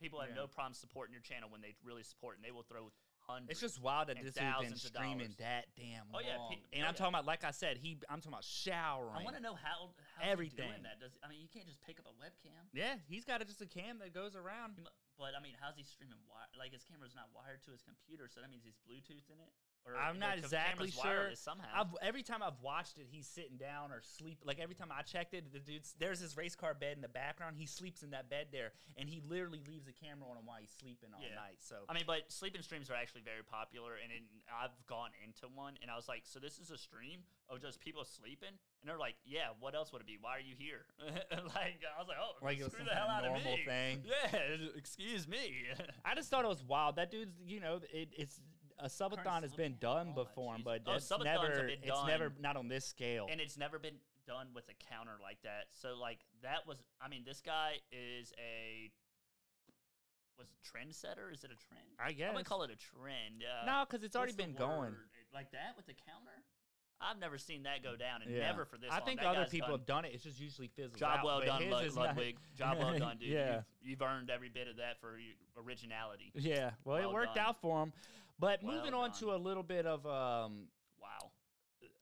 People 0.00 0.20
have 0.20 0.30
Yeah. 0.30 0.34
no 0.42 0.46
problem 0.48 0.74
supporting 0.74 1.12
your 1.12 1.22
channel 1.22 1.48
when 1.48 1.60
they 1.60 1.74
really 1.82 2.02
support, 2.02 2.36
and 2.36 2.44
they 2.44 2.50
will 2.50 2.64
throw 2.64 2.90
hundreds. 3.22 3.52
It's 3.52 3.60
just 3.60 3.78
wild 3.80 4.08
that 4.08 4.16
and 4.18 4.26
this 4.26 4.34
dude's 4.34 4.42
been 4.42 4.52
thousands 4.52 4.84
of 4.84 4.90
streaming 4.90 5.30
dollars. 5.30 5.36
that 5.38 5.74
damn 5.76 6.10
Oh, 6.12 6.18
yeah, 6.18 6.38
pe- 6.50 6.58
and 6.74 6.82
oh, 6.82 6.90
I'm 6.90 6.92
yeah. 6.94 6.98
talking 6.98 7.14
about, 7.14 7.24
like 7.24 7.44
I 7.44 7.52
said, 7.52 7.78
he. 7.78 8.00
I'm 8.10 8.18
talking 8.18 8.34
about 8.34 8.42
showering. 8.42 9.14
I 9.14 9.22
want 9.22 9.36
to 9.36 9.42
know 9.42 9.54
how 9.54 9.94
how 10.18 10.26
Everything. 10.26 10.66
doing 10.68 10.82
that. 10.82 10.98
Does 10.98 11.14
I 11.22 11.28
mean 11.28 11.40
you 11.40 11.46
can't 11.48 11.66
just 11.66 11.80
pick 11.82 12.00
up 12.00 12.06
a 12.10 12.14
webcam? 12.18 12.66
Yeah, 12.74 12.98
he's 13.06 13.24
got 13.24 13.40
a, 13.40 13.44
just 13.44 13.62
a 13.62 13.66
cam 13.66 14.00
that 14.00 14.12
goes 14.12 14.34
around. 14.34 14.74
He 14.74 14.80
mu- 14.82 14.90
But 15.16 15.36
I 15.36 15.40
mean, 15.40 15.54
how's 15.60 15.76
he 15.76 15.84
streaming? 15.84 16.18
Wi- 16.26 16.50
like 16.58 16.72
his 16.72 16.82
camera's 16.82 17.14
not 17.14 17.30
wired 17.32 17.62
to 17.62 17.70
his 17.70 17.82
computer, 17.82 18.26
so 18.26 18.40
that 18.40 18.50
means 18.50 18.64
he's 18.64 18.76
Bluetooth 18.82 19.30
in 19.30 19.38
it. 19.38 19.52
Or 19.84 19.96
I'm 19.96 20.18
not 20.20 20.38
exactly 20.38 20.90
sure. 20.90 21.30
Somehow. 21.34 21.66
I've, 21.74 21.86
every 22.02 22.22
time 22.22 22.40
I've 22.42 22.60
watched 22.62 22.98
it, 22.98 23.06
he's 23.10 23.26
sitting 23.26 23.56
down 23.56 23.90
or 23.90 24.00
sleep. 24.00 24.38
Like 24.44 24.60
every 24.60 24.76
time 24.76 24.88
I 24.96 25.02
checked 25.02 25.34
it, 25.34 25.52
the 25.52 25.58
dude's 25.58 25.94
there's 25.98 26.20
his 26.20 26.36
race 26.36 26.54
car 26.54 26.72
bed 26.72 26.94
in 26.94 27.02
the 27.02 27.08
background. 27.08 27.56
He 27.58 27.66
sleeps 27.66 28.02
in 28.04 28.10
that 28.10 28.30
bed 28.30 28.48
there, 28.52 28.72
and 28.96 29.08
he 29.08 29.20
literally 29.28 29.60
leaves 29.66 29.84
the 29.86 29.92
camera 29.92 30.28
on 30.30 30.36
him 30.38 30.46
while 30.46 30.58
he's 30.60 30.70
sleeping 30.70 31.10
all 31.14 31.20
Yeah. 31.20 31.34
night. 31.34 31.58
So 31.58 31.82
I 31.88 31.94
mean, 31.94 32.04
but 32.06 32.30
sleeping 32.30 32.62
streams 32.62 32.90
are 32.90 32.94
actually 32.94 33.22
very 33.22 33.42
popular, 33.42 33.94
and 34.02 34.12
in, 34.12 34.22
I've 34.54 34.70
gone 34.86 35.10
into 35.26 35.48
one, 35.52 35.74
and 35.82 35.90
I 35.90 35.96
was 35.96 36.06
like, 36.06 36.22
"So 36.26 36.38
this 36.38 36.58
is 36.60 36.70
a 36.70 36.78
stream 36.78 37.24
of 37.48 37.60
just 37.60 37.80
people 37.80 38.04
sleeping?" 38.04 38.48
And 38.54 38.84
they're 38.88 38.98
like, 38.98 39.16
"Yeah, 39.24 39.48
what 39.58 39.74
else 39.74 39.92
would 39.92 40.00
it 40.02 40.06
be? 40.06 40.16
Why 40.20 40.36
are 40.36 40.40
you 40.40 40.54
here?" 40.56 40.86
like 41.02 41.82
I 41.82 41.98
was 41.98 42.06
like, 42.06 42.18
"Oh, 42.22 42.38
Like 42.40 42.58
screw 42.62 42.84
the 42.84 42.94
hell 42.94 43.08
out 43.08 43.24
of 43.24 43.34
me." 43.34 43.64
thing. 43.66 44.04
Yeah, 44.06 44.38
excuse 44.76 45.26
me. 45.26 45.64
I 46.04 46.14
just 46.14 46.30
thought 46.30 46.44
it 46.44 46.48
was 46.48 46.62
wild. 46.62 46.96
That 46.96 47.10
dude's, 47.10 47.34
you 47.44 47.58
know, 47.60 47.80
it, 47.92 48.10
it's 48.16 48.40
a 48.82 48.88
subathon 48.88 49.42
has 49.42 49.54
been 49.54 49.76
done 49.80 50.08
Oh, 50.16 50.24
before, 50.24 50.56
jeez. 50.56 50.64
but 50.64 50.82
Oh, 50.86 50.92
that's 50.92 51.06
subathons 51.08 51.26
have 51.26 51.42
never. 51.42 51.66
been 51.66 51.78
It's 51.82 52.06
never 52.06 52.32
not 52.40 52.56
on 52.56 52.68
this 52.68 52.84
scale. 52.86 53.26
and 53.30 53.40
it's 53.40 53.56
never 53.56 53.78
been 53.78 53.96
done 54.26 54.48
with 54.54 54.64
a 54.68 54.74
counter 54.90 55.16
like 55.22 55.40
that. 55.42 55.66
So 55.72 55.94
like 55.98 56.18
that 56.42 56.66
was, 56.66 56.78
I 57.00 57.08
mean, 57.08 57.24
this 57.24 57.40
guy 57.40 57.78
is 57.90 58.32
a 58.38 58.90
was 60.38 60.48
it 60.50 60.58
trendsetter. 60.66 61.32
Is 61.32 61.44
it 61.44 61.50
a 61.52 61.58
trend? 61.68 61.84
I 62.00 62.12
guess. 62.12 62.26
I 62.26 62.28
guess. 62.30 62.34
would 62.36 62.44
call 62.46 62.62
it 62.62 62.70
a 62.70 62.76
trend. 62.76 63.44
Uh, 63.44 63.66
no, 63.66 63.84
because 63.88 64.02
it's 64.04 64.16
already 64.16 64.32
what's 64.32 64.36
the 64.38 64.42
been 64.48 64.54
going. 64.56 64.92
word? 64.92 65.08
like 65.34 65.50
that 65.52 65.76
with 65.76 65.86
the 65.86 65.94
counter. 65.94 66.42
I've 67.00 67.18
never 67.18 67.36
seen 67.36 67.64
that 67.64 67.82
go 67.82 67.96
down, 67.96 68.22
and 68.22 68.30
Yeah. 68.30 68.46
never 68.46 68.64
for 68.64 68.76
this. 68.78 68.88
I 68.92 68.98
long. 68.98 69.06
think 69.06 69.20
That 69.20 69.26
other 69.28 69.40
guy's 69.42 69.50
people 69.50 69.70
done- 69.70 69.78
have 69.80 69.86
done 69.86 70.04
it. 70.04 70.14
It's 70.14 70.22
just 70.22 70.38
usually 70.38 70.68
fizzles 70.68 71.00
Job 71.00 71.18
out, 71.18 71.24
well 71.24 71.38
but 71.40 71.46
done, 71.46 71.62
his 71.62 71.72
Lud- 71.72 71.84
is 71.86 71.96
not- 71.96 72.06
Ludwig. 72.08 72.38
Job 72.54 72.78
well 72.78 72.96
done, 72.98 73.18
dude. 73.18 73.28
Yeah. 73.28 73.54
You've, 73.80 73.90
you've 73.90 74.02
earned 74.02 74.30
every 74.30 74.50
bit 74.50 74.68
of 74.68 74.76
that 74.76 75.00
for 75.00 75.18
your 75.18 75.34
originality. 75.56 76.30
Yeah, 76.36 76.70
well, 76.84 76.98
it 76.98 77.00
Well 77.00 77.12
worked 77.14 77.34
done. 77.34 77.44
out 77.46 77.60
for 77.60 77.82
him. 77.82 77.92
But 78.42 78.60
Well 78.64 78.74
moving 78.74 78.92
on 78.92 79.10
done. 79.10 79.18
to 79.20 79.34
a 79.34 79.38
little 79.38 79.62
bit 79.62 79.86
of 79.86 80.04
um, 80.04 80.66
Wow. 81.00 81.30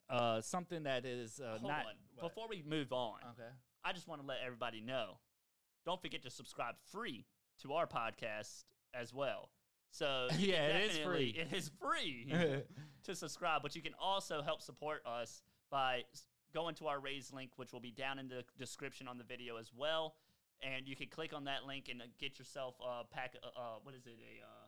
uh, 0.09 0.41
something 0.41 0.83
that 0.83 1.05
is 1.05 1.39
uh, 1.39 1.59
not. 1.61 1.85
Before 2.19 2.47
we 2.49 2.63
move 2.63 2.91
on, 2.91 3.19
Okay. 3.33 3.49
I 3.83 3.93
just 3.93 4.07
want 4.07 4.21
to 4.21 4.27
let 4.27 4.39
everybody 4.43 4.81
know. 4.81 5.19
Don't 5.85 6.01
forget 6.01 6.23
to 6.23 6.31
subscribe 6.31 6.75
free 6.91 7.27
to 7.61 7.73
our 7.73 7.85
podcast 7.85 8.63
as 8.91 9.13
well. 9.13 9.51
So 9.91 10.29
Yeah, 10.39 10.65
it 10.67 10.91
is 10.91 10.97
free. 10.97 11.29
It 11.29 11.55
is 11.55 11.69
free 11.79 12.27
to 13.03 13.15
subscribe, 13.15 13.61
but 13.61 13.75
you 13.75 13.83
can 13.83 13.93
also 14.01 14.41
help 14.41 14.63
support 14.63 15.05
us 15.05 15.43
by 15.69 16.05
going 16.55 16.73
to 16.75 16.87
our 16.87 16.99
raise 16.99 17.31
link, 17.31 17.51
which 17.57 17.71
will 17.71 17.79
be 17.79 17.91
down 17.91 18.17
in 18.17 18.27
the 18.27 18.43
description 18.57 19.07
on 19.07 19.19
the 19.19 19.23
video 19.23 19.57
as 19.57 19.71
well. 19.77 20.15
And 20.63 20.87
you 20.87 20.95
can 20.95 21.07
click 21.07 21.33
on 21.33 21.43
that 21.43 21.65
link 21.67 21.87
and 21.87 22.01
uh, 22.01 22.05
get 22.19 22.39
yourself 22.39 22.75
a 22.83 23.03
pack. 23.03 23.35
Uh, 23.43 23.59
uh, 23.59 23.63
what 23.83 23.93
is 23.93 24.07
it? 24.07 24.17
A 24.19 24.43
uh, 24.43 24.60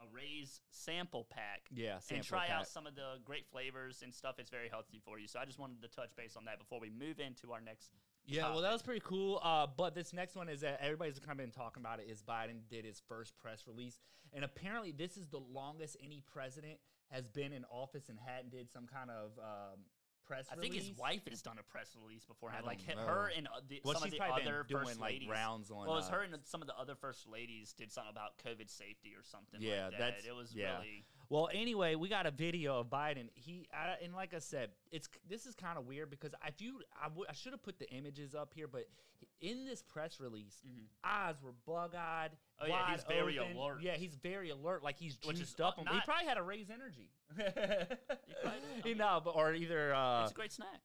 a 0.00 0.04
raise 0.14 0.60
sample 0.70 1.26
pack 1.30 1.62
yeah, 1.72 1.98
and 2.10 2.22
try 2.22 2.46
pack. 2.46 2.56
out 2.56 2.68
some 2.68 2.86
of 2.86 2.94
the 2.94 3.18
great 3.24 3.46
flavors 3.50 4.02
and 4.02 4.14
stuff. 4.14 4.36
It's 4.38 4.50
very 4.50 4.68
healthy 4.68 5.00
for 5.04 5.18
you. 5.18 5.26
So 5.26 5.38
I 5.38 5.44
just 5.44 5.58
wanted 5.58 5.82
to 5.82 5.88
touch 5.88 6.14
base 6.16 6.36
on 6.36 6.44
that 6.44 6.58
before 6.58 6.80
we 6.80 6.90
move 6.90 7.20
into 7.20 7.52
our 7.52 7.60
next. 7.60 7.90
Yeah, 8.26 8.50
well, 8.50 8.60
that 8.60 8.72
was 8.72 8.82
pretty 8.82 9.02
cool. 9.04 9.40
Uh, 9.42 9.66
but 9.76 9.94
this 9.94 10.12
next 10.12 10.36
one 10.36 10.48
is 10.48 10.60
that 10.60 10.78
everybody's 10.82 11.18
kind 11.18 11.32
of 11.32 11.38
been 11.38 11.50
talking 11.50 11.82
about 11.82 12.00
it. 12.00 12.08
Is 12.10 12.22
Biden 12.22 12.60
did 12.70 12.84
his 12.84 13.02
first 13.08 13.36
press 13.38 13.66
release, 13.66 13.98
and 14.32 14.44
apparently 14.44 14.92
this 14.92 15.16
is 15.16 15.28
the 15.28 15.40
longest 15.40 15.96
any 16.02 16.22
president 16.30 16.78
has 17.10 17.26
been 17.26 17.52
in 17.52 17.64
office 17.70 18.08
and 18.08 18.18
hadn't 18.24 18.50
did 18.50 18.70
some 18.70 18.86
kind 18.86 19.10
of 19.10 19.30
um, 19.38 19.80
press 20.28 20.46
I 20.52 20.54
release. 20.56 20.72
think 20.72 20.84
his 20.84 20.98
wife 20.98 21.22
has 21.28 21.40
done 21.42 21.56
a 21.58 21.62
press 21.64 21.96
release 22.00 22.24
before. 22.24 22.50
Had 22.50 22.64
like 22.64 22.84
don't 22.86 22.98
her 22.98 23.32
and 23.36 23.46
uh, 23.48 23.60
the, 23.68 23.80
Well, 23.82 23.94
some 23.94 24.04
of 24.04 24.10
the 24.10 24.18
probably 24.18 24.42
other 24.42 24.64
been 24.64 24.76
doing 24.76 24.86
first 24.86 25.00
like 25.00 25.12
ladies. 25.12 25.28
rounds 25.28 25.70
on. 25.70 25.86
well, 25.86 25.94
it 25.94 26.04
was 26.04 26.08
uh, 26.08 26.12
her 26.12 26.22
and 26.22 26.36
some 26.44 26.60
of 26.60 26.68
the 26.68 26.76
other 26.78 26.94
first 26.94 27.26
ladies 27.26 27.72
did 27.72 27.90
something 27.90 28.12
about 28.12 28.36
COVID 28.44 28.68
safety 28.70 29.14
or 29.16 29.24
something. 29.24 29.60
Yeah, 29.60 29.84
like 29.88 29.90
that. 29.92 29.98
that's- 29.98 30.24
it 30.26 30.34
was 30.34 30.54
yeah. 30.54 30.76
really. 30.76 31.04
Well, 31.30 31.48
anyway, 31.52 31.94
we 31.94 32.08
got 32.08 32.24
a 32.26 32.30
video 32.30 32.80
of 32.80 32.86
Biden. 32.88 33.28
He 33.34 33.68
I, 33.72 34.02
and 34.02 34.14
like 34.14 34.32
I 34.32 34.38
said, 34.38 34.70
it's 34.90 35.08
this 35.28 35.44
is 35.46 35.54
kind 35.54 35.76
of 35.78 35.86
weird 35.86 36.08
because 36.10 36.32
if 36.46 36.60
you 36.60 36.80
I, 36.98 37.04
w- 37.08 37.26
I 37.28 37.34
should 37.34 37.52
have 37.52 37.62
put 37.62 37.78
the 37.78 37.88
images 37.90 38.34
up 38.34 38.52
here, 38.54 38.66
but 38.66 38.88
in 39.40 39.66
this 39.66 39.82
press 39.82 40.20
release, 40.20 40.62
eyes 41.04 41.34
were 41.42 41.52
bug 41.66 41.94
eyed. 41.94 42.30
Oh, 42.60 42.66
yeah, 42.66 42.90
he's 42.92 43.04
very 43.04 43.36
alert. 43.36 43.78
Yeah, 43.82 43.94
he's 43.96 44.14
very 44.14 44.50
alert. 44.50 44.82
Like 44.82 44.98
he's 44.98 45.18
Which 45.24 45.34
is, 45.34 45.40
juiced 45.40 45.60
up. 45.60 45.74
uh, 45.78 45.82
on- 45.88 45.94
he 45.94 46.00
probably 46.04 46.26
had 46.26 46.34
to 46.34 46.42
raise 46.42 46.70
energy. 46.70 47.10
probably 47.36 48.60
did. 48.76 48.84
You 48.86 48.94
know, 48.94 49.20
but 49.22 49.32
or 49.32 49.52
either 49.52 49.94
uh, 49.94 50.22
it's 50.22 50.30
a 50.32 50.34
great 50.34 50.52
snack. 50.52 50.80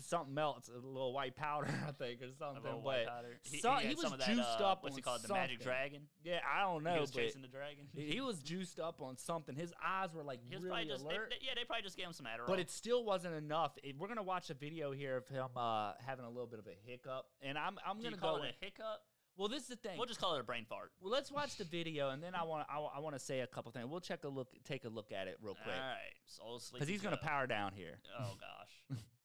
Something 0.00 0.36
else, 0.38 0.68
a 0.68 0.86
little 0.86 1.12
white 1.12 1.36
powder, 1.36 1.68
I 1.88 1.92
think, 1.92 2.20
or 2.22 2.26
something. 2.38 2.62
little 2.62 2.80
white 2.80 3.04
But 3.06 3.12
powder. 3.14 3.40
He, 3.42 3.58
so- 3.60 3.74
he, 3.74 3.88
he 3.88 3.94
was 3.94 4.02
some 4.02 4.12
of 4.14 4.18
that, 4.20 4.28
juiced 4.28 4.60
uh, 4.60 4.64
up 4.70 4.82
What's 4.82 4.96
it 4.96 5.02
called? 5.02 5.22
The 5.22 5.32
Magic. 5.32 5.60
Dragon. 5.60 6.02
yeah, 6.24 6.38
I 6.52 6.62
don't 6.62 6.82
know. 6.82 6.94
he 6.94 7.00
was 7.00 7.10
chasing 7.10 7.42
the 7.42 7.48
dragon. 7.48 7.84
he 7.94 8.02
he 8.12 8.20
was 8.20 8.38
juiced 8.40 8.80
up 8.80 9.00
on 9.02 9.16
something. 9.16 9.54
His 9.54 9.72
eyes 9.84 10.14
were 10.14 10.22
like 10.24 10.40
He 10.42 10.56
really 10.56 10.84
just. 10.86 11.04
Alert. 11.04 11.30
they- 11.30 11.46
yeah, 11.46 11.52
they 11.54 11.64
probably 11.64 11.82
just 11.82 11.96
gave 11.96 12.06
him 12.06 12.12
some 12.12 12.26
Adderall. 12.26 12.46
But 12.46 12.58
it 12.60 12.70
still 12.70 13.04
wasn't 13.04 13.34
enough. 13.34 13.72
It- 13.82 13.96
we're 13.98 14.08
gonna 14.08 14.22
watch 14.22 14.50
a 14.50 14.54
video 14.54 14.92
here 14.92 15.16
of 15.18 15.28
him 15.28 15.46
uh, 15.56 15.92
having 16.04 16.24
a 16.24 16.30
little 16.30 16.46
bit 16.46 16.58
of 16.58 16.66
a 16.66 16.76
hiccup, 16.90 17.26
and 17.42 17.58
I'm 17.58 17.76
I'm 17.86 17.98
Do 17.98 18.04
gonna 18.04 18.16
call 18.16 18.38
go. 18.38 18.44
it 18.44 18.54
a 18.60 18.64
hiccup? 18.64 19.00
well, 19.36 19.48
this 19.48 19.62
is 19.62 19.68
the 19.68 19.76
thing. 19.76 19.96
We'll 19.96 20.06
just 20.06 20.20
call 20.20 20.34
it 20.34 20.40
a 20.40 20.44
brain 20.44 20.66
fart. 20.68 20.90
well, 21.00 21.10
let's 21.12 21.30
watch 21.30 21.56
the 21.56 21.64
video, 21.64 22.10
and 22.10 22.22
then 22.22 22.34
I 22.34 22.42
want 22.44 22.66
I, 22.70 22.98
want 23.00 23.14
to 23.14 23.18
say 23.20 23.40
a 23.40 23.46
couple 23.46 23.70
things. 23.72 23.86
We'll 23.88 24.00
check 24.00 24.24
a 24.24 24.28
look, 24.28 24.48
take 24.64 24.84
a 24.84 24.88
look 24.88 25.12
at 25.12 25.28
it 25.28 25.36
real 25.42 25.54
quick, 25.54 25.74
All 25.74 25.80
right, 25.80 26.14
soul 26.26 26.58
sleep. 26.58 26.74
because 26.80 26.88
he's 26.88 27.00
gonna 27.00 27.16
power 27.16 27.46
down 27.46 27.72
here. 27.74 27.98
Oh 28.18 28.34
gosh. 28.40 28.98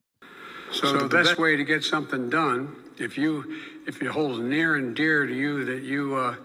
So 0.71 0.97
the 0.97 1.07
best 1.07 1.37
way 1.37 1.55
to 1.55 1.63
get 1.63 1.83
something 1.83 2.29
done, 2.29 2.75
if 2.97 3.17
you, 3.17 3.59
if 3.87 4.01
it 4.01 4.07
holds 4.07 4.39
near 4.39 4.75
and 4.75 4.95
dear 4.95 5.25
to 5.25 5.33
you 5.33 5.65
that 5.65 5.83
you 5.83 6.15
uh, 6.15 6.35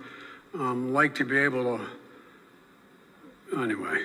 um, 0.54 0.92
like 0.92 1.14
to 1.16 1.24
be 1.24 1.38
able 1.38 1.78
to, 1.78 3.60
anyway, 3.60 4.02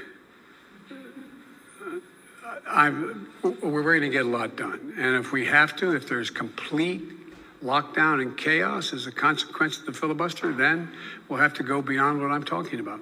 I'm, 2.68 3.28
we're 3.44 3.84
going 3.84 4.02
to 4.02 4.10
get 4.10 4.26
a 4.26 4.30
lot 4.30 4.56
done. 4.56 4.94
And 4.98 5.16
if 5.16 5.32
we 5.32 5.46
have 5.46 5.76
to, 5.78 5.96
if 5.96 6.10
there's 6.10 6.30
complete 6.30 7.04
lockdown 7.64 8.22
and 8.22 8.38
chaos 8.38 8.94
as 8.94 9.08
a 9.08 9.12
consequence 9.12 9.80
of 9.80 9.86
the 9.88 9.94
filibuster, 9.94 10.52
then 10.54 10.90
we'll 11.28 11.40
have 11.40 11.54
to 11.56 11.64
go 11.64 11.82
beyond 11.82 12.22
what 12.22 12.32
I'm 12.32 12.44
talking 12.44 12.80
about. 12.80 13.00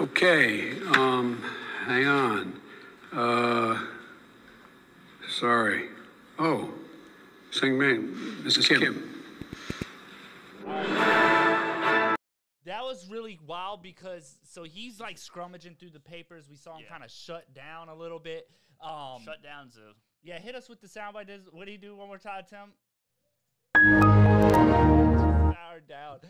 Okay, 0.00 0.80
um, 0.94 1.42
hang 1.84 2.06
on. 2.06 2.60
Uh, 3.12 3.78
sorry. 5.30 5.88
Oh, 6.38 6.72
Seung 7.52 7.78
Min, 7.78 8.14
Mrs. 8.44 8.68
Kim. 8.68 9.06
That 12.66 12.82
was 12.82 13.08
really 13.10 13.38
wild 13.46 13.82
because 13.82 14.36
so 14.44 14.62
he's 14.64 15.00
like 15.00 15.16
scrummaging 15.16 15.78
through 15.78 15.90
the 15.90 16.00
papers. 16.00 16.48
We 16.48 16.56
saw 16.56 16.76
him 16.76 16.82
Yeah. 16.84 16.90
kind 16.90 17.04
of 17.04 17.10
shut 17.10 17.52
down 17.54 17.88
a 17.88 17.94
little 17.94 18.18
bit. 18.18 18.48
Um, 18.80 19.22
Shut 19.24 19.42
down 19.42 19.70
Zoo. 19.70 19.92
Yeah, 20.22 20.38
hit 20.38 20.54
us 20.54 20.68
with 20.68 20.80
the 20.80 20.86
soundbite. 20.86 21.26
Does 21.26 21.48
what 21.50 21.66
do 21.66 21.72
you 21.72 21.78
do 21.78 21.96
one 21.96 22.06
more 22.08 22.18
time, 22.18 22.44
Tim? 22.48 22.72
Powered 25.54 25.86
down. 25.88 26.20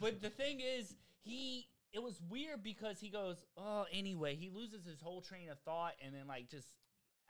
But 0.00 0.20
the 0.22 0.30
thing 0.30 0.60
is, 0.60 0.94
he 1.22 1.66
it 1.92 2.00
was 2.02 2.20
weird 2.30 2.62
because 2.62 3.00
he 3.00 3.08
goes, 3.10 3.44
oh, 3.56 3.84
anyway, 3.92 4.36
he 4.36 4.48
loses 4.48 4.84
his 4.86 5.00
whole 5.00 5.20
train 5.20 5.48
of 5.50 5.58
thought, 5.60 5.94
and 6.04 6.14
then 6.14 6.28
like 6.28 6.48
just, 6.48 6.68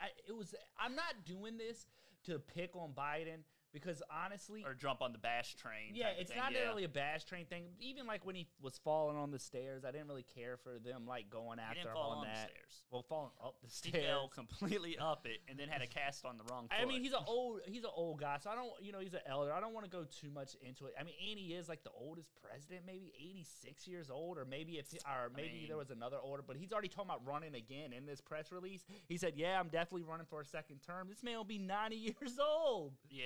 I, 0.01 0.07
it 0.27 0.37
was. 0.37 0.55
I'm 0.79 0.95
not 0.95 1.25
doing 1.25 1.59
this 1.59 1.87
to 2.25 2.39
pick 2.39 2.75
on 2.77 2.93
Biden 2.93 3.45
because 3.73 4.03
honestly, 4.11 4.65
Or 4.67 4.75
jump 4.75 5.03
on 5.03 5.13
the 5.13 5.19
bash 5.19 5.55
train. 5.55 5.93
yeah, 5.95 6.09
it's 6.19 6.35
not 6.35 6.53
yeah. 6.53 6.61
really 6.69 6.85
a 6.85 6.89
bash 6.89 7.25
train 7.25 7.47
thing. 7.47 7.65
Even 7.81 8.07
like 8.07 8.25
when 8.27 8.35
he 8.35 8.47
was 8.61 8.79
falling 8.83 9.17
on 9.17 9.31
the 9.31 9.39
stairs, 9.39 9.85
I 9.85 9.91
didn't 9.93 10.09
really 10.09 10.25
care 10.35 10.57
for 10.57 10.79
them 10.79 11.07
like 11.07 11.31
going 11.31 11.59
He 11.59 11.65
after 11.65 11.91
him 11.91 11.97
on 11.97 12.17
on 12.19 12.21
the 12.23 12.27
that. 12.27 12.51
stairs. 12.51 12.83
Well, 12.91 13.03
falling 13.09 13.31
up 13.43 13.57
the 13.63 13.69
He 13.69 13.91
stairs. 13.91 14.05
fell 14.07 14.29
completely 14.29 14.99
up 14.99 15.27
it 15.27 15.39
and 15.49 15.59
then 15.59 15.69
had 15.69 15.83
a 15.83 15.87
cast 16.01 16.25
on 16.25 16.37
the 16.39 16.45
wrong 16.51 16.69
foot. 16.69 16.79
I 16.81 16.85
mean, 16.85 17.03
he's 17.03 17.13
an 17.13 17.25
old 17.27 17.61
he's 17.67 17.85
an 17.85 17.91
old 17.95 18.21
guy, 18.21 18.39
so 18.43 18.51
I 18.51 18.55
don't 18.57 18.71
you 18.81 18.93
know 18.93 18.99
he's 19.01 19.15
an 19.15 19.21
elder. 19.27 19.53
I 19.53 19.61
don't 19.61 19.73
want 19.75 19.85
to 19.87 19.91
go 19.91 20.05
too 20.05 20.31
much 20.31 20.57
into 20.63 20.87
it. 20.87 20.95
I 20.99 21.05
mean, 21.05 21.15
and 21.31 21.39
he 21.39 21.55
is 21.55 21.69
like 21.69 21.85
the 21.85 21.91
oldest 21.97 22.31
president, 22.43 22.83
maybe 22.87 23.13
eighty 23.19 23.45
six 23.63 23.87
years 23.87 24.11
old, 24.11 24.39
or 24.39 24.45
maybe 24.45 24.73
it's 24.75 24.95
or 25.07 25.31
maybe 25.35 25.67
there 25.69 25.77
mean- 25.77 25.79
was 25.79 25.91
another 25.91 26.17
older. 26.23 26.43
But 26.47 26.57
he's 26.57 26.73
already 26.73 26.89
talking 26.89 27.11
about 27.11 27.27
running 27.27 27.55
again 27.55 27.93
in 27.93 28.07
this 28.07 28.21
press 28.21 28.51
release. 28.53 28.85
He 29.09 29.17
said, 29.17 29.35
"Yeah, 29.37 29.59
I'm 29.61 29.69
definitely 29.69 30.03
running 30.03 30.27
for 30.29 30.41
a 30.41 30.45
second 30.45 30.81
term." 30.87 31.09
This 31.09 31.23
man 31.23 31.37
will 31.37 31.45
be 31.45 31.59
ninety 31.59 31.97
years 32.21 32.39
old. 32.41 32.93
Yeah, 33.09 33.25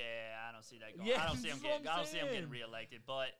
I 0.49 0.53
don't 0.53 0.64
see 0.64 0.79
that 0.79 0.97
going. 0.97 1.09
Yeah, 1.09 1.23
I 1.23 1.27
don't 1.27 1.37
see 1.37 1.49
him 1.49 1.59
getting. 1.62 1.87
I'm 1.88 1.97
don't 1.97 2.09
see 2.09 2.18
him 2.18 2.29
getting 2.33 2.51
reelected. 2.51 3.03
But 3.07 3.31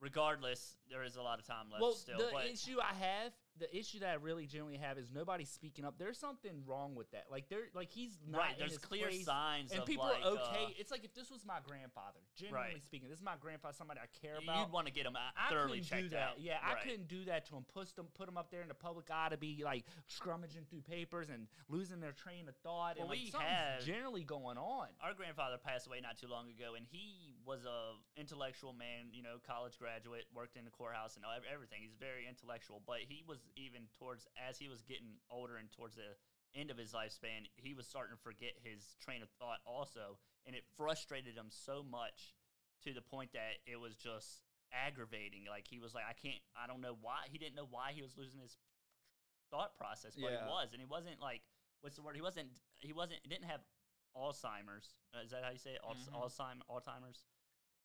regardless, 0.00 0.76
there 0.90 1.04
is 1.04 1.16
a 1.16 1.22
lot 1.22 1.38
of 1.38 1.46
time 1.46 1.70
left 1.70 1.82
well, 1.82 1.92
still. 1.92 2.18
the 2.18 2.30
but 2.32 2.46
issue 2.46 2.78
I 2.80 2.94
have, 2.94 3.32
the 3.60 3.76
issue 3.76 3.98
that 4.00 4.08
I 4.08 4.14
really 4.14 4.46
generally 4.46 4.78
have 4.78 4.98
is 4.98 5.08
nobody's 5.14 5.50
speaking 5.50 5.84
up. 5.84 5.94
There's 5.98 6.18
something 6.18 6.62
wrong 6.66 6.94
with 6.94 7.10
that. 7.12 7.26
Like 7.30 7.48
there, 7.48 7.68
like 7.74 7.90
he's 7.90 8.18
not 8.26 8.38
right, 8.38 8.54
there's 8.58 8.78
clear 8.78 9.08
place. 9.08 9.24
signs 9.24 9.70
and 9.70 9.80
of 9.80 9.86
people 9.86 10.06
like, 10.06 10.24
are 10.24 10.32
okay. 10.32 10.64
uh, 10.66 10.78
it's 10.78 10.90
like 10.90 11.04
if 11.04 11.14
this 11.14 11.30
was 11.30 11.44
my 11.46 11.58
grandfather, 11.62 12.18
generally 12.36 12.72
Right. 12.74 12.82
speaking, 12.82 13.08
this 13.08 13.18
is 13.18 13.24
my 13.24 13.36
grandfather, 13.38 13.74
somebody 13.76 14.00
I 14.00 14.08
care 14.26 14.38
about. 14.42 14.58
you'd 14.58 14.72
want 14.72 14.86
to 14.86 14.92
get 14.92 15.06
him 15.06 15.16
thoroughly 15.50 15.80
couldn't 15.80 16.08
do 16.08 16.08
checked 16.08 16.14
out. 16.22 16.40
Yeah, 16.40 16.56
I 16.64 16.82
couldn't 16.82 17.06
do 17.08 17.24
that 17.26 17.46
to 17.46 17.56
him. 17.56 17.64
Put 17.72 17.94
them, 17.94 18.08
put 18.14 18.26
them 18.26 18.36
up 18.36 18.50
there 18.50 18.62
in 18.62 18.68
the 18.68 18.74
public 18.74 19.06
eye 19.12 19.28
to 19.28 19.36
be 19.36 19.62
like 19.64 19.84
scrummaging 20.08 20.66
through 20.68 20.80
papers 20.82 21.28
and 21.28 21.46
losing 21.68 22.00
their 22.00 22.12
train 22.12 22.48
of 22.48 22.56
thought. 22.62 22.96
and 22.98 23.08
like, 23.08 23.18
we 23.18 23.32
have- 23.38 23.84
generally 23.84 24.24
going 24.24 24.56
on. 24.58 24.88
Our 25.02 25.14
grandfather 25.14 25.58
passed 25.58 25.86
away 25.86 26.00
not 26.00 26.16
too 26.18 26.28
long 26.28 26.48
ago, 26.48 26.74
and 26.74 26.86
he 26.90 27.34
was 27.44 27.64
a 27.64 27.94
intellectual 28.18 28.72
man. 28.72 29.12
You 29.12 29.22
know, 29.22 29.36
college 29.46 29.78
graduate, 29.78 30.24
worked 30.34 30.56
in 30.56 30.64
the 30.64 30.70
courthouse 30.70 31.16
and 31.16 31.24
everything. 31.52 31.82
He's 31.82 31.94
very 31.98 32.26
intellectual, 32.28 32.80
but 32.86 32.98
he 33.08 33.22
was 33.26 33.38
even 33.56 33.88
towards 33.98 34.26
as 34.36 34.58
he 34.58 34.68
was 34.68 34.82
getting 34.82 35.18
older 35.30 35.56
and 35.56 35.70
towards 35.72 35.96
the 35.96 36.16
end 36.54 36.70
of 36.70 36.76
his 36.78 36.92
lifespan, 36.92 37.46
he 37.56 37.74
was 37.74 37.86
starting 37.86 38.16
to 38.16 38.22
forget 38.22 38.54
his 38.62 38.96
train 39.00 39.22
of 39.22 39.30
thought 39.38 39.58
also, 39.66 40.18
and 40.46 40.56
it 40.56 40.64
frustrated 40.76 41.36
him 41.36 41.46
so 41.48 41.82
much 41.82 42.34
to 42.84 42.92
the 42.92 43.02
point 43.02 43.32
that 43.32 43.60
it 43.66 43.76
was 43.78 43.94
just 43.94 44.42
aggravating. 44.72 45.44
Like 45.48 45.66
he 45.68 45.78
was 45.78 45.94
like, 45.94 46.04
I 46.08 46.14
can't, 46.14 46.40
I 46.56 46.66
don't 46.66 46.80
know 46.80 46.96
why. 47.00 47.26
He 47.30 47.38
didn't 47.38 47.54
know 47.56 47.68
why 47.70 47.92
he 47.92 48.02
was 48.02 48.16
losing 48.16 48.40
his 48.40 48.56
thought 49.50 49.76
process, 49.76 50.14
but 50.16 50.30
Yeah. 50.32 50.44
he 50.44 50.50
was, 50.50 50.72
and 50.72 50.80
he 50.80 50.86
wasn't 50.86 51.20
like, 51.20 51.42
what's 51.82 51.96
the 51.96 52.02
word? 52.02 52.14
He 52.16 52.22
wasn't, 52.22 52.48
he 52.78 52.92
wasn't, 52.92 53.20
he 53.22 53.28
didn't 53.28 53.46
have 53.50 53.60
Alzheimer's. 54.16 54.94
Is 55.22 55.30
that 55.30 55.44
how 55.44 55.50
you 55.50 55.58
say 55.58 55.74
it? 55.74 55.82
Mhm. 55.82 56.12
Alzheimer, 56.14 56.62
Alzheimer's. 56.68 57.24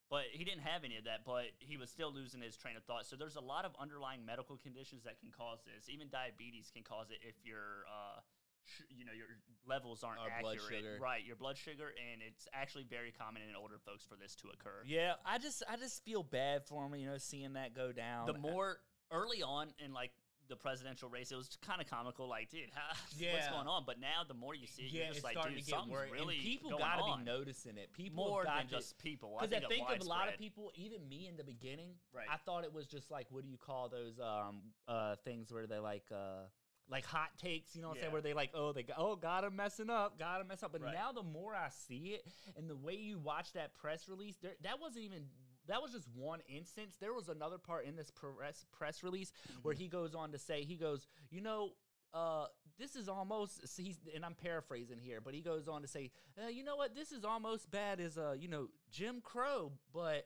But 0.10 0.24
he 0.32 0.44
didn't 0.44 0.62
have 0.62 0.84
any 0.84 0.98
of 0.98 1.06
that. 1.06 1.26
But 1.26 1.46
he 1.60 1.78
was 1.78 1.90
still 1.90 2.14
losing 2.14 2.42
his 2.42 2.56
train 2.56 2.78
of 2.78 2.84
thought. 2.84 3.06
So 3.06 3.16
there's 3.16 3.36
a 3.36 3.42
lot 3.42 3.66
of 3.66 3.72
underlying 3.80 4.26
medical 4.26 4.58
conditions 4.58 5.04
that 5.04 5.20
can 5.20 5.32
cause 5.32 5.60
this. 5.66 5.90
Even 5.90 6.10
diabetes 6.10 6.70
can 6.74 6.84
cause 6.84 7.10
it 7.10 7.18
if 7.28 7.36
your, 7.44 7.90
uh, 7.90 8.20
sh- 8.66 8.86
you 8.90 9.06
know, 9.06 9.14
your 9.14 9.28
levels 9.66 10.04
aren't 10.04 10.20
Our 10.20 10.30
blood 10.42 10.58
accurate. 10.62 10.84
sugar. 10.84 10.98
Right, 11.02 11.26
your 11.26 11.36
blood 11.36 11.58
sugar, 11.58 11.90
and 12.12 12.22
it's 12.22 12.48
actually 12.54 12.84
very 12.84 13.12
common 13.12 13.42
in 13.42 13.56
older 13.56 13.80
folks 13.84 14.06
for 14.06 14.16
this 14.16 14.36
to 14.36 14.50
occur. 14.54 14.84
Yeah, 14.86 15.14
I 15.26 15.40
just, 15.40 15.64
I 15.68 15.76
just 15.76 16.04
feel 16.06 16.22
bad 16.22 16.66
for 16.66 16.86
him. 16.86 16.94
You 16.96 17.08
know, 17.08 17.18
seeing 17.18 17.54
that 17.54 17.74
go 17.74 17.92
down. 17.92 18.28
The 18.28 18.38
more 18.38 18.78
early 19.12 19.42
on 19.42 19.70
in 19.84 19.94
like 19.94 20.12
the 20.48 20.56
presidential 20.56 21.10
race, 21.10 21.32
it 21.32 21.36
was 21.36 21.50
kind 21.66 21.82
of 21.82 21.90
comical. 21.90 22.28
Like, 22.28 22.50
dude, 22.50 22.70
how, 22.74 22.96
what's 23.32 23.48
going 23.48 23.68
on? 23.68 23.84
But 23.86 24.00
now, 24.00 24.24
the 24.28 24.34
more 24.34 24.56
you 24.56 24.68
see 24.68 24.84
it, 24.84 24.92
yeah, 24.92 25.04
you're 25.06 25.14
just 25.14 25.24
like, 25.24 25.36
dude, 25.36 25.66
something's 25.66 25.92
worried. 25.92 26.12
really 26.12 26.36
and 26.36 26.44
people 26.44 26.78
gotta 26.78 27.04
be 27.04 27.24
noticing 27.24 27.78
it. 27.78 27.92
People 27.94 28.26
more 28.26 28.44
than 28.44 28.68
to, 28.68 28.76
just 28.76 28.98
people. 29.00 29.38
Because 29.40 29.54
I 29.54 29.60
think, 29.68 29.88
think, 29.88 30.02
of 30.02 30.06
a 30.06 30.10
lot 30.10 30.28
of 30.28 30.38
people, 30.38 30.72
even 30.76 31.08
me 31.08 31.28
in 31.28 31.38
the 31.38 31.44
beginning, 31.44 31.96
Right. 32.14 32.28
I 32.32 32.38
thought 32.38 32.64
it 32.64 32.74
was 32.74 32.88
just 32.88 33.12
like 33.12 33.28
what 33.30 33.44
do 33.44 33.50
you 33.50 33.58
call 33.58 33.90
those 33.90 34.20
um 34.20 34.62
uh 34.88 35.16
things 35.24 35.52
where 35.52 35.68
they 35.68 35.80
like 35.80 36.06
uh 36.12 36.48
like 36.90 37.06
hot 37.06 37.30
takes, 37.38 37.76
you 37.76 37.82
know 37.82 37.90
what 37.90 37.96
I'm 37.96 38.02
saying? 38.02 38.14
Where 38.14 38.22
they 38.22 38.34
like, 38.34 38.52
oh, 38.54 38.72
they 38.72 38.84
got, 38.84 38.98
oh, 39.00 39.16
got 39.16 39.44
him 39.44 39.56
messing 39.56 39.90
up, 39.90 40.20
got 40.20 40.42
him 40.42 40.48
mess 40.48 40.62
up. 40.62 40.72
But 40.72 40.82
Right. 40.82 40.94
now 40.94 41.12
the 41.12 41.24
more 41.24 41.56
I 41.56 41.70
see 41.70 42.14
it, 42.14 42.28
and 42.56 42.70
the 42.70 42.76
way 42.76 42.94
you 42.94 43.18
watch 43.18 43.54
that 43.54 43.74
press 43.74 44.08
release, 44.08 44.38
there, 44.42 44.54
that 44.62 44.80
wasn't 44.80 45.06
even. 45.06 45.26
That 45.68 45.82
was 45.82 45.92
just 45.92 46.08
one 46.16 46.40
instance. 46.48 46.96
There 47.00 47.14
was 47.14 47.30
another 47.30 47.58
part 47.58 47.86
in 47.86 47.96
this 47.96 48.12
press 48.12 48.66
press 48.72 49.04
release 49.04 49.32
where 49.62 49.74
Mm-hmm. 49.74 49.82
he 49.84 49.88
goes 49.88 50.14
on 50.16 50.32
to 50.32 50.38
say, 50.40 50.64
he 50.64 50.76
goes, 50.76 51.08
you 51.32 51.42
know, 51.42 51.72
uh, 52.14 52.46
this 52.80 52.96
is 52.96 53.10
almost. 53.10 53.62
He's 53.78 53.98
and 54.16 54.24
I'm 54.24 54.36
paraphrasing 54.36 55.00
here, 55.00 55.20
but 55.22 55.34
he 55.34 55.42
goes 55.42 55.68
on 55.68 55.82
to 55.82 55.88
say, 55.88 56.12
uh, 56.44 56.48
you 56.50 56.64
know 56.64 56.76
what, 56.76 56.94
this 56.96 57.12
is 57.12 57.26
almost 57.26 57.70
bad 57.72 58.00
as 58.00 58.18
uh, 58.18 58.36
you 58.38 58.48
know, 58.48 58.68
Jim 58.92 59.22
Crow, 59.22 59.72
but. 59.94 60.26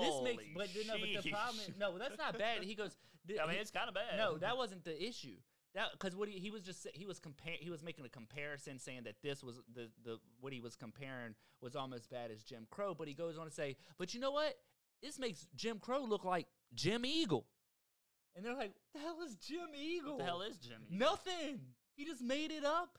this 0.00 0.14
makes, 0.22 0.42
Holy 0.42 0.54
but 0.56 0.68
no, 0.86 0.94
but 0.98 1.22
the 1.22 1.30
problem 1.30 1.56
is, 1.68 1.74
no, 1.78 1.98
that's 1.98 2.16
not 2.18 2.38
bad. 2.38 2.62
He 2.62 2.74
goes, 2.74 2.96
I 3.42 3.46
mean, 3.46 3.56
it's 3.60 3.70
kind 3.70 3.88
of 3.88 3.94
bad. 3.94 4.16
no, 4.16 4.38
that 4.38 4.56
wasn't 4.56 4.82
the 4.84 4.96
issue. 5.02 5.36
That 5.74 5.88
because 5.92 6.14
what 6.14 6.28
he, 6.28 6.38
he 6.38 6.50
was 6.50 6.62
just 6.62 6.86
he 6.94 7.04
was 7.04 7.18
compare 7.18 7.54
he 7.58 7.68
was 7.70 7.82
making 7.82 8.04
a 8.04 8.08
comparison 8.08 8.78
saying 8.78 9.02
that 9.04 9.16
this 9.22 9.42
was 9.42 9.60
the 9.74 9.88
the 10.04 10.18
what 10.40 10.52
he 10.52 10.60
was 10.60 10.76
comparing 10.76 11.34
was 11.60 11.74
almost 11.74 12.08
bad 12.10 12.30
as 12.30 12.42
Jim 12.44 12.66
Crow, 12.70 12.94
but 12.94 13.08
he 13.08 13.14
goes 13.14 13.36
on 13.36 13.46
to 13.46 13.52
say, 13.52 13.76
but 13.98 14.14
you 14.14 14.20
know 14.20 14.30
what? 14.30 14.54
This 15.02 15.18
makes 15.18 15.46
Jim 15.56 15.78
Crow 15.80 16.04
look 16.04 16.24
like 16.24 16.46
Jim 16.74 17.04
Eagle, 17.04 17.46
and 18.36 18.44
they're 18.44 18.54
like, 18.54 18.72
the 18.94 19.00
hell 19.00 19.18
is 19.26 19.34
Jim 19.36 19.68
Eagle? 19.76 20.12
What 20.12 20.18
the 20.18 20.24
hell 20.24 20.42
is 20.42 20.56
Jimmy? 20.58 20.86
nothing? 20.90 21.60
He 21.96 22.04
just 22.04 22.22
made 22.22 22.50
it 22.52 22.64
up. 22.64 22.98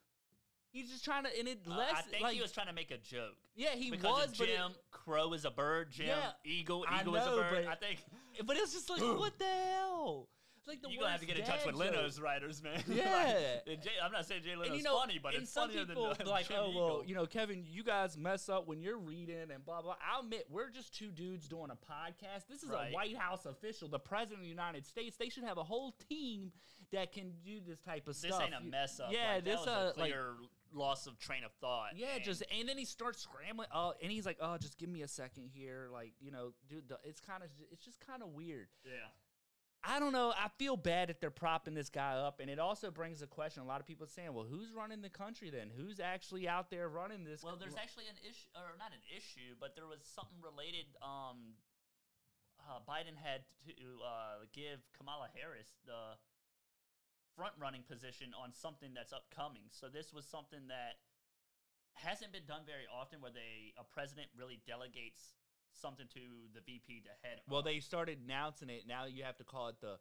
He's 0.71 0.89
just 0.91 1.05
trying 1.05 1.23
to, 1.23 1.29
and 1.39 1.47
it 1.47 1.59
Uh, 1.65 1.77
less 1.77 1.93
I 1.95 2.01
think 2.01 2.23
like 2.23 2.35
he 2.35 2.41
was 2.41 2.51
trying 2.51 2.67
to 2.67 2.73
make 2.73 2.91
a 2.91 2.97
joke. 2.97 3.37
yeah 3.55 3.75
he 3.75 3.89
because 3.91 4.27
was, 4.29 4.37
but 4.37 4.49
it- 4.49 4.57
Jim 4.57 4.71
Crow 4.91 5.31
is 5.31 5.45
a 5.45 5.51
bird. 5.51 5.91
Jim 5.91 6.07
Yeah, 6.07 6.31
Eagle 6.43 6.85
Eagle 6.99 7.15
is 7.15 7.25
a 7.25 7.29
know, 7.29 7.37
bird. 7.37 7.65
I 7.67 7.75
think 7.75 8.03
but 8.45 8.57
it's 8.57 8.73
just 8.73 8.89
like 8.89 8.99
what 9.19 9.39
the 9.39 9.45
hell? 9.45 10.27
Like 10.67 10.81
the 10.81 10.89
you're 10.89 10.99
gonna 10.99 11.11
have 11.11 11.21
to 11.21 11.27
get 11.27 11.37
in 11.37 11.45
touch 11.45 11.65
with. 11.65 11.75
Leno's 11.75 12.19
writers, 12.19 12.61
man. 12.63 12.83
Yeah. 12.87 13.59
and 13.67 13.81
Jay, 13.81 13.91
I'm 14.03 14.11
not 14.11 14.25
saying 14.25 14.41
Jay 14.43 14.51
Leno's 14.55 14.67
and 14.69 14.77
you 14.77 14.83
know, 14.83 14.97
funny, 14.99 15.19
but 15.21 15.35
it's 15.35 15.51
some 15.51 15.69
funnier 15.69 15.85
people 15.85 16.07
than 16.15 16.25
be 16.25 16.31
like, 16.31 16.47
Jim 16.47 16.57
oh 16.59 16.63
well, 16.63 16.69
Eagle. 16.69 17.03
you 17.05 17.15
know, 17.15 17.25
Kevin, 17.25 17.63
you 17.67 17.83
guys 17.83 18.17
mess 18.17 18.49
up 18.49 18.67
when 18.67 18.81
you're 18.81 18.97
reading 18.97 19.51
and 19.53 19.63
blah 19.65 19.81
blah. 19.81 19.95
I'll 20.11 20.21
admit, 20.21 20.47
we're 20.49 20.69
just 20.71 20.95
two 20.97 21.11
dudes 21.11 21.47
doing 21.47 21.69
a 21.71 21.75
podcast. 21.75 22.47
This 22.49 22.63
is 22.63 22.69
Right. 22.69 22.91
a 22.91 22.93
White 22.95 23.15
House 23.17 23.45
official, 23.45 23.87
the 23.87 23.99
president 23.99 24.39
of 24.39 24.43
the 24.43 24.49
United 24.49 24.85
States. 24.85 25.17
They 25.17 25.29
should 25.29 25.43
have 25.43 25.57
a 25.57 25.63
whole 25.63 25.93
team 26.09 26.51
that 26.91 27.11
can 27.11 27.33
do 27.43 27.59
this 27.67 27.79
type 27.79 28.07
of 28.07 28.19
This 28.19 28.19
stuff. 28.19 28.39
This 28.39 28.41
ain't 28.53 28.55
a 28.55 28.65
mess 28.67 28.99
up. 28.99 29.09
Yeah, 29.11 29.35
like, 29.35 29.43
this 29.45 29.59
was 29.59 29.67
uh 29.67 29.71
a 29.95 29.99
like 29.99 30.09
clear 30.11 30.33
loss 30.73 31.07
of 31.07 31.17
train 31.19 31.43
of 31.43 31.51
thought. 31.61 31.91
yeah, 31.95 32.15
and 32.15 32.23
just 32.23 32.43
and 32.57 32.67
then 32.67 32.77
he 32.77 32.85
starts 32.85 33.21
scrambling. 33.21 33.67
Oh, 33.73 33.93
and 34.01 34.11
he's 34.11 34.25
like, 34.25 34.37
oh, 34.41 34.57
just 34.57 34.77
give 34.77 34.89
me 34.89 35.03
a 35.03 35.07
second 35.07 35.49
here. 35.53 35.89
Like 35.91 36.13
you 36.19 36.31
know, 36.31 36.53
dude, 36.69 36.91
it's 37.03 37.21
kind 37.21 37.43
of 37.43 37.49
it's 37.71 37.85
just 37.85 37.99
kind 38.05 38.21
of 38.23 38.29
weird. 38.29 38.67
yeah. 38.83 38.91
I 39.87 39.99
don't 39.99 40.13
know. 40.13 40.33
I 40.35 40.49
feel 40.57 40.75
bad 40.75 41.09
that 41.09 41.21
they're 41.21 41.29
propping 41.29 41.73
this 41.73 41.89
guy 41.89 42.13
up, 42.13 42.39
and 42.39 42.49
it 42.49 42.59
also 42.59 42.89
brings 42.89 43.21
a 43.21 43.27
question. 43.27 43.61
A 43.61 43.65
lot 43.65 43.79
of 43.79 43.85
people 43.85 44.07
saying, 44.07 44.33
"Well, 44.33 44.45
who's 44.45 44.73
running 44.73 45.01
the 45.01 45.09
country 45.09 45.49
then? 45.49 45.69
Who's 45.69 45.99
actually 45.99 46.47
out 46.47 46.69
there 46.69 46.89
running 46.89 47.23
this?" 47.23 47.43
Well, 47.43 47.53
co- 47.53 47.59
there's 47.59 47.75
actually 47.75 48.07
an 48.07 48.17
issue, 48.27 48.49
or 48.55 48.75
not 48.79 48.91
an 48.91 49.03
issue, 49.15 49.55
but 49.59 49.75
there 49.75 49.85
was 49.85 50.01
something 50.03 50.41
related. 50.41 50.85
Um, 51.01 51.55
uh, 52.59 52.79
Biden 52.87 53.15
had 53.15 53.45
to 53.67 54.01
uh, 54.01 54.45
give 54.53 54.81
Kamala 54.97 55.29
Harris 55.35 55.77
the 55.85 56.17
front 57.35 57.53
running 57.59 57.83
position 57.83 58.33
on 58.33 58.53
something 58.53 58.93
that's 58.93 59.13
upcoming. 59.13 59.69
So 59.69 59.87
this 59.87 60.13
was 60.13 60.25
something 60.25 60.67
that 60.67 60.97
hasn't 61.93 62.31
been 62.31 62.45
done 62.47 62.65
very 62.65 62.87
often, 62.89 63.21
where 63.21 63.31
they 63.31 63.73
a 63.77 63.83
president 63.83 64.29
really 64.35 64.59
delegates 64.65 65.35
something 65.81 66.07
to 66.13 66.19
the 66.53 66.61
VP 66.61 67.01
to 67.01 67.09
head. 67.27 67.41
Well, 67.49 67.59
up. 67.59 67.65
they 67.65 67.79
started 67.79 68.19
announcing 68.23 68.69
it. 68.69 68.83
Now 68.87 69.05
you 69.05 69.23
have 69.23 69.37
to 69.37 69.43
call 69.43 69.67
it 69.69 69.75
the 69.81 69.97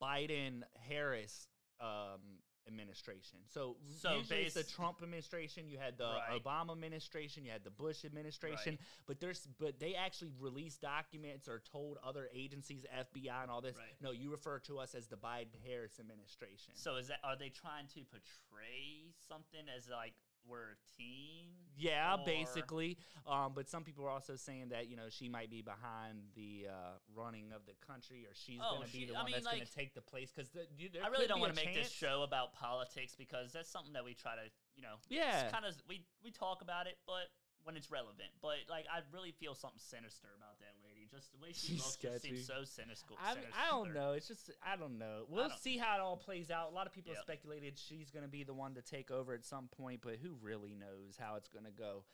Biden 0.00 0.62
Harris 0.88 1.46
um, 1.80 2.20
administration. 2.66 3.38
So, 3.48 3.76
So 3.98 4.16
usually 4.16 4.42
it's 4.42 4.54
the 4.54 4.62
Trump 4.62 4.98
administration, 5.02 5.68
you 5.68 5.78
had 5.78 5.98
the 5.98 6.04
Right. 6.04 6.42
Obama 6.42 6.72
administration, 6.72 7.44
you 7.44 7.50
had 7.50 7.64
the 7.64 7.70
Bush 7.70 8.04
administration, 8.04 8.78
but 9.06 9.20
there's 9.20 9.48
but 9.58 9.78
they 9.80 9.94
actually 9.94 10.30
released 10.38 10.80
documents 10.80 11.48
or 11.48 11.60
told 11.60 11.98
other 12.04 12.28
agencies, 12.32 12.84
FBI 12.92 13.42
and 13.42 13.50
all 13.50 13.60
this, 13.60 13.76
Right. 13.76 14.00
no, 14.00 14.10
you 14.12 14.30
refer 14.30 14.58
to 14.60 14.78
us 14.78 14.94
as 14.94 15.08
the 15.08 15.16
Biden 15.16 15.54
Harris 15.66 15.98
administration. 15.98 16.74
So 16.74 16.96
is 16.96 17.08
that 17.08 17.18
are 17.24 17.36
they 17.36 17.48
trying 17.48 17.88
to 17.88 18.04
portray 18.04 19.12
something 19.28 19.68
as 19.74 19.88
like 19.88 20.14
we're 20.46 20.72
a 20.76 20.80
team? 20.98 21.48
Yeah, 21.76 22.16
Or- 22.18 22.24
basically. 22.24 22.98
Um, 23.26 23.52
but 23.54 23.68
some 23.68 23.82
people 23.82 24.04
are 24.04 24.10
also 24.10 24.36
saying 24.36 24.68
that 24.70 24.88
you 24.88 24.96
know 24.96 25.08
she 25.08 25.28
might 25.28 25.50
be 25.50 25.62
behind 25.62 26.18
the 26.34 26.66
uh, 26.68 26.74
running 27.14 27.52
of 27.52 27.64
the 27.66 27.72
country, 27.86 28.26
or 28.26 28.34
she's 28.34 28.60
Oh, 28.62 28.76
going 28.76 28.86
to 28.86 28.92
be 28.92 29.06
the 29.06 29.14
I 29.14 29.22
one 29.22 29.26
mean, 29.26 29.32
that's 29.40 29.46
going 29.46 29.64
to 29.64 29.72
take 29.72 29.94
the 29.94 30.02
place. 30.02 30.30
Because 30.34 30.50
I 30.54 31.08
really 31.08 31.26
don't 31.26 31.40
want 31.40 31.54
to 31.56 31.64
make 31.64 31.74
this 31.74 31.90
show 31.90 32.22
about 32.22 32.52
politics 32.52 33.14
because 33.16 33.52
that's 33.52 33.70
something 33.70 33.94
that 33.94 34.04
we 34.04 34.14
try 34.14 34.34
to, 34.36 34.50
you 34.76 34.82
know, 34.82 34.96
Yeah. 35.08 35.48
kind 35.50 35.64
of 35.64 35.74
we 35.88 36.04
we 36.22 36.30
talk 36.30 36.60
about 36.62 36.86
it, 36.86 36.98
but 37.06 37.32
when 37.64 37.76
it's 37.76 37.90
relevant. 37.90 38.28
But 38.42 38.66
like, 38.68 38.86
I 38.92 39.00
really 39.14 39.32
feel 39.32 39.54
something 39.54 39.78
sinister 39.80 40.28
about 40.36 40.58
that 40.60 40.74
lady. 40.84 40.91
Just 41.14 41.30
the 41.32 41.38
way 41.38 41.52
she 41.52 41.66
She's 41.74 41.78
looks 41.78 41.96
just 41.96 42.20
sketchy. 42.22 42.36
seems 42.36 42.46
so 42.46 42.64
cynical. 42.64 43.18
I, 43.22 43.34
mean, 43.34 43.44
I 43.54 43.70
don't 43.70 43.92
know. 43.92 44.12
It's 44.12 44.26
just 44.28 44.50
I 44.66 44.76
don't 44.76 44.98
know. 44.98 45.24
We'll 45.28 45.48
don't- 45.48 45.58
see 45.60 45.76
how 45.76 45.94
it 45.96 46.00
all 46.00 46.16
plays 46.16 46.50
out. 46.50 46.70
A 46.72 46.74
lot 46.74 46.86
of 46.86 46.92
people 46.92 47.12
Yep. 47.12 47.22
speculated 47.22 47.78
she's 47.78 48.10
going 48.10 48.24
to 48.24 48.30
be 48.30 48.44
the 48.44 48.54
one 48.54 48.74
to 48.74 48.82
take 48.82 49.10
over 49.10 49.34
at 49.34 49.44
some 49.44 49.68
point, 49.68 50.00
but 50.02 50.16
who 50.22 50.34
really 50.40 50.74
knows 50.74 51.16
how 51.18 51.34
it's 51.36 51.48
going 51.48 51.66
to 51.66 51.70
go? 51.70 52.04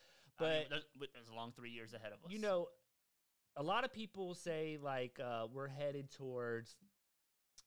I 0.40 0.42
mean, 0.42 0.62
But 0.64 0.70
there's, 0.70 0.84
there's 1.14 1.28
a 1.32 1.34
long 1.34 1.52
three 1.52 1.70
years 1.70 1.94
ahead 1.94 2.12
of 2.12 2.24
us. 2.24 2.30
you 2.32 2.38
know, 2.40 2.68
a 3.56 3.62
lot 3.62 3.84
of 3.84 3.92
people 3.92 4.34
say 4.34 4.78
like 4.82 5.18
uh, 5.24 5.46
we're 5.52 5.68
headed 5.68 6.10
towards 6.10 6.76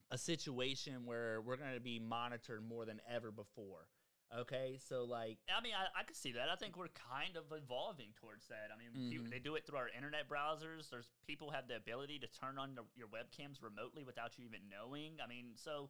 a 0.10 0.17
situation 0.17 1.06
where 1.06 1.39
we're 1.41 1.56
going 1.58 1.74
to 1.74 1.80
be 1.80 2.00
monitored 2.00 2.62
more 2.67 2.86
than 2.86 3.00
ever 3.10 3.32
before. 3.32 3.88
Okay, 4.32 4.80
so 4.80 5.04
like 5.04 5.39
I 5.52 5.60
mean, 5.62 5.74
I, 5.76 5.91
I 6.00 6.04
could 6.04 6.15
see 6.15 6.32
that. 6.34 6.48
I 6.48 6.56
think 6.56 6.78
we're 6.78 6.88
kind 6.96 7.36
of 7.36 7.52
evolving 7.52 8.13
towards 8.15 8.48
that. 8.48 8.72
I 8.74 8.78
mean, 8.80 9.12
people, 9.12 9.28
Mhm. 9.28 9.32
they 9.32 9.39
do 9.39 9.56
it 9.56 9.65
through 9.67 9.78
our 9.78 9.89
internet 9.89 10.30
browsers. 10.30 10.89
There's 10.89 11.10
people 11.28 11.52
have 11.52 11.67
the 11.67 11.76
ability 11.76 12.20
to 12.20 12.28
turn 12.28 12.58
on 12.58 12.76
the, 12.76 12.84
your 12.96 13.08
webcams 13.10 13.62
remotely 13.62 14.04
without 14.04 14.38
you 14.39 14.46
even 14.46 14.70
knowing. 14.70 15.20
I 15.20 15.28
mean, 15.28 15.58
so 15.58 15.89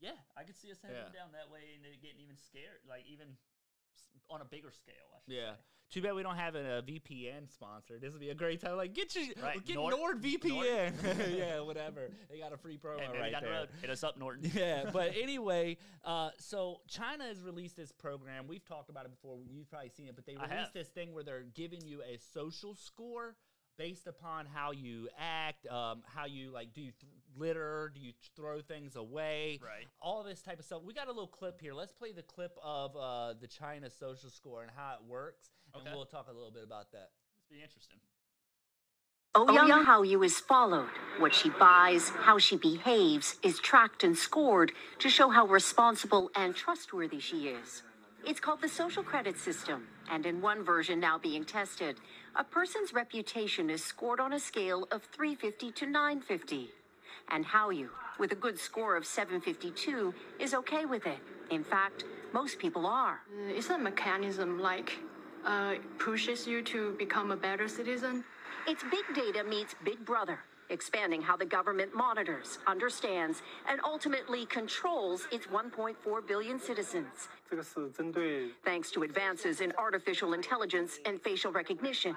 yeah, 0.00 0.16
I 0.36 0.44
could 0.44 0.56
see 0.56 0.70
us 0.72 0.80
heading 0.80 0.96
Yeah. 1.12 1.20
down 1.20 1.32
that 1.32 1.50
way 1.50 1.74
and 1.76 1.84
getting 2.00 2.20
even 2.20 2.36
scared, 2.36 2.80
like 2.88 3.04
even 3.06 3.36
on 4.30 4.40
a 4.40 4.44
bigger 4.44 4.70
scale. 4.70 4.94
I 5.14 5.18
Yeah. 5.32 5.52
say. 5.52 5.58
Too 5.88 6.02
bad 6.02 6.14
we 6.14 6.24
don't 6.24 6.34
have 6.36 6.56
a, 6.56 6.82
VPN 6.82 7.48
sponsor. 7.48 7.96
This 8.00 8.10
would 8.10 8.20
be 8.20 8.30
a 8.30 8.34
great 8.34 8.60
time. 8.60 8.76
Like, 8.76 8.92
get 8.92 9.14
your 9.14 9.26
Right, 9.40 9.64
get 9.64 9.76
Nord- 9.76 9.94
NordVPN. 9.94 10.92
yeah, 11.38 11.60
whatever. 11.60 12.10
They 12.28 12.40
got 12.40 12.52
a 12.52 12.56
free 12.56 12.76
promo 12.76 12.98
Hey, 13.00 13.18
right 13.20 13.30
down 13.30 13.42
the 13.42 13.48
there. 13.50 13.58
road, 13.60 13.68
hit 13.80 13.90
us 13.90 14.02
up, 14.02 14.18
Norton. 14.18 14.50
yeah, 14.54 14.90
but 14.92 15.12
anyway, 15.16 15.76
uh, 16.04 16.30
so 16.38 16.80
China 16.88 17.22
has 17.24 17.40
released 17.40 17.76
this 17.76 17.92
program. 17.92 18.48
We've 18.48 18.64
talked 18.64 18.90
about 18.90 19.04
it 19.04 19.12
before. 19.12 19.38
You've 19.48 19.70
probably 19.70 19.90
seen 19.90 20.08
it, 20.08 20.16
but 20.16 20.26
they 20.26 20.34
released 20.36 20.74
this 20.74 20.88
thing 20.88 21.14
where 21.14 21.22
they're 21.22 21.44
giving 21.54 21.82
you 21.86 22.02
a 22.02 22.18
social 22.34 22.74
score 22.74 23.36
based 23.78 24.08
upon 24.08 24.46
how 24.46 24.72
you 24.72 25.08
act, 25.16 25.66
um, 25.68 26.02
how 26.06 26.24
you 26.24 26.50
like 26.50 26.72
do 26.74 26.80
you 26.80 26.90
th- 26.98 27.12
litter, 27.36 27.92
do 27.94 28.00
you 28.00 28.12
throw 28.34 28.60
things 28.60 28.96
away, 28.96 29.58
Right. 29.62 29.86
all 30.00 30.22
this 30.22 30.42
type 30.42 30.58
of 30.58 30.64
stuff. 30.64 30.82
We 30.82 30.94
got 30.94 31.06
a 31.06 31.12
little 31.12 31.26
clip 31.26 31.60
here. 31.60 31.74
Let's 31.74 31.92
play 31.92 32.12
the 32.12 32.22
clip 32.22 32.56
of 32.62 32.96
uh, 32.96 33.34
the 33.40 33.46
China 33.46 33.90
social 33.90 34.30
score 34.30 34.62
and 34.62 34.70
how 34.74 34.94
it 35.00 35.04
works, 35.08 35.50
Okay. 35.74 35.86
and 35.86 35.94
we'll 35.96 36.06
talk 36.06 36.28
a 36.28 36.32
little 36.32 36.50
bit 36.50 36.64
about 36.64 36.92
that. 36.92 37.10
This 37.36 37.44
be 37.50 37.62
interesting. 37.62 37.98
Ouyang 39.34 39.84
Haoyu 39.84 40.24
is 40.24 40.40
followed. 40.40 40.88
What 41.18 41.34
she 41.34 41.50
buys, 41.50 42.08
how 42.08 42.38
she 42.38 42.56
behaves, 42.56 43.36
is 43.42 43.58
tracked 43.58 44.02
and 44.02 44.16
scored 44.16 44.72
to 45.00 45.10
show 45.10 45.28
how 45.28 45.46
responsible 45.46 46.30
and 46.34 46.54
trustworthy 46.56 47.20
she 47.20 47.48
is. 47.48 47.82
It's 48.26 48.40
called 48.40 48.62
the 48.62 48.68
social 48.68 49.02
credit 49.02 49.36
system, 49.38 49.86
and 50.10 50.24
in 50.24 50.40
one 50.40 50.64
version 50.64 50.98
now 50.98 51.18
being 51.18 51.44
tested, 51.44 52.00
a 52.34 52.42
person's 52.44 52.94
reputation 52.94 53.68
is 53.68 53.84
scored 53.84 54.20
on 54.20 54.32
a 54.32 54.40
scale 54.40 54.88
of 54.90 55.02
350 55.04 55.70
to 55.72 55.86
950 55.86 56.70
and 57.30 57.44
how 57.44 57.70
you, 57.70 57.90
with 58.18 58.32
a 58.32 58.36
good 58.36 58.58
score 58.58 58.96
of 58.96 59.06
752, 59.06 60.14
is 60.38 60.54
okay 60.54 60.84
with 60.84 61.06
it. 61.06 61.18
In 61.50 61.62
fact, 61.62 62.04
most 62.32 62.58
people 62.58 62.86
are. 62.86 63.20
Uh, 63.30 63.52
it's 63.54 63.70
a 63.70 63.78
mechanism 63.78 64.60
like 64.60 64.98
uh, 65.44 65.74
pushes 65.98 66.46
you 66.46 66.62
to 66.62 66.92
become 66.98 67.30
a 67.30 67.36
better 67.36 67.68
citizen. 67.68 68.24
It's 68.66 68.82
big 68.90 69.04
data 69.14 69.44
meets 69.44 69.74
big 69.84 70.04
brother, 70.04 70.40
expanding 70.70 71.22
how 71.22 71.36
the 71.36 71.44
government 71.44 71.94
monitors, 71.94 72.58
understands, 72.66 73.42
and 73.68 73.80
ultimately 73.84 74.44
controls 74.46 75.28
its 75.30 75.46
1.4 75.46 75.94
billion 76.26 76.58
citizens. 76.58 77.28
Thanks 78.64 78.90
to 78.90 79.04
advances 79.04 79.60
in 79.60 79.72
artificial 79.78 80.32
intelligence 80.32 80.98
and 81.06 81.20
facial 81.22 81.52
recognition 81.52 82.16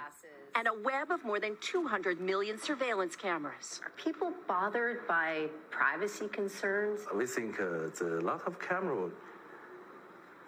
and 0.55 0.67
a 0.67 0.73
web 0.83 1.11
of 1.11 1.23
more 1.23 1.39
than 1.39 1.55
200 1.61 2.19
million 2.19 2.59
surveillance 2.59 3.15
cameras. 3.15 3.81
Are 3.83 3.91
people 3.91 4.33
bothered 4.47 5.07
by 5.07 5.47
privacy 5.69 6.27
concerns? 6.27 7.01
we 7.13 7.25
think 7.25 7.59
uh, 7.59 7.89
the 7.99 8.19
lot 8.23 8.41
of 8.47 8.59
camera 8.59 9.09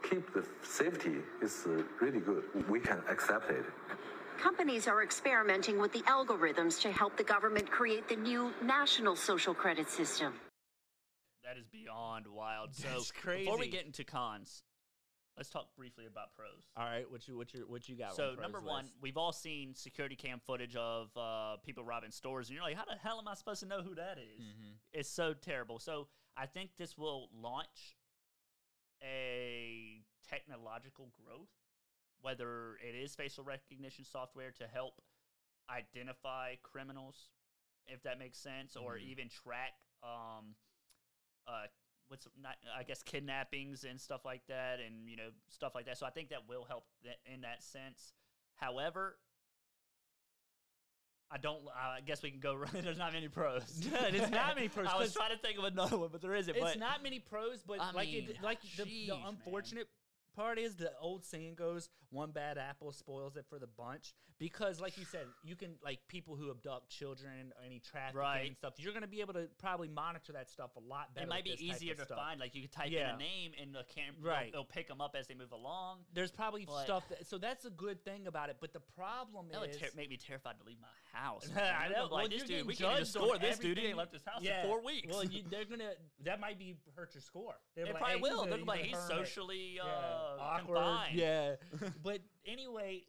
keep 0.03 0.33
the 0.33 0.45
safety 0.63 1.17
is 1.41 1.65
uh, 1.65 1.83
really 1.99 2.19
good. 2.19 2.43
We 2.69 2.79
can 2.79 3.01
accept 3.09 3.49
it. 3.51 3.65
Companies 4.37 4.87
are 4.87 5.03
experimenting 5.03 5.79
with 5.79 5.93
the 5.93 6.01
algorithms 6.01 6.81
to 6.81 6.91
help 6.91 7.15
the 7.15 7.23
government 7.23 7.69
create 7.69 8.07
the 8.09 8.15
new 8.15 8.51
national 8.63 9.15
social 9.15 9.53
credit 9.53 9.89
system. 9.89 10.33
That 11.43 11.57
is 11.57 11.67
beyond 11.71 12.25
wild. 12.27 12.73
So 12.73 12.87
That's 12.87 13.11
before 13.11 13.59
we 13.59 13.67
get 13.67 13.85
into 13.85 14.03
cons, 14.03 14.63
let's 15.37 15.49
talk 15.49 15.75
briefly 15.75 16.05
about 16.05 16.33
pros. 16.35 16.69
All 16.77 16.85
right, 16.85 17.09
what 17.09 17.27
you 17.27 17.37
what 17.37 17.53
you 17.53 17.65
what 17.67 17.87
you 17.89 17.95
got? 17.95 18.15
So 18.15 18.35
number 18.39 18.59
one, 18.61 18.83
list? 18.85 18.95
we've 19.01 19.17
all 19.17 19.31
seen 19.31 19.73
security 19.75 20.15
cam 20.15 20.39
footage 20.39 20.75
of 20.75 21.15
uh, 21.17 21.57
people 21.57 21.83
robbing 21.83 22.11
stores, 22.11 22.49
and 22.49 22.55
you're 22.55 22.63
like, 22.63 22.75
how 22.75 22.85
the 22.85 22.95
hell 23.01 23.17
am 23.19 23.27
I 23.27 23.33
supposed 23.35 23.59
to 23.61 23.65
know 23.67 23.81
who 23.81 23.95
that 23.95 24.17
is? 24.17 24.41
Mhm. 24.43 24.73
It's 24.93 25.09
so 25.09 25.33
terrible. 25.33 25.79
So 25.79 26.07
I 26.37 26.45
think 26.45 26.71
this 26.77 26.97
will 26.97 27.29
launch 27.33 27.95
a 29.03 30.03
technological 30.29 31.11
growth, 31.23 31.49
whether 32.21 32.75
it 32.77 32.95
is 32.95 33.15
facial 33.15 33.43
recognition 33.43 34.05
software 34.05 34.51
to 34.51 34.67
help 34.67 35.01
identify 35.69 36.55
criminals, 36.61 37.29
if 37.87 38.03
that 38.03 38.19
makes 38.19 38.37
sense, 38.37 38.75
or 38.75 38.95
Mhm. 38.97 39.01
even 39.03 39.29
track, 39.29 39.73
um, 40.03 40.55
uh, 41.47 41.67
what's 42.11 42.27
not, 42.43 42.57
I 42.77 42.83
guess 42.83 43.01
kidnappings 43.01 43.85
and 43.89 43.99
stuff 43.99 44.25
like 44.25 44.41
that, 44.47 44.79
and 44.85 45.09
you 45.09 45.15
know 45.15 45.29
stuff 45.49 45.73
like 45.73 45.85
that. 45.85 45.97
So 45.97 46.05
I 46.05 46.11
think 46.11 46.29
that 46.29 46.47
will 46.47 46.65
help 46.67 46.83
th- 47.03 47.15
in 47.33 47.41
that 47.41 47.63
sense. 47.63 48.13
However, 48.55 49.15
I 51.31 51.37
don't. 51.37 51.61
I 51.73 52.01
guess 52.01 52.21
we 52.21 52.29
can 52.29 52.41
go. 52.41 52.63
There's 52.73 52.97
not 52.97 53.13
many 53.13 53.29
pros. 53.29 53.63
There's 54.11 54.29
not 54.29 54.55
many 54.55 54.67
pros, 54.67 54.87
I 54.91 54.99
was 54.99 55.13
trying 55.13 55.31
to 55.31 55.37
think 55.37 55.57
of 55.57 55.63
another 55.63 55.97
one, 55.97 56.09
but 56.11 56.21
there 56.21 56.35
isn't. 56.35 56.53
it's 56.53 56.63
but 56.63 56.77
not 56.77 57.01
many 57.01 57.19
pros, 57.19 57.63
but 57.65 57.79
I 57.79 57.91
like 57.93 58.09
mean, 58.09 58.27
it, 58.29 58.37
like 58.43 58.61
the, 58.61 58.83
sheesh, 58.83 59.07
the 59.07 59.15
man. 59.15 59.23
unfortunate 59.29 59.87
part 60.35 60.57
is 60.59 60.75
the 60.75 60.91
old 60.99 61.25
saying 61.25 61.55
goes, 61.55 61.89
"One 62.09 62.31
bad 62.31 62.57
apple 62.57 62.91
spoils 62.91 63.35
it 63.37 63.45
for 63.49 63.59
the 63.59 63.67
bunch." 63.67 64.13
Because, 64.39 64.81
like 64.81 64.97
you 64.97 65.05
said, 65.05 65.27
you 65.43 65.55
can 65.55 65.75
like 65.83 65.99
people 66.07 66.35
who 66.35 66.49
abduct 66.49 66.89
children, 66.89 67.53
or 67.59 67.63
any 67.63 67.79
trafficking 67.79 68.19
Right. 68.19 68.47
and 68.47 68.57
stuff. 68.57 68.73
You're 68.77 68.91
going 68.91 69.03
to 69.03 69.07
be 69.07 69.21
able 69.21 69.33
to 69.35 69.47
probably 69.59 69.87
monitor 69.87 70.33
that 70.33 70.49
stuff 70.49 70.75
a 70.77 70.79
lot 70.79 71.13
better. 71.13 71.27
it 71.27 71.29
might 71.29 71.43
be 71.43 71.51
with 71.51 71.59
this 71.59 71.69
type 71.69 71.77
easier 71.77 71.93
to 71.93 72.05
stuff. 72.05 72.17
find. 72.17 72.39
Like 72.39 72.55
you 72.55 72.63
could 72.63 72.71
type 72.71 72.89
Yeah. 72.91 73.09
in 73.09 73.15
a 73.15 73.17
name, 73.19 73.51
and 73.61 73.75
the 73.75 73.83
cam 73.83 74.15
Right. 74.19 74.51
They'll, 74.51 74.65
pick 74.65 74.87
them 74.87 74.99
up 75.01 75.15
as 75.15 75.27
they 75.27 75.35
move 75.35 75.51
along. 75.51 76.05
There's 76.13 76.31
probably 76.31 76.65
But- 76.65 76.83
stuff 76.85 77.07
that, 77.09 77.27
so 77.27 77.37
that's 77.37 77.65
a 77.65 77.69
good 77.69 78.03
thing 78.03 78.25
about 78.25 78.49
it. 78.49 78.57
But 78.59 78.73
the 78.73 78.79
problem 78.79 79.49
That 79.49 79.61
would 79.61 79.69
is, 79.71 79.77
ter- 79.77 79.89
make 79.95 80.09
me 80.09 80.17
terrified 80.17 80.57
to 80.59 80.63
leave 80.65 80.79
my 80.79 80.87
house. 81.11 81.47
I 81.55 81.89
know. 81.89 82.07
Well, 82.09 82.09
Like 82.21 82.31
this 82.31 82.43
dude, 82.43 82.65
we 82.65 82.75
can't 82.75 82.99
on 82.99 83.05
score 83.05 83.37
this 83.37 83.59
dude. 83.59 83.77
He 83.77 83.87
ain't 83.87 83.97
left 83.97 84.13
his 84.13 84.23
house 84.25 84.41
yeah. 84.41 84.61
in 84.63 84.67
four 84.67 84.81
weeks. 84.83 85.07
Well, 85.09 85.23
you, 85.23 85.43
they're 85.49 85.65
gonna 85.65 85.91
that 86.21 86.39
might 86.39 86.57
be 86.57 86.77
hurt 86.95 87.13
your 87.13 87.21
score. 87.21 87.55
They're 87.75 87.85
it 87.85 87.93
like, 87.93 87.97
probably 88.01 88.15
"Hey, 88.17 88.21
will. 88.21 88.45
They're 88.45 88.57
like 88.59 88.79
he's 88.79 88.87
he's 88.89 88.97
a 88.97 89.01
hermit." 89.13 89.27
socially 89.27 89.79
uh, 89.79 89.85
yeah, 89.85 90.20
awkward. 90.39 90.75
confined. 90.77 91.15
Yeah, 91.15 91.55
but 92.03 92.19
anyway, 92.45 93.03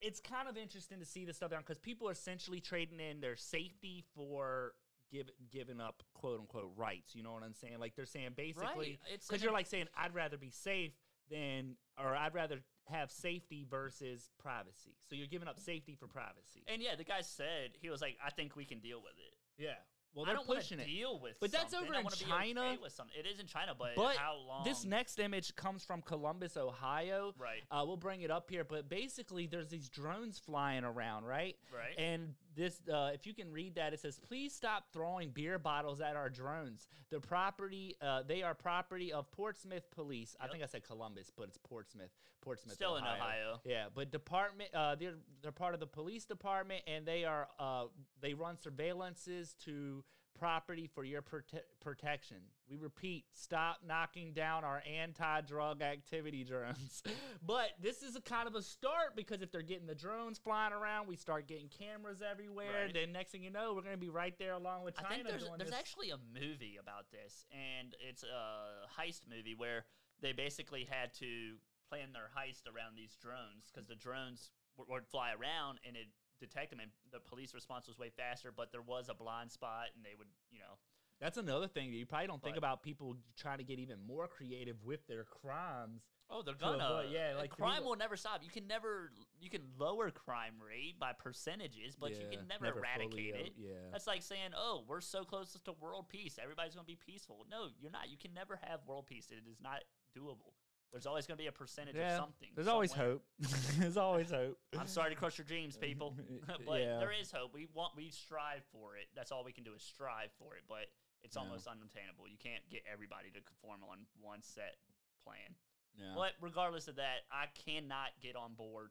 it's 0.00 0.20
kind 0.20 0.48
of 0.48 0.56
interesting 0.56 0.98
to 1.00 1.04
see 1.04 1.24
this 1.24 1.36
stuff 1.36 1.50
down 1.50 1.60
because 1.60 1.78
people 1.78 2.08
are 2.08 2.12
essentially 2.12 2.60
trading 2.60 3.00
in 3.00 3.20
their 3.20 3.36
safety 3.36 4.04
for 4.14 4.72
give, 5.12 5.30
giving 5.50 5.80
up 5.80 6.02
quote 6.14 6.40
unquote 6.40 6.72
rights. 6.76 7.14
You 7.14 7.22
know 7.22 7.32
what 7.32 7.42
I'm 7.42 7.54
saying? 7.54 7.78
Like 7.78 7.94
they're 7.96 8.06
saying 8.06 8.30
basically 8.36 8.98
It's 9.12 9.26
because 9.26 9.42
an 9.42 9.46
you're 9.46 9.52
like 9.52 9.66
saying 9.66 9.86
I'd 9.96 10.14
rather 10.14 10.36
be 10.36 10.50
safe 10.50 10.92
than 11.30 11.76
or 11.98 12.14
I'd 12.14 12.34
rather 12.34 12.60
have 12.88 13.10
safety 13.10 13.66
versus 13.68 14.30
privacy. 14.38 14.96
So 15.08 15.14
you're 15.14 15.26
giving 15.26 15.48
up 15.48 15.58
safety 15.58 15.94
for 15.98 16.06
privacy. 16.06 16.64
And 16.66 16.80
yeah, 16.82 16.96
the 16.96 17.04
guy 17.04 17.20
said 17.20 17.76
he 17.80 17.90
was 17.90 18.00
like, 18.00 18.16
I 18.24 18.30
think 18.30 18.56
we 18.56 18.64
can 18.64 18.78
deal 18.78 18.98
with 18.98 19.14
it. 19.18 19.62
yeah. 19.62 19.78
Well, 20.14 20.24
they're 20.24 20.36
pushing 20.38 20.80
it. 20.80 20.86
deal 20.86 21.20
with, 21.20 21.34
But 21.40 21.52
that's 21.52 21.74
over 21.74 21.94
in 21.94 22.06
China. 22.08 22.62
Okay 22.62 22.78
with 22.82 22.92
something. 22.92 23.14
It 23.18 23.26
is 23.26 23.38
in 23.40 23.46
China, 23.46 23.72
but, 23.78 23.94
But 23.94 24.16
how 24.16 24.36
long? 24.36 24.64
this 24.64 24.84
next 24.84 25.18
image 25.20 25.54
comes 25.54 25.84
from 25.84 26.02
Columbus, 26.02 26.56
Ohio. 26.56 27.34
Right. 27.38 27.62
Uh, 27.70 27.84
we'll 27.86 27.96
bring 27.96 28.22
it 28.22 28.30
up 28.30 28.50
here, 28.50 28.64
but 28.64 28.88
basically, 28.88 29.46
there's 29.46 29.68
these 29.68 29.88
drones 29.88 30.38
flying 30.38 30.84
around, 30.84 31.24
right? 31.24 31.56
Right. 31.72 31.96
And 31.98 32.34
this 32.58 32.80
uh, 32.92 33.10
if 33.14 33.26
you 33.26 33.32
can 33.32 33.50
read 33.52 33.76
that 33.76 33.94
it 33.94 34.00
says 34.00 34.18
please 34.18 34.52
stop 34.52 34.84
throwing 34.92 35.30
beer 35.30 35.58
bottles 35.58 36.00
at 36.00 36.16
our 36.16 36.28
drones. 36.28 36.88
The 37.10 37.20
property 37.20 37.96
uh, 38.02 38.22
they 38.26 38.42
are 38.42 38.54
property 38.54 39.12
of 39.12 39.30
portsmouth 39.32 39.90
police. 39.90 40.36
I 40.40 40.48
think 40.48 40.62
i 40.62 40.66
said 40.66 40.84
columbus 40.84 41.30
but 41.34 41.44
it's 41.48 41.58
portsmouth 41.58 42.10
portsmouth 42.42 42.74
Still 42.74 42.96
in 42.96 43.04
Ohio. 43.04 43.60
yeah 43.64 43.86
but 43.94 44.10
department 44.10 44.70
uh, 44.74 44.96
they're, 44.96 45.14
they're 45.42 45.52
part 45.52 45.74
of 45.74 45.80
the 45.80 45.86
police 45.86 46.24
department 46.24 46.82
and 46.86 47.06
they 47.06 47.24
are 47.24 47.48
uh, 47.58 47.84
they 48.20 48.34
run 48.34 48.56
surveillances 48.56 49.54
to 49.64 50.02
property 50.38 50.88
for 50.94 51.04
your 51.04 51.22
prote- 51.22 51.66
protection. 51.80 52.38
We 52.70 52.76
repeat 52.76 53.24
stop 53.32 53.80
knocking 53.86 54.32
down 54.32 54.64
our 54.64 54.82
anti-drug 54.86 55.82
activity 55.82 56.44
drones. 56.44 57.02
But 57.46 57.70
this 57.80 58.02
is 58.02 58.14
a 58.14 58.20
kind 58.20 58.46
of 58.46 58.54
a 58.54 58.62
start 58.62 59.16
because 59.16 59.42
if 59.42 59.50
they're 59.50 59.62
getting 59.62 59.86
the 59.86 59.94
drones 59.94 60.38
flying 60.38 60.72
around 60.72 61.08
we 61.08 61.16
start 61.16 61.46
getting 61.48 61.68
cameras 61.68 62.22
everywhere. 62.22 62.84
Right. 62.84 62.94
then 62.94 63.12
next 63.12 63.30
thing 63.32 63.42
you 63.42 63.50
know 63.50 63.72
we're 63.74 63.82
going 63.82 63.94
to 63.94 64.00
be 64.00 64.10
right 64.10 64.34
there 64.38 64.52
along 64.52 64.84
with 64.84 64.96
china 64.96 65.08
I 65.10 65.14
think 65.14 65.28
there's 65.28 65.48
there's 65.56 65.72
actually 65.72 66.10
a 66.10 66.18
movie 66.34 66.76
about 66.80 67.10
this, 67.10 67.46
and 67.50 67.94
it's 68.06 68.22
a 68.22 69.00
heist 69.00 69.22
movie 69.28 69.54
where 69.56 69.84
they 70.20 70.32
basically 70.32 70.86
had 70.88 71.14
to 71.14 71.56
plan 71.88 72.12
their 72.12 72.28
heist 72.36 72.66
around 72.66 72.96
these 72.96 73.16
drones 73.20 73.70
because 73.72 73.88
the 73.88 73.96
drones 73.96 74.50
would 74.76 75.06
fly 75.06 75.30
around 75.32 75.78
and 75.86 75.96
it 75.96 76.06
detect 76.40 76.70
them, 76.70 76.80
and 76.80 76.90
the 77.12 77.20
police 77.20 77.54
response 77.54 77.86
was 77.88 77.98
way 77.98 78.10
faster. 78.10 78.52
But 78.54 78.72
there 78.72 78.82
was 78.82 79.08
a 79.08 79.14
blind 79.14 79.50
spot, 79.52 79.86
and 79.96 80.04
they 80.04 80.14
would, 80.16 80.28
you 80.50 80.58
know, 80.60 80.78
That's 81.20 81.36
another 81.36 81.66
thing 81.66 81.90
that 81.90 81.96
you 81.96 82.06
probably 82.06 82.28
don't 82.28 82.40
think 82.40 82.54
But- 82.54 82.58
about 82.58 82.82
people 82.84 83.16
trying 83.36 83.58
to 83.58 83.64
get 83.64 83.80
even 83.80 83.98
more 84.06 84.28
creative 84.28 84.84
with 84.84 85.04
their 85.08 85.24
crimes. 85.24 86.02
oh, 86.30 86.42
they're 86.42 86.54
gonna, 86.54 86.84
avoid- 86.84 87.10
yeah, 87.10 87.34
like 87.36 87.50
crime 87.50 87.74
people- 87.78 87.90
will 87.90 87.96
never 87.96 88.16
stop. 88.16 88.44
You 88.44 88.50
can 88.50 88.68
never, 88.68 89.10
you 89.40 89.50
can 89.50 89.62
lower 89.78 90.12
crime 90.12 90.62
rate 90.62 90.96
by 91.00 91.12
percentages, 91.14 91.96
but 91.96 92.10
you 92.12 92.28
can 92.30 92.46
never, 92.46 92.66
never 92.66 92.78
eradicate 92.78 93.34
it. 93.34 93.52
yeah. 93.56 93.90
That's 93.90 94.06
like 94.06 94.22
saying, 94.22 94.52
oh, 94.54 94.84
we're 94.86 95.00
so 95.00 95.24
close 95.24 95.58
to 95.58 95.72
world 95.72 96.08
peace. 96.08 96.38
Everybody's 96.40 96.74
gonna 96.76 96.84
be 96.86 96.94
peaceful. 96.96 97.46
No, 97.50 97.70
you're 97.80 97.90
not. 97.90 98.10
You 98.10 98.16
can 98.16 98.32
never 98.32 98.54
have 98.56 98.86
world 98.86 99.06
peace. 99.06 99.32
It 99.32 99.42
is 99.50 99.60
not 99.60 99.82
doable. 100.16 100.52
There's 100.92 101.06
always 101.06 101.26
gonna 101.26 101.36
be 101.38 101.46
a 101.48 101.52
percentage 101.52 101.96
Yeah, 101.96 102.12
of 102.14 102.20
something. 102.20 102.48
there's 102.54 102.68
always 102.68 102.92
hope. 102.92 103.22
there's 103.78 103.96
always 103.96 104.30
hope. 104.30 104.58
I'm 104.78 104.86
sorry 104.86 105.10
to 105.10 105.16
crush 105.16 105.36
your 105.38 105.44
dreams, 105.44 105.76
people, 105.80 106.14
but 106.66 106.80
Yeah. 106.80 106.98
there 106.98 107.12
is 107.12 107.30
hope. 107.30 107.52
We 107.54 107.66
want, 107.74 107.94
we 107.96 108.10
strive 108.10 108.62
for 108.72 108.96
it. 108.96 109.06
That's 109.14 109.30
all 109.30 109.44
we 109.44 109.52
can 109.52 109.64
do 109.64 109.74
is 109.74 109.82
strive 109.82 110.30
for 110.38 110.56
it. 110.56 110.62
But 110.68 110.86
it's 111.22 111.36
Yeah. 111.36 111.42
almost 111.42 111.66
unattainable. 111.66 112.26
You 112.28 112.38
can't 112.38 112.66
get 112.70 112.82
everybody 112.90 113.30
to 113.32 113.40
conform 113.42 113.84
on 113.84 114.06
one 114.20 114.42
set 114.42 114.76
plan. 115.22 115.54
Yeah. 115.94 116.12
But 116.14 116.32
regardless 116.40 116.88
of 116.88 116.96
that, 116.96 117.26
I 117.30 117.46
cannot 117.66 118.10
get 118.20 118.36
on 118.36 118.54
board 118.54 118.90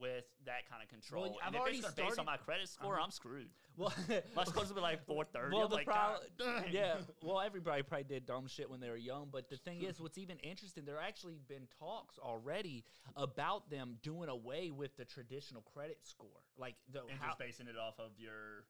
with 0.00 0.24
that 0.44 0.68
kind 0.68 0.82
of 0.82 0.88
control. 0.88 1.38
I've 1.40 1.46
and 1.48 1.54
if 1.56 1.60
already 1.60 1.80
gonna 1.80 1.94
based 1.94 2.00
on 2.00 2.12
started- 2.14 2.26
my 2.26 2.36
credit 2.36 2.68
score, 2.68 2.94
Uh-huh. 2.94 3.04
I'm 3.04 3.10
screwed. 3.10 3.48
Well, 3.76 3.92
My 4.36 4.44
score's 4.44 4.68
gonna 4.68 4.74
be 4.74 4.80
like 4.80 5.04
430. 5.06 5.54
Well, 5.54 5.64
I'm 5.64 5.70
the 5.70 5.76
like, 5.76 5.86
problem, 5.86 6.22
"God 6.38 6.64
yeah. 6.70 6.96
Well, 7.22 7.40
everybody 7.40 7.82
probably 7.82 8.04
did 8.04 8.26
dumb 8.26 8.46
shit 8.46 8.68
when 8.70 8.80
they 8.80 8.90
were 8.90 8.96
young, 8.96 9.28
but 9.30 9.48
the 9.48 9.56
thing 9.56 9.82
is, 9.82 10.00
what's 10.00 10.18
even 10.18 10.38
interesting, 10.38 10.84
there 10.84 11.00
actually 11.00 11.38
been 11.48 11.66
talks 11.78 12.18
already 12.18 12.84
about 13.16 13.70
them 13.70 13.98
doing 14.02 14.28
away 14.28 14.70
with 14.70 14.96
the 14.96 15.04
traditional 15.04 15.62
credit 15.62 15.98
score, 16.02 16.42
like 16.56 16.74
the 16.92 17.00
and 17.00 17.18
how, 17.18 17.28
just 17.28 17.38
basing 17.38 17.66
it 17.68 17.76
off 17.78 17.98
of 17.98 18.12
your. 18.18 18.64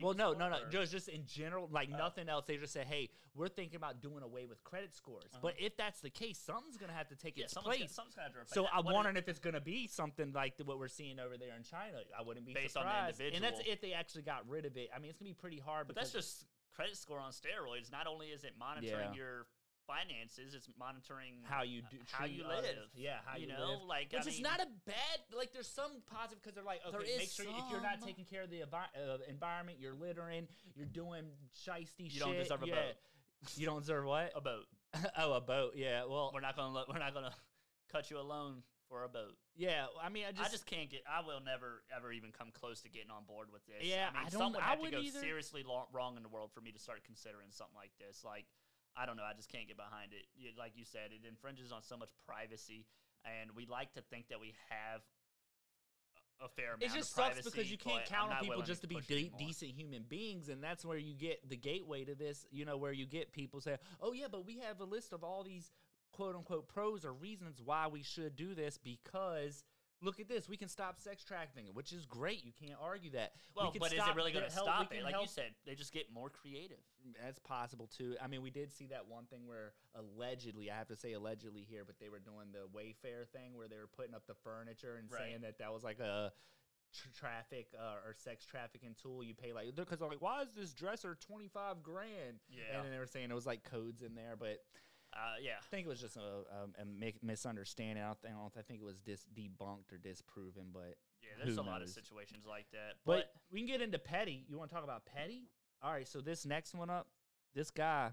Well, 0.00 0.14
no, 0.14 0.32
no, 0.32 0.48
no. 0.50 0.62
or- 0.62 0.68
Just, 0.68 0.92
just 0.92 1.08
in 1.08 1.24
general, 1.26 1.68
like 1.72 1.88
Oh. 1.92 1.96
nothing 1.96 2.28
else. 2.28 2.44
They 2.46 2.56
just 2.58 2.72
say, 2.72 2.84
"Hey, 2.84 3.08
we're 3.34 3.48
thinking 3.48 3.76
about 3.76 4.00
doing 4.02 4.22
away 4.22 4.44
with 4.46 4.62
credit 4.62 4.94
scores." 4.94 5.30
But 5.40 5.54
if 5.58 5.76
that's 5.76 6.00
the 6.00 6.10
case, 6.10 6.38
something's 6.38 6.76
gonna 6.76 6.92
have 6.92 7.08
to 7.08 7.16
take 7.16 7.32
Uh-huh. 7.34 7.40
yeah, 7.40 7.44
its 7.44 7.54
someone's 7.54 7.76
place. 7.78 7.88
Got, 7.88 7.94
someone's 7.94 8.14
gonna 8.14 8.24
have 8.24 8.32
to 8.34 8.38
replace 8.40 8.54
so 8.54 8.62
that. 8.62 8.74
I'm 8.74 8.84
What 8.84 8.90
is- 8.90 8.94
wondering 8.94 9.16
if 9.16 9.28
it's 9.28 9.38
gonna 9.38 9.60
be 9.60 9.86
something 9.86 10.32
like 10.32 10.56
the, 10.58 10.64
what 10.64 10.78
we're 10.78 10.88
seeing 10.88 11.18
over 11.18 11.38
there 11.38 11.54
in 11.56 11.62
China. 11.62 12.02
I 12.16 12.22
wouldn't 12.22 12.44
be 12.46 12.52
Based 12.54 12.76
on 12.76 12.84
the 12.84 12.90
surprised. 12.90 13.20
and 13.20 13.32
that's 13.44 13.58
individual. 13.60 13.72
if 13.72 13.80
they 13.80 13.92
actually 13.94 14.22
got 14.22 14.46
rid 14.48 14.66
of 14.66 14.76
it. 14.76 14.90
I 14.94 14.98
mean, 14.98 15.10
it's 15.10 15.18
gonna 15.18 15.30
be 15.30 15.34
pretty 15.34 15.58
hard. 15.60 15.86
But 15.86 15.96
that's 15.96 16.12
just 16.12 16.44
credit 16.72 16.96
score 16.96 17.18
on 17.18 17.32
steroids. 17.32 17.90
Not 17.90 18.06
only 18.06 18.28
is 18.32 18.44
it 18.44 18.56
monitoring 18.58 19.10
Yeah. 19.10 19.14
your 19.14 19.46
finances, 19.86 20.54
it's 20.54 20.68
monitoring 20.78 21.34
how 21.44 21.62
you 21.62 21.82
do 21.90 21.96
how 22.10 22.24
treat 22.24 22.36
you 22.36 22.44
others. 22.44 22.64
live. 22.76 22.88
Yeah, 22.94 23.16
how 23.24 23.36
you, 23.36 23.46
you 23.46 23.52
know, 23.52 23.78
live. 23.78 23.88
like 23.88 24.12
which 24.12 24.22
I 24.24 24.28
is 24.28 24.34
mean, 24.34 24.42
not 24.42 24.60
a 24.60 24.66
bad. 24.86 25.18
Like, 25.36 25.52
there's 25.52 25.68
some 25.68 26.02
positive 26.06 26.42
because 26.42 26.54
they're 26.54 26.64
like, 26.64 26.80
okay, 26.86 26.92
There 27.06 27.16
make 27.18 27.28
is 27.28 27.34
sure 27.34 27.46
if 27.46 27.64
you're 27.70 27.80
not 27.80 28.00
taking 28.04 28.24
care 28.24 28.42
of 28.42 28.50
the 28.50 28.60
envi- 28.60 28.94
uh, 28.96 29.18
environment, 29.28 29.78
you're 29.80 29.94
littering, 29.94 30.48
you're 30.74 30.86
doing 30.86 31.24
shisty 31.54 31.86
You 31.98 32.10
shit. 32.10 32.14
You 32.14 32.20
don't 32.20 32.36
deserve 32.38 32.62
a 32.62 32.66
yeah. 32.66 32.74
boat. 32.74 32.94
You 33.56 33.66
don't 33.66 33.80
deserve 33.80 34.04
what? 34.06 34.32
a 34.34 34.40
boat. 34.40 34.64
oh, 35.18 35.32
a 35.34 35.40
boat. 35.40 35.72
Yeah. 35.76 36.04
Well, 36.04 36.30
We're 36.34 36.40
not 36.40 36.56
gonna 36.56 36.72
let, 36.74 36.88
we're 36.88 36.98
not 36.98 37.14
gonna 37.14 37.32
cut 37.92 38.10
you 38.10 38.18
a 38.18 38.22
loan 38.26 38.62
for 38.88 39.02
a 39.04 39.08
boat. 39.08 39.34
yeah. 39.56 39.86
I 40.00 40.08
mean, 40.08 40.24
I 40.28 40.32
just, 40.32 40.48
I 40.48 40.52
just 40.52 40.66
can't 40.66 40.88
get. 40.88 41.02
I 41.10 41.18
will 41.26 41.40
never 41.44 41.82
ever 41.94 42.12
even 42.12 42.30
come 42.30 42.48
close 42.54 42.82
to 42.82 42.88
getting 42.88 43.10
on 43.10 43.24
board 43.26 43.48
with 43.52 43.66
this. 43.66 43.82
Yeah, 43.82 44.06
I 44.14 44.18
mean, 44.18 44.26
I 44.26 44.30
don't- 44.30 44.40
someone 44.40 44.62
I 44.62 44.66
have 44.70 44.78
to 44.78 44.82
wouldn't 44.86 45.02
go 45.02 45.06
either. 45.08 45.18
seriously 45.20 45.64
lo- 45.66 45.88
wrong 45.92 46.16
in 46.16 46.22
the 46.22 46.28
world 46.28 46.50
for 46.54 46.60
me 46.60 46.70
to 46.70 46.78
start 46.78 47.02
considering 47.04 47.48
something 47.50 47.74
like 47.74 47.90
this. 47.98 48.22
Like, 48.24 48.46
I 48.96 49.06
don't 49.06 49.16
know. 49.16 49.24
I 49.28 49.34
just 49.34 49.50
can't 49.50 49.68
get 49.68 49.76
behind 49.76 50.12
it. 50.12 50.24
You, 50.36 50.50
like 50.58 50.72
you 50.74 50.84
said, 50.84 51.12
it 51.12 51.26
infringes 51.28 51.72
on 51.72 51.82
so 51.82 51.96
much 51.96 52.10
privacy, 52.26 52.86
and 53.24 53.50
we 53.54 53.66
like 53.66 53.92
to 53.94 54.02
think 54.02 54.28
that 54.28 54.40
we 54.40 54.54
have 54.70 55.02
a, 56.40 56.48
fair 56.48 56.74
amount. 56.74 56.82
It 56.82 56.92
just 56.94 57.18
of 57.18 57.24
sucks 57.24 57.42
because 57.42 57.70
you 57.70 57.78
can't 57.78 58.04
count 58.06 58.32
on 58.32 58.40
people 58.40 58.62
just 58.62 58.82
to 58.82 58.88
be 58.88 59.00
de- 59.06 59.32
decent 59.38 59.72
human 59.72 60.04
beings, 60.08 60.48
and 60.48 60.62
that's 60.62 60.84
where 60.84 60.98
you 60.98 61.14
get 61.14 61.48
the 61.48 61.56
gateway 61.56 62.04
to 62.04 62.14
this. 62.14 62.46
You 62.50 62.64
know, 62.64 62.76
where 62.76 62.92
you 62.92 63.06
get 63.06 63.32
people 63.32 63.60
say, 63.60 63.76
"Oh 64.00 64.12
yeah, 64.12 64.26
but 64.30 64.46
we 64.46 64.58
have 64.58 64.80
a 64.80 64.84
list 64.84 65.12
of 65.12 65.24
all 65.24 65.44
these 65.44 65.70
quote 66.12 66.34
unquote 66.34 66.68
pros 66.68 67.04
or 67.04 67.12
reasons 67.12 67.60
why 67.64 67.86
we 67.88 68.02
should 68.02 68.36
do 68.36 68.54
this 68.54 68.78
because." 68.78 69.64
Look 70.02 70.20
at 70.20 70.28
this. 70.28 70.48
We 70.48 70.56
can 70.58 70.68
stop 70.68 70.98
sex 71.00 71.24
trafficking, 71.24 71.64
which 71.72 71.92
is 71.92 72.04
great. 72.04 72.44
You 72.44 72.52
can't 72.52 72.78
argue 72.80 73.10
that. 73.12 73.32
Well, 73.56 73.70
can 73.70 73.80
but 73.80 73.92
is 73.92 73.98
it 74.06 74.14
really 74.14 74.30
going 74.32 74.44
to 74.44 74.50
stop 74.50 74.92
it? 74.92 75.02
Like 75.02 75.14
help- 75.14 75.24
you 75.24 75.30
said, 75.30 75.54
they 75.64 75.74
just 75.74 75.92
get 75.92 76.12
more 76.12 76.28
creative. 76.28 76.78
That's 77.24 77.38
possible 77.38 77.88
too. 77.96 78.14
I 78.22 78.26
mean, 78.26 78.42
we 78.42 78.50
did 78.50 78.70
see 78.72 78.86
that 78.88 79.06
one 79.08 79.24
thing 79.24 79.46
where 79.46 79.72
allegedly, 79.94 80.70
I 80.70 80.76
have 80.76 80.88
to 80.88 80.96
say 80.96 81.12
allegedly 81.14 81.62
here, 81.68 81.84
but 81.86 81.98
they 81.98 82.08
were 82.10 82.18
doing 82.18 82.48
the 82.52 82.66
Wayfair 82.78 83.26
thing 83.32 83.56
where 83.56 83.68
they 83.68 83.76
were 83.76 83.88
putting 83.96 84.14
up 84.14 84.26
the 84.26 84.34
furniture 84.34 84.96
and 84.96 85.10
Right. 85.10 85.20
saying 85.22 85.40
that 85.42 85.58
that 85.60 85.72
was 85.72 85.82
like 85.82 85.98
a 86.00 86.30
tr- 86.94 87.08
traffic 87.18 87.68
uh, 87.78 87.94
or 88.06 88.14
sex 88.14 88.44
trafficking 88.44 88.94
tool. 89.00 89.24
You 89.24 89.34
pay 89.34 89.52
like 89.54 89.74
because 89.74 89.98
they're 89.98 90.08
like, 90.08 90.20
why 90.22 90.42
is 90.42 90.48
this 90.54 90.74
dresser 90.74 91.16
twenty 91.26 91.48
five 91.48 91.82
grand? 91.82 92.40
Yeah. 92.50 92.76
and 92.76 92.84
then 92.84 92.92
they 92.92 92.98
were 92.98 93.06
saying 93.06 93.30
it 93.30 93.34
was 93.34 93.46
like 93.46 93.62
codes 93.64 94.02
in 94.02 94.14
there, 94.14 94.36
but 94.38 94.58
Uh, 95.16 95.36
yeah. 95.42 95.52
I 95.58 95.66
think 95.70 95.86
it 95.86 95.88
was 95.88 96.00
just 96.00 96.16
a, 96.16 96.20
a, 96.20 96.82
a 96.82 97.12
misunderstanding. 97.22 98.04
I 98.04 98.08
don't, 98.08 98.20
think, 98.20 98.34
I 98.58 98.62
think 98.62 98.80
it 98.80 98.84
was 98.84 98.98
dis- 98.98 99.26
debunked 99.34 99.92
or 99.92 99.96
disproven, 99.96 100.66
but 100.72 100.96
Yeah, 101.22 101.42
there's 101.42 101.56
a 101.56 101.62
lot 101.62 101.80
of 101.80 101.88
situations 101.88 102.44
like 102.46 102.66
that. 102.72 102.94
But, 103.06 103.16
But, 103.16 103.32
we 103.50 103.60
can 103.60 103.66
get 103.66 103.80
into 103.80 103.98
petty. 103.98 104.44
You 104.48 104.58
want 104.58 104.70
to 104.70 104.74
talk 104.74 104.84
about 104.84 105.06
petty? 105.06 105.48
All 105.82 105.92
right. 105.92 106.06
So 106.06 106.20
this 106.20 106.44
next 106.44 106.74
one 106.74 106.90
up, 106.90 107.06
this 107.54 107.70
guy, 107.70 108.10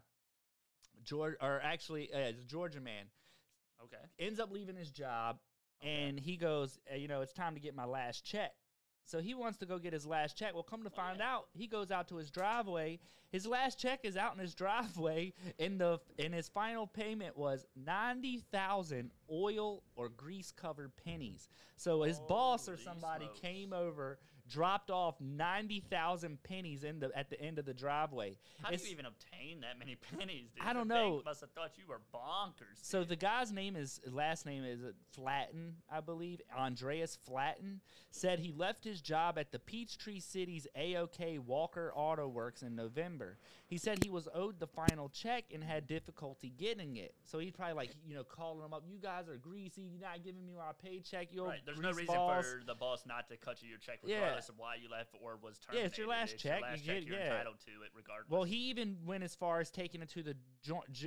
George, 1.03 1.35
or 1.41 1.59
actually, 1.61 2.09
uh, 2.13 2.19
it's 2.19 2.41
a 2.41 2.45
Georgia 2.45 2.79
man, 2.79 3.05
okay. 3.83 4.03
ends 4.19 4.39
up 4.39 4.51
leaving 4.51 4.75
his 4.77 4.89
job, 4.89 5.39
and 5.81 6.17
he 6.19 6.37
goes, 6.37 6.79
uh, 6.91 6.95
you 6.95 7.09
know, 7.09 7.21
it's 7.21 7.33
time 7.33 7.55
to 7.55 7.59
get 7.59 7.75
my 7.75 7.85
last 7.85 8.23
check. 8.23 8.53
So 9.05 9.19
he 9.19 9.33
wants 9.33 9.57
to 9.59 9.65
go 9.65 9.77
get 9.77 9.93
his 9.93 10.05
last 10.05 10.37
check. 10.37 10.53
Well, 10.53 10.63
come 10.63 10.83
to 10.83 10.89
find 10.89 11.21
out, 11.21 11.47
he 11.53 11.67
goes 11.67 11.91
out 11.91 12.07
to 12.09 12.15
his 12.15 12.31
driveway. 12.31 12.99
His 13.31 13.45
last 13.45 13.79
check 13.79 14.01
is 14.03 14.15
out 14.15 14.33
in 14.33 14.39
his 14.39 14.55
driveway, 14.63 15.33
and 15.59 15.79
the 15.79 15.99
and 16.17 16.33
his 16.33 16.47
final 16.49 16.87
payment 16.87 17.37
was 17.37 17.65
ninety 17.75 18.37
thousand 18.51 19.11
oil 19.31 19.83
or 19.95 20.09
grease 20.09 20.51
covered 20.51 20.91
pennies. 21.03 21.49
So 21.75 22.03
his 22.03 22.19
boss 22.19 22.69
or 22.69 22.77
somebody 22.77 23.25
smokes. 23.25 23.39
came 23.39 23.73
over, 23.73 24.19
dropped 24.53 24.91
off 24.91 25.19
ninety 25.19 25.79
thousand 25.89 26.41
pennies 26.43 26.83
in 26.83 26.99
the 26.99 27.09
at 27.17 27.29
the 27.29 27.41
end 27.41 27.57
of 27.57 27.65
the 27.65 27.73
driveway. 27.73 28.37
How 28.61 28.69
do 28.69 28.75
It's- 28.75 28.87
you 28.87 28.93
even 28.93 29.05
obtain 29.07 29.61
that 29.61 29.79
many 29.79 29.95
pennies? 30.17 30.51
Dude? 30.55 30.63
I 30.65 30.73
don't 30.73 30.87
The 30.87 30.93
know. 30.95 31.21
Must 31.25 31.41
have 31.41 31.51
thought 31.51 31.71
you 31.77 31.85
were 31.87 32.01
bonkers. 32.13 32.77
So 32.81 32.99
dude. 32.99 33.09
the 33.09 33.15
guy's 33.15 33.51
name 33.51 33.75
is 33.75 33.99
last 34.09 34.45
name 34.45 34.63
is 34.63 34.81
Flaten, 35.11 35.77
I 35.91 35.99
believe. 36.01 36.41
Andreas 36.55 37.15
Flaten 37.25 37.81
said 38.11 38.39
he 38.39 38.51
left 38.51 38.83
his 38.83 39.01
job 39.01 39.37
at 39.39 39.51
the 39.51 39.59
Peachtree 39.59 40.19
City's 40.19 40.67
AOK 40.77 41.39
Walker 41.39 41.91
Auto 41.95 42.27
Works 42.27 42.61
in 42.61 42.75
November. 42.75 43.37
He 43.67 43.77
said 43.79 44.03
he 44.03 44.09
was 44.09 44.27
owed 44.35 44.59
the 44.59 44.67
final 44.67 45.09
check 45.09 45.45
and 45.51 45.63
had 45.63 45.87
difficulty 45.87 46.53
getting 46.55 46.97
it. 46.97 47.15
So 47.25 47.39
he's 47.39 47.51
probably 47.53 47.73
like, 47.73 47.89
you 48.05 48.13
know, 48.13 48.23
calling 48.23 48.61
them 48.61 48.71
up. 48.73 48.83
You 48.87 48.99
guys 48.99 49.27
are 49.27 49.37
greasy. 49.37 49.81
You're 49.81 50.07
not 50.07 50.23
giving 50.23 50.45
me 50.45 50.53
my 50.55 50.73
paycheck. 50.83 51.29
You 51.33 51.45
Right, 51.45 51.59
there's 51.65 51.79
no 51.79 51.89
reason 51.91 52.05
balls." 52.15 52.45
for 52.45 52.61
the 52.65 52.75
boss 52.75 53.03
not 53.07 53.27
to 53.29 53.37
cut 53.37 53.63
you 53.63 53.69
your 53.69 53.79
check 53.79 53.99
Yeah. 54.05 54.35
Regardless 54.43 54.49
of 54.49 54.57
why 54.57 54.75
you 54.81 54.89
left 54.89 55.15
or 55.21 55.37
was 55.41 55.59
terminated. 55.59 55.81
Yeah, 55.81 55.87
it's 55.87 55.97
your 55.97 56.07
last 56.07 56.37
check, 56.37 56.59
you 56.59 56.65
last 56.65 56.85
get- 56.85 56.99
check. 56.99 57.07
You're 57.07 57.17
yeah. 57.17 57.31
entitled 57.31 57.59
to 57.65 57.71
it 57.83 57.91
regardless. 57.95 58.29
Well, 58.29 58.43
he 58.43 58.69
even 58.69 58.97
went 59.05 59.23
as 59.23 59.35
far 59.35 59.59
as 59.59 59.71
taking 59.71 60.01
it 60.01 60.09
to 60.09 60.23
the 60.23 60.35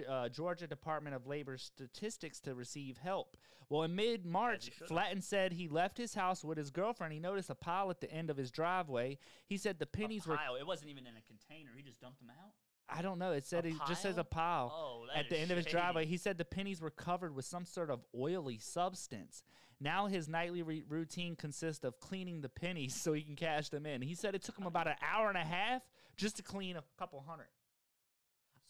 uh, 0.08 0.28
Georgia 0.28 0.66
Department 0.66 1.14
of 1.14 1.26
Labor 1.26 1.56
Statistics 1.56 2.40
to 2.40 2.54
receive 2.54 2.98
help. 2.98 3.36
Well, 3.68 3.82
in 3.82 3.94
mid 3.94 4.24
March. 4.24 4.70
Flaten 4.86 5.20
said 5.20 5.52
he 5.52 5.68
left 5.68 5.98
his 5.98 6.14
house 6.14 6.44
with 6.44 6.56
his 6.56 6.70
girlfriend. 6.70 7.12
He 7.12 7.18
noticed 7.18 7.50
a 7.50 7.54
pile 7.54 7.90
at 7.90 8.00
the 8.00 8.10
end 8.12 8.30
of 8.30 8.36
his 8.36 8.50
driveway. 8.50 9.18
He 9.46 9.56
said 9.56 9.78
the 9.78 9.86
pennies 9.86 10.26
were. 10.26 10.38
It 10.58 10.66
wasn't 10.66 10.90
even 10.90 11.06
in 11.06 11.14
a 11.16 11.22
container. 11.22 11.70
He 11.76 11.82
just 11.82 12.00
dumped 12.00 12.20
them 12.20 12.30
out. 12.30 12.52
I 12.88 13.02
don't 13.02 13.18
know. 13.18 13.32
It 13.32 13.46
said 13.46 13.66
it 13.66 13.74
just 13.88 14.02
says 14.02 14.18
a 14.18 14.24
pile? 14.24 14.72
Oh, 14.74 15.06
at 15.14 15.28
the 15.28 15.38
end 15.38 15.50
of 15.50 15.56
his 15.56 15.66
driveway. 15.66 16.06
He 16.06 16.16
said 16.16 16.38
the 16.38 16.44
pennies 16.44 16.80
were 16.80 16.90
covered 16.90 17.34
with 17.34 17.44
some 17.44 17.64
sort 17.64 17.90
of 17.90 18.00
oily 18.16 18.58
substance. 18.58 19.42
Now 19.80 20.06
his 20.06 20.28
nightly 20.28 20.62
re- 20.62 20.84
routine 20.88 21.36
consists 21.36 21.84
of 21.84 22.00
cleaning 22.00 22.40
the 22.40 22.48
pennies 22.48 22.94
so 23.00 23.12
he 23.12 23.22
can 23.22 23.36
cash 23.36 23.68
them 23.68 23.86
in. 23.86 24.02
He 24.02 24.14
said 24.14 24.34
it 24.34 24.42
took 24.42 24.58
him 24.58 24.66
about 24.66 24.86
an 24.86 24.94
hour 25.02 25.28
and 25.28 25.36
a 25.36 25.44
half 25.44 25.82
just 26.16 26.36
to 26.36 26.42
clean 26.42 26.76
a 26.76 26.84
couple 26.98 27.22
hundred. 27.26 27.48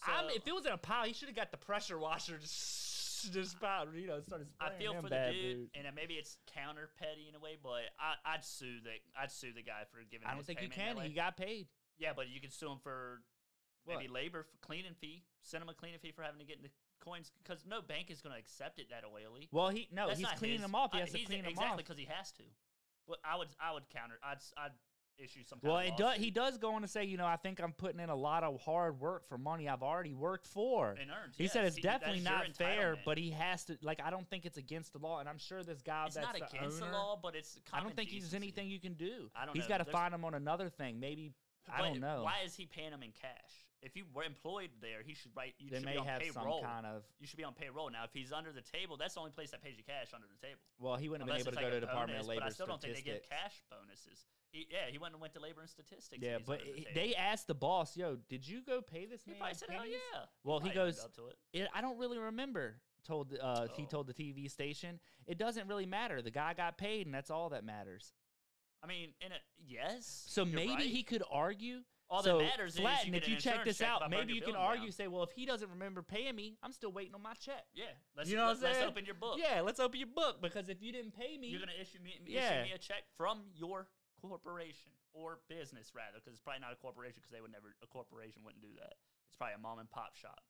I'm, 0.06 0.28
if 0.30 0.46
it 0.46 0.54
was 0.54 0.66
in 0.66 0.72
a 0.72 0.78
pile, 0.78 1.04
he 1.06 1.12
should 1.12 1.28
have 1.28 1.36
got 1.36 1.50
the 1.50 1.56
pressure 1.56 1.98
washer 1.98 2.38
just 2.40 3.32
just 3.32 3.58
pile, 3.60 3.86
you 3.94 4.06
know, 4.06 4.20
started 4.20 4.46
I 4.60 4.70
feel 4.70 4.94
for 4.94 5.02
the 5.02 5.08
bad, 5.08 5.32
dude, 5.32 5.68
and 5.74 5.86
uh, 5.86 5.90
maybe 5.96 6.14
it's 6.14 6.36
counter 6.54 6.90
petty 6.98 7.26
in 7.28 7.34
a 7.34 7.40
way, 7.40 7.56
but 7.60 7.82
I, 7.98 8.34
I'd 8.34 8.44
sue 8.44 8.80
the 8.84 8.90
I'd 9.20 9.32
sue 9.32 9.52
the 9.54 9.62
guy 9.62 9.82
for 9.90 9.98
giving. 10.10 10.26
I 10.26 10.34
don't 10.34 10.44
think 10.46 10.62
you 10.62 10.68
can. 10.68 10.96
He 10.98 11.08
got 11.10 11.36
paid. 11.36 11.66
yeah, 11.98 12.12
but 12.14 12.28
you 12.28 12.40
can 12.40 12.50
sue 12.50 12.70
him 12.70 12.78
for 12.82 13.22
maybe 13.86 14.08
labor 14.08 14.42
for 14.42 14.56
cleaning 14.66 14.94
fee. 15.00 15.22
Send 15.42 15.62
him 15.62 15.68
a 15.68 15.74
cleaning 15.74 15.98
fee 16.00 16.12
for 16.12 16.22
having 16.22 16.38
to 16.40 16.44
get 16.46 16.56
in 16.56 16.62
the 16.62 16.70
coins 17.00 17.30
because 17.42 17.64
no 17.66 17.80
bank 17.82 18.10
is 18.10 18.20
going 18.20 18.32
to 18.34 18.38
accept 18.38 18.78
it 18.78 18.90
that 18.90 19.04
oily. 19.04 19.48
Well, 19.52 19.68
he 19.68 19.88
no, 19.92 20.08
That's 20.08 20.18
he's 20.18 20.28
cleaning 20.36 20.58
his- 20.58 20.62
them 20.62 20.74
off. 20.74 20.92
He 20.92 20.98
I- 20.98 21.00
has 21.02 21.10
to 21.12 21.18
he's- 21.18 21.28
clean 21.28 21.42
them 21.42 21.50
exactly 21.50 21.82
because 21.82 21.98
he 21.98 22.06
has 22.06 22.32
to. 22.32 22.42
But 23.08 23.18
I 23.24 23.36
would 23.36 23.48
I 23.60 23.72
would 23.72 23.88
counter. 23.90 24.18
I'd 24.22 24.38
I'd 24.56 24.72
issue 25.18 25.42
some. 25.44 25.60
Kind 25.60 25.72
Well, 25.72 25.80
it 25.80 25.96
does. 25.96 26.18
He 26.18 26.30
does 26.30 26.58
go 26.58 26.74
on 26.74 26.82
to 26.82 26.88
say, 26.88 27.04
you 27.04 27.16
know, 27.16 27.24
I 27.26 27.36
think 27.36 27.60
I'm 27.60 27.72
putting 27.72 28.00
in 28.00 28.10
a 28.10 28.14
lot 28.16 28.42
of 28.42 28.60
hard 28.60 29.00
work 29.00 29.28
for 29.28 29.38
money 29.38 29.68
I've 29.68 29.82
already 29.82 30.12
worked 30.12 30.46
for. 30.46 30.90
And 30.90 31.10
earned, 31.10 31.34
He 31.38 31.46
said 31.48 31.64
it's 31.64 31.76
He- 31.76 31.82
definitely 31.82 32.20
not 32.20 32.54
fair, 32.56 32.98
but 33.04 33.16
he 33.16 33.30
has 33.30 33.64
to. 33.66 33.78
Like, 33.80 34.00
I 34.02 34.10
don't 34.10 34.28
think 34.28 34.44
it's 34.44 34.58
against 34.58 34.92
the 34.92 34.98
law, 34.98 35.20
and 35.20 35.28
I'm 35.28 35.38
sure 35.38 35.62
this 35.62 35.80
guy 35.80 36.06
It's 36.06 36.16
that's 36.16 36.26
not 36.26 36.34
the 36.36 36.44
against 36.58 36.82
owner, 36.82 36.90
the 36.90 36.98
law, 36.98 37.16
but 37.22 37.34
it's. 37.36 37.58
I 37.72 37.80
don't 37.80 37.94
think 37.94 38.10
there's 38.10 38.34
anything 38.34 38.68
you 38.68 38.80
can 38.80 38.94
do. 38.94 39.30
I 39.34 39.46
don't 39.46 39.54
He's 39.54 39.66
got 39.66 39.78
to 39.78 39.84
find 39.84 40.12
him 40.12 40.24
on 40.24 40.34
another 40.34 40.68
thing. 40.68 40.98
Maybe 41.00 41.32
I 41.72 41.80
don't 41.82 42.00
know. 42.00 42.22
Why 42.24 42.40
is 42.44 42.54
he 42.54 42.66
paying 42.66 42.92
him 42.92 43.02
in 43.02 43.12
cash? 43.12 43.65
If 43.82 43.94
you 43.96 44.04
were 44.12 44.24
employed 44.24 44.70
there, 44.80 45.02
he 45.04 45.14
should 45.14 45.30
write. 45.36 45.54
You 45.58 45.70
They 45.70 45.76
should 45.76 45.84
may 45.84 45.92
be 45.92 45.98
on 45.98 46.06
have 46.06 46.20
payroll. 46.20 46.60
some 46.60 46.70
kind 46.70 46.86
of. 46.86 47.02
You 47.20 47.26
should 47.26 47.36
be 47.36 47.44
on 47.44 47.52
payroll. 47.54 47.90
Now, 47.90 48.04
if 48.04 48.10
he's 48.12 48.32
under 48.32 48.50
the 48.52 48.62
table, 48.62 48.96
that's 48.96 49.14
the 49.14 49.20
only 49.20 49.32
place 49.32 49.50
that 49.50 49.62
pays 49.62 49.76
you 49.76 49.84
cash 49.84 50.08
under 50.14 50.26
the 50.26 50.46
table. 50.46 50.60
Well, 50.78 50.96
he 50.96 51.08
wouldn't 51.08 51.28
have 51.28 51.34
Unless 51.36 51.44
been 51.44 51.54
able 51.54 51.60
to 51.62 51.66
it's 51.66 51.74
go 51.74 51.80
to 51.80 51.86
Department 51.86 52.20
of 52.20 52.26
Labor 52.26 52.40
But 52.40 52.46
I 52.46 52.50
still 52.50 52.66
don't 52.66 52.80
think 52.80 52.94
they 52.96 53.02
give 53.02 53.22
cash 53.28 53.62
bonuses. 53.70 54.26
He, 54.50 54.66
yeah, 54.70 54.90
he 54.90 54.98
went 54.98 55.12
and 55.12 55.20
went 55.20 55.34
to 55.34 55.40
labor 55.40 55.60
and 55.60 55.68
statistics. 55.68 56.22
Yeah, 56.22 56.38
he's 56.38 56.46
but 56.46 56.60
the 56.60 56.72
he- 56.72 56.86
they 56.94 57.14
asked 57.14 57.46
the 57.46 57.54
boss, 57.54 57.96
"Yo, 57.96 58.16
did 58.28 58.46
you 58.46 58.62
go 58.62 58.80
pay 58.80 59.04
this 59.04 59.24
He 59.24 59.32
man?" 59.32 59.40
probably 59.40 59.54
said, 59.54 59.70
"Hell 59.70 59.80
pennies?" 59.82 59.96
yeah." 60.12 60.20
Well, 60.44 60.60
he 60.60 60.68
owned 60.68 60.74
goes, 60.74 61.04
up 61.04 61.14
to 61.16 61.26
it. 61.26 61.36
It, 61.52 61.68
I 61.74 61.80
don't 61.80 61.98
really 61.98 62.18
remember. 62.18 62.80
Told 63.04 63.36
uh, 63.40 63.68
he 63.76 63.82
Oh. 63.84 63.86
told 63.86 64.06
the 64.08 64.14
TV 64.14 64.50
station, 64.50 64.98
it 65.26 65.38
doesn't 65.38 65.68
really 65.68 65.86
matter. 65.86 66.22
The 66.22 66.30
guy 66.32 66.54
got 66.54 66.76
paid, 66.76 67.06
and 67.06 67.14
that's 67.14 67.30
all 67.30 67.50
that 67.50 67.62
matters. 67.64 68.14
I 68.82 68.88
mean, 68.88 69.10
in 69.20 69.32
a 69.32 69.36
yes. 69.64 70.24
So 70.28 70.44
maybe 70.44 70.72
right. 70.72 70.82
he 70.82 71.02
could 71.02 71.22
argue. 71.30 71.82
All 72.08 72.22
that 72.22 72.30
so, 72.30 72.38
matters 72.38 72.74
is 72.74 72.80
you 72.80 73.14
if 73.14 73.28
you 73.28 73.36
check 73.36 73.64
this 73.64 73.78
check 73.78 73.88
out, 73.88 74.10
maybe 74.10 74.32
you 74.32 74.40
can 74.40 74.54
argue, 74.54 74.86
down. 74.86 74.92
say, 74.92 75.08
well, 75.08 75.24
if 75.24 75.32
he 75.32 75.44
doesn't 75.44 75.68
remember 75.70 76.02
paying 76.02 76.36
me, 76.36 76.56
I'm 76.62 76.72
still 76.72 76.92
waiting 76.92 77.14
on 77.14 77.22
my 77.22 77.34
check. 77.34 77.66
Yeah, 77.74 77.86
let's 78.16 78.30
You 78.30 78.36
know 78.36 78.46
what 78.46 78.58
I'm 78.58 78.62
let, 78.62 78.76
us 78.76 78.82
open 78.86 79.04
your 79.04 79.16
book. 79.16 79.38
Yeah, 79.38 79.60
let's 79.62 79.80
open 79.80 79.98
your 79.98 80.14
book 80.14 80.40
because 80.40 80.68
if 80.68 80.80
you 80.80 80.92
didn't 80.92 81.16
pay 81.16 81.36
me, 81.36 81.48
You're 81.48 81.58
gonna 81.60 81.72
issue 81.80 81.98
me, 81.98 82.14
Yeah. 82.24 82.62
issue 82.62 82.70
me 82.70 82.72
a 82.72 82.78
check 82.78 83.02
from 83.16 83.42
your 83.54 83.88
corporation 84.20 84.92
or 85.12 85.40
business 85.48 85.92
rather, 85.96 86.22
because 86.22 86.34
it's 86.34 86.42
probably 86.42 86.60
not 86.60 86.72
a 86.72 86.76
corporation 86.76 87.16
because 87.16 87.32
they 87.32 87.40
would 87.40 87.50
never 87.50 87.74
a 87.82 87.86
corporation 87.88 88.42
wouldn't 88.44 88.62
do 88.62 88.74
that. 88.78 88.94
It's 89.26 89.36
probably 89.36 89.54
a 89.54 89.58
mom 89.58 89.80
and 89.80 89.90
pop 89.90 90.14
shop. 90.14 90.44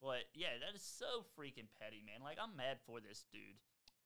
But 0.00 0.30
yeah, 0.34 0.60
that 0.60 0.76
is 0.76 0.82
so 0.82 1.24
freaking 1.34 1.66
petty, 1.80 2.04
man. 2.06 2.22
Like 2.22 2.38
I'm 2.40 2.54
mad 2.54 2.78
for 2.86 3.00
this 3.00 3.24
dude. 3.32 3.58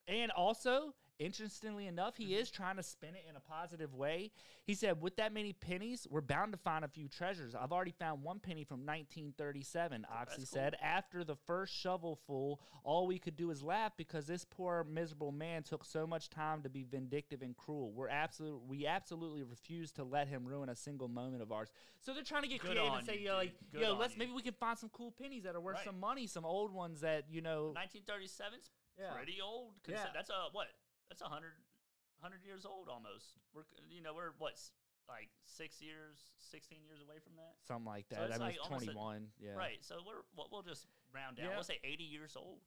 And 0.07 0.31
also, 0.31 0.95
interestingly 1.19 1.87
enough, 1.87 2.17
he 2.17 2.25
Mm-hmm. 2.25 2.41
is 2.43 2.51
trying 2.51 2.77
to 2.77 2.83
spin 2.83 3.15
it 3.15 3.25
in 3.29 3.37
a 3.37 3.41
positive 3.41 3.95
way. 3.95 4.31
He 4.65 4.75
said, 4.75 5.01
with 5.01 5.17
that 5.17 5.33
many 5.33 5.53
pennies, 5.53 6.07
we're 6.11 6.21
bound 6.21 6.53
to 6.53 6.59
find 6.59 6.85
a 6.85 6.89
few 6.89 7.09
treasures. 7.09 7.55
I've 7.55 7.73
already 7.73 7.95
found 7.99 8.23
one 8.23 8.39
penny 8.39 8.65
from 8.65 8.81
1937, 8.85 10.07
Oxley 10.13 10.37
cool. 10.39 10.45
said. 10.47 10.77
After 10.83 11.25
the 11.25 11.37
first 11.37 11.73
shovelful, 11.75 12.61
all 12.85 13.07
we 13.07 13.19
could 13.19 13.37
do 13.37 13.51
is 13.51 13.63
laugh 13.63 13.93
because 13.97 14.27
this 14.27 14.45
poor, 14.45 14.85
miserable 14.85 15.33
man 15.33 15.63
took 15.63 15.85
so 15.85 16.07
much 16.07 16.29
time 16.29 16.63
to 16.63 16.69
be 16.69 16.85
vindictive 16.85 17.41
and 17.43 17.57
cruel. 17.57 17.93
We're 17.93 18.09
absolutely, 18.09 18.61
we 18.69 18.87
absolutely 18.87 19.43
refuse 19.43 19.91
to 19.93 20.05
let 20.05 20.29
him 20.29 20.45
ruin 20.47 20.69
a 20.69 20.77
single 20.77 21.09
moment 21.09 21.43
of 21.43 21.51
ours. 21.51 21.71
So 22.01 22.13
they're 22.13 22.23
trying 22.23 22.43
to 22.43 22.49
get 22.49 22.61
Good 22.61 22.73
creative 22.73 22.93
and 22.95 23.07
say, 23.07 23.19
you, 23.19 23.29
yo, 23.29 23.35
like. 23.37 23.55
Yo, 23.73 23.95
let's 23.95 24.13
you. 24.15 24.19
maybe 24.19 24.33
we 24.33 24.43
can 24.43 24.55
find 24.55 24.79
some 24.79 24.91
cool 24.91 25.11
pennies 25.13 25.45
that 25.45 25.55
are 25.57 25.61
worth 25.61 25.77
Right. 25.77 25.85
some 25.87 25.99
money, 25.99 26.27
some 26.27 26.45
old 26.45 26.73
ones 26.73 27.01
that, 27.01 27.25
you 27.31 27.41
know, 27.41 27.73
1937's 27.77 28.71
Yeah. 28.99 29.13
pretty 29.15 29.41
old. 29.41 29.73
consi- 29.83 29.93
Yeah. 29.93 30.07
That's 30.13 30.31
a 30.31 30.49
what? 30.53 30.67
That's 31.09 31.23
a 31.23 31.29
hundred, 31.29 31.53
hundred 32.21 32.45
years 32.45 32.65
old 32.65 32.89
almost. 32.89 33.37
We're 33.55 33.65
you 33.91 34.03
know 34.03 34.15
we're 34.15 34.33
what 34.39 34.55
like 35.09 35.29
six 35.43 35.81
years, 35.81 36.19
sixteen 36.39 36.85
years 36.85 37.01
away 37.01 37.17
from 37.25 37.37
that. 37.37 37.57
something 37.67 37.87
like 37.87 38.07
So 38.11 38.17
that. 38.17 38.29
I 38.29 38.39
mean, 38.39 38.41
like 38.41 38.57
it's 38.57 38.69
21. 38.69 39.29
yeah. 39.41 39.53
Right. 39.55 39.79
So 39.81 39.97
we're 40.07 40.23
we'll, 40.53 40.63
just 40.63 40.87
round 41.15 41.37
down. 41.37 41.47
Yeah. 41.47 41.55
We'll 41.55 41.65
say 41.65 41.81
80 41.83 42.05
years 42.05 42.37
old. 42.37 42.61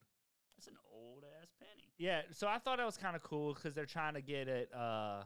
That's 0.56 0.66
an 0.66 0.76
old 0.92 1.24
ass 1.40 1.48
penny. 1.58 1.92
Yeah, 1.98 2.22
so 2.32 2.46
I 2.46 2.58
thought 2.58 2.78
that 2.78 2.84
was 2.84 2.96
kind 2.98 3.16
of 3.16 3.22
cool 3.22 3.54
because 3.54 3.74
they're 3.74 3.86
trying 3.86 4.14
to 4.14 4.20
get 4.20 4.48
it. 4.48 4.70
Uh, 4.74 5.22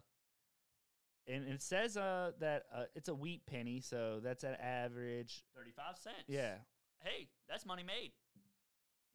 and 1.26 1.44
it 1.48 1.62
says 1.62 1.96
uh 1.96 2.32
that 2.38 2.64
uh, 2.74 2.84
it's 2.94 3.08
a 3.08 3.14
wheat 3.14 3.44
penny, 3.46 3.80
so 3.80 4.20
that's 4.22 4.44
an 4.44 4.54
average. 4.60 5.42
35 5.56 5.96
cents. 5.98 6.16
Yeah, 6.28 6.54
Hey, 7.02 7.28
that's 7.48 7.66
money 7.66 7.82
made. 7.82 8.12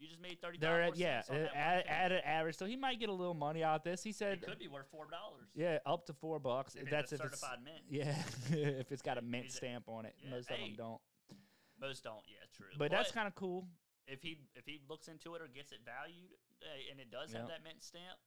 You 0.01 0.07
just 0.09 0.19
made 0.21 0.41
thirty. 0.41 0.57
they're 0.57 0.81
at 0.81 0.97
yeah 0.97 1.21
on 1.29 1.35
that 1.43 1.55
at, 1.55 1.87
at 1.87 2.11
an 2.11 2.21
average, 2.25 2.57
so 2.57 2.65
he 2.65 2.75
might 2.75 2.99
get 2.99 3.09
a 3.09 3.13
little 3.13 3.35
money 3.35 3.63
out 3.63 3.75
of 3.75 3.83
this. 3.83 4.01
He 4.03 4.11
said, 4.11 4.39
It 4.41 4.43
could 4.47 4.57
be 4.57 4.67
worth 4.67 4.87
four 4.91 5.05
dollars. 5.09 5.47
yeah, 5.53 5.77
up 5.85 6.07
to 6.07 6.13
four 6.13 6.39
bucks. 6.39 6.73
If 6.75 6.81
it's 6.83 6.91
that's 6.91 7.11
a 7.11 7.15
if 7.15 7.21
it's 7.25 7.39
certified 7.39 7.59
mint. 7.63 7.83
yeah, 7.87 8.15
if 8.81 8.91
it's 8.91 9.03
got 9.03 9.17
a 9.19 9.21
mint 9.21 9.45
Is 9.45 9.53
stamp 9.55 9.85
on 9.87 10.05
it. 10.05 10.15
Yeah, 10.23 10.31
Most 10.31 10.49
of 10.49 10.57
them 10.57 10.73
don't, 10.75 11.01
Most 11.79 12.03
don't. 12.03 12.23
Yeah, 12.27 12.43
true. 12.57 12.65
but 12.79 12.89
that's 12.89 13.11
kind 13.11 13.27
of 13.27 13.35
cool. 13.35 13.67
if 14.07 14.23
he 14.23 14.39
if 14.55 14.65
he 14.65 14.81
looks 14.89 15.07
into 15.07 15.35
it 15.35 15.41
or 15.41 15.47
gets 15.47 15.71
it 15.71 15.81
valued 15.85 16.31
uh, 16.63 16.91
and 16.91 16.99
it 16.99 17.11
does 17.11 17.31
Yeah. 17.31 17.39
have 17.41 17.47
that 17.49 17.63
mint 17.63 17.83
stamp, 17.83 18.17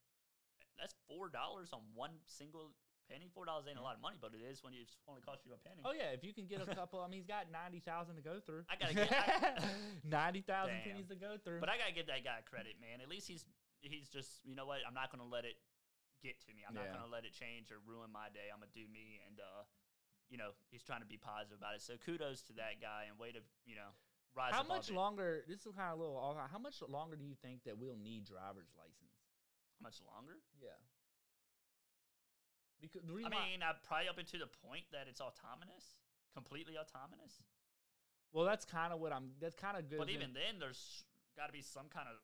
that's 0.78 0.94
four 1.08 1.28
dollars 1.28 1.70
on 1.72 1.80
one 1.94 2.12
single 2.26 2.70
penny. 3.10 3.28
Four 3.32 3.44
dollars 3.46 3.64
ain't 3.68 3.78
a 3.78 3.82
lot 3.84 3.94
of 3.96 4.02
money, 4.02 4.16
but 4.20 4.32
it 4.34 4.42
is 4.44 4.62
when 4.62 4.72
it's 4.74 4.96
only 5.08 5.20
cost 5.20 5.44
you 5.46 5.52
a 5.52 5.60
penny. 5.60 5.82
Oh 5.84 5.92
yeah, 5.92 6.10
if 6.16 6.24
you 6.24 6.32
can 6.32 6.46
get 6.46 6.60
a 6.60 6.68
couple. 6.74 7.00
I 7.00 7.08
mean, 7.08 7.20
he's 7.20 7.28
got 7.28 7.50
ninety 7.52 7.80
thousand 7.80 8.16
to 8.16 8.24
go 8.24 8.40
through. 8.40 8.64
I 8.68 8.76
gotta 8.76 8.94
get- 8.94 9.12
I- 9.12 9.60
ninety 10.04 10.40
thousand 10.42 10.80
pennies 10.84 11.08
to 11.08 11.16
go 11.16 11.36
through. 11.42 11.60
But 11.60 11.68
I 11.68 11.76
gotta 11.78 11.92
give 11.96 12.06
that 12.08 12.24
guy 12.24 12.40
credit, 12.48 12.76
man. 12.80 13.00
At 13.00 13.08
least 13.08 13.28
he's 13.28 13.44
he's 13.80 14.08
just 14.08 14.40
you 14.44 14.54
know 14.56 14.66
what? 14.66 14.80
I'm 14.86 14.94
not 14.94 15.10
gonna 15.12 15.28
let 15.28 15.44
it 15.44 15.56
get 16.24 16.40
to 16.48 16.52
me. 16.56 16.64
I'm 16.64 16.72
Yeah. 16.74 16.88
not 16.88 17.00
gonna 17.04 17.12
let 17.12 17.24
it 17.28 17.32
change 17.36 17.68
or 17.70 17.78
ruin 17.84 18.08
my 18.12 18.32
day. 18.32 18.48
I'm 18.52 18.58
gonna 18.60 18.72
do 18.72 18.88
me, 18.88 19.20
and 19.28 19.36
uh, 19.40 19.68
you 20.32 20.38
know 20.40 20.56
he's 20.72 20.82
trying 20.82 21.04
to 21.04 21.10
be 21.10 21.20
positive 21.20 21.58
about 21.60 21.76
it. 21.76 21.82
So 21.84 21.94
kudos 22.00 22.40
to 22.48 22.52
that 22.56 22.80
guy 22.80 23.06
and 23.12 23.20
way 23.20 23.30
to 23.32 23.44
you 23.68 23.76
know 23.76 23.92
rise. 24.32 24.56
How 24.56 24.64
much 24.64 24.88
it. 24.88 24.96
longer? 24.96 25.44
This 25.46 25.68
is 25.68 25.76
kind 25.76 25.92
of 25.92 25.98
a 25.98 26.00
little. 26.00 26.16
off- 26.16 26.40
How 26.50 26.58
much 26.58 26.80
longer 26.80 27.14
do 27.16 27.24
you 27.24 27.36
think 27.44 27.64
that 27.68 27.76
we'll 27.76 28.00
need 28.00 28.24
driver's 28.24 28.72
license? 28.74 29.12
How 29.76 29.84
much 29.92 30.00
longer? 30.08 30.40
Yeah. 30.56 30.80
Because 32.92 33.06
the 33.06 33.12
I 33.12 33.16
reason 33.16 33.32
why- 33.32 33.48
mean, 33.50 33.62
uh, 33.62 33.72
probably 33.86 34.08
up 34.08 34.18
into 34.18 34.38
the 34.38 34.46
point 34.66 34.84
that 34.92 35.06
it's 35.08 35.20
autonomous, 35.20 35.96
completely 36.32 36.76
autonomous. 36.76 37.42
well, 38.32 38.44
that's 38.44 38.64
kind 38.64 38.92
of 38.92 39.00
what 39.00 39.12
I'm. 39.12 39.32
That's 39.40 39.54
kind 39.56 39.76
of 39.76 39.88
good. 39.88 39.98
But 39.98 40.10
even 40.10 40.32
then, 40.34 40.58
there's 40.58 41.04
got 41.36 41.46
to 41.46 41.52
be 41.52 41.62
some 41.62 41.86
kind 41.88 42.08
of 42.08 42.16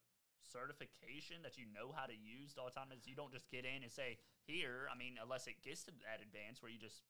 certification 0.43 1.43
that 1.43 1.57
you 1.59 1.65
know 1.73 1.93
how 1.95 2.07
to 2.07 2.13
use 2.15 2.55
the 2.55 2.61
autonomous. 2.61 3.07
You 3.07 3.15
don't 3.15 3.33
just 3.33 3.49
get 3.51 3.65
in 3.65 3.83
and 3.83 3.91
say 3.91 4.19
here. 4.47 4.89
I 4.93 4.97
mean, 4.99 5.15
unless 5.23 5.47
it 5.47 5.63
gets 5.63 5.85
to 5.85 5.93
that 6.05 6.21
advance 6.23 6.63
where 6.63 6.71
you 6.71 6.79
just 6.79 7.03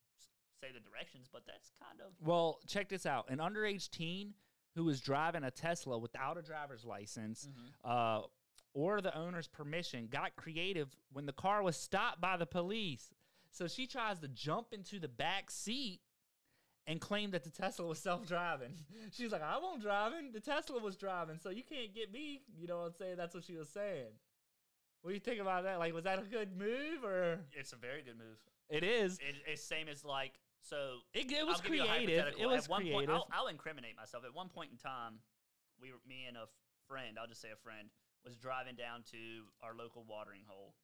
say 0.60 0.68
the 0.72 0.80
directions. 0.80 1.28
But 1.32 1.42
that's 1.46 1.70
kind 1.80 2.00
of 2.00 2.12
Well, 2.20 2.60
check 2.66 2.88
this 2.88 3.06
out. 3.06 3.30
An 3.30 3.38
underage 3.38 3.90
teen 3.90 4.34
who 4.74 4.84
was 4.84 5.00
driving 5.00 5.42
a 5.44 5.50
Tesla 5.50 5.98
without 5.98 6.38
a 6.38 6.42
driver's 6.42 6.84
license 6.84 7.48
Mm-hmm. 7.48 7.90
uh, 7.90 8.26
or 8.72 9.00
the 9.00 9.16
owner's 9.18 9.48
permission 9.48 10.06
got 10.08 10.36
creative 10.36 10.94
when 11.12 11.26
the 11.26 11.32
car 11.32 11.60
was 11.62 11.76
stopped 11.76 12.20
by 12.20 12.36
the 12.36 12.46
police. 12.46 13.10
So 13.50 13.66
she 13.66 13.86
tries 13.86 14.20
to 14.20 14.28
jump 14.28 14.68
into 14.72 14.98
the 14.98 15.08
back 15.08 15.50
seat 15.50 16.00
and 16.86 17.00
claim 17.00 17.30
that 17.32 17.44
the 17.44 17.50
Tesla 17.50 17.86
was 17.86 17.98
self-driving. 17.98 18.74
She's 19.12 19.32
like, 19.32 19.42
"I 19.42 19.58
won't 19.58 19.82
driving. 19.82 20.32
The 20.32 20.40
Tesla 20.40 20.80
was 20.80 20.96
driving, 20.96 21.38
so 21.38 21.50
you 21.50 21.62
can't 21.62 21.94
get 21.94 22.12
me." 22.12 22.42
You 22.58 22.66
know 22.66 22.78
what 22.78 22.86
I'm 22.86 22.94
saying? 22.94 23.16
That's 23.16 23.34
what 23.34 23.44
she 23.44 23.56
was 23.56 23.68
saying. 23.68 24.12
What 25.02 25.10
do 25.10 25.14
you 25.14 25.20
think 25.20 25.40
about 25.40 25.64
that? 25.64 25.78
Like, 25.78 25.94
was 25.94 26.04
that 26.04 26.18
a 26.18 26.22
good 26.22 26.56
move 26.56 27.04
or? 27.04 27.40
it's 27.52 27.72
a 27.72 27.76
very 27.76 28.02
good 28.02 28.18
move. 28.18 28.36
It 28.68 28.84
is. 28.84 29.18
It, 29.18 29.34
it's 29.46 29.62
same 29.62 29.88
as 29.88 30.04
like 30.04 30.32
so. 30.60 30.98
It, 31.14 31.30
it 31.30 31.46
was 31.46 31.56
I'll 31.56 31.62
give 31.62 31.74
you 31.74 31.82
a 31.82 31.86
creative. 31.86 32.34
It 32.38 32.46
was 32.46 32.64
At 32.64 32.70
one 32.70 32.82
creative. 32.82 33.08
Point, 33.08 33.10
I'll, 33.10 33.28
I'll 33.32 33.46
incriminate 33.48 33.96
myself. 33.96 34.24
At 34.24 34.34
one 34.34 34.48
point 34.48 34.70
in 34.70 34.76
time, 34.76 35.20
we 35.80 35.90
were 35.92 35.98
me 36.06 36.26
and 36.28 36.36
a 36.36 36.46
friend. 36.86 37.18
I'll 37.20 37.26
just 37.26 37.40
say 37.40 37.48
a 37.52 37.56
friend 37.56 37.88
was 38.24 38.36
driving 38.36 38.76
down 38.76 39.02
to 39.10 39.48
our 39.62 39.74
local 39.74 40.04
watering 40.06 40.42
hole. 40.46 40.74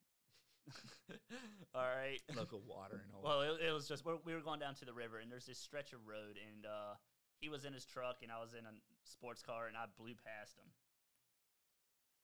All 1.74 1.86
right. 1.86 2.20
Local 2.34 2.62
watering 2.66 3.06
hole. 3.12 3.22
Well, 3.22 3.40
it, 3.42 3.68
it 3.68 3.72
was 3.72 3.86
just 3.88 4.04
we're, 4.04 4.18
we 4.24 4.34
were 4.34 4.40
going 4.42 4.60
down 4.60 4.74
to 4.76 4.84
the 4.84 4.92
river, 4.92 5.18
and 5.18 5.30
there's 5.30 5.46
this 5.46 5.58
stretch 5.58 5.92
of 5.92 6.06
road, 6.06 6.38
and 6.40 6.66
uh, 6.66 6.94
he 7.38 7.48
was 7.48 7.64
in 7.64 7.72
his 7.72 7.84
truck, 7.84 8.22
and 8.22 8.30
I 8.32 8.40
was 8.40 8.54
in 8.54 8.64
a 8.66 8.74
sports 9.04 9.42
car, 9.42 9.66
and 9.66 9.76
I 9.76 9.86
blew 9.98 10.14
past 10.16 10.58
him. 10.58 10.68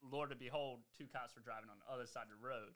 Lord 0.03 0.31
to 0.31 0.37
behold, 0.37 0.81
two 0.99 1.07
cops 1.07 1.35
were 1.39 1.43
driving 1.47 1.71
on 1.71 1.79
the 1.79 1.87
other 1.87 2.07
side 2.11 2.27
of 2.27 2.35
the 2.35 2.43
road. 2.43 2.75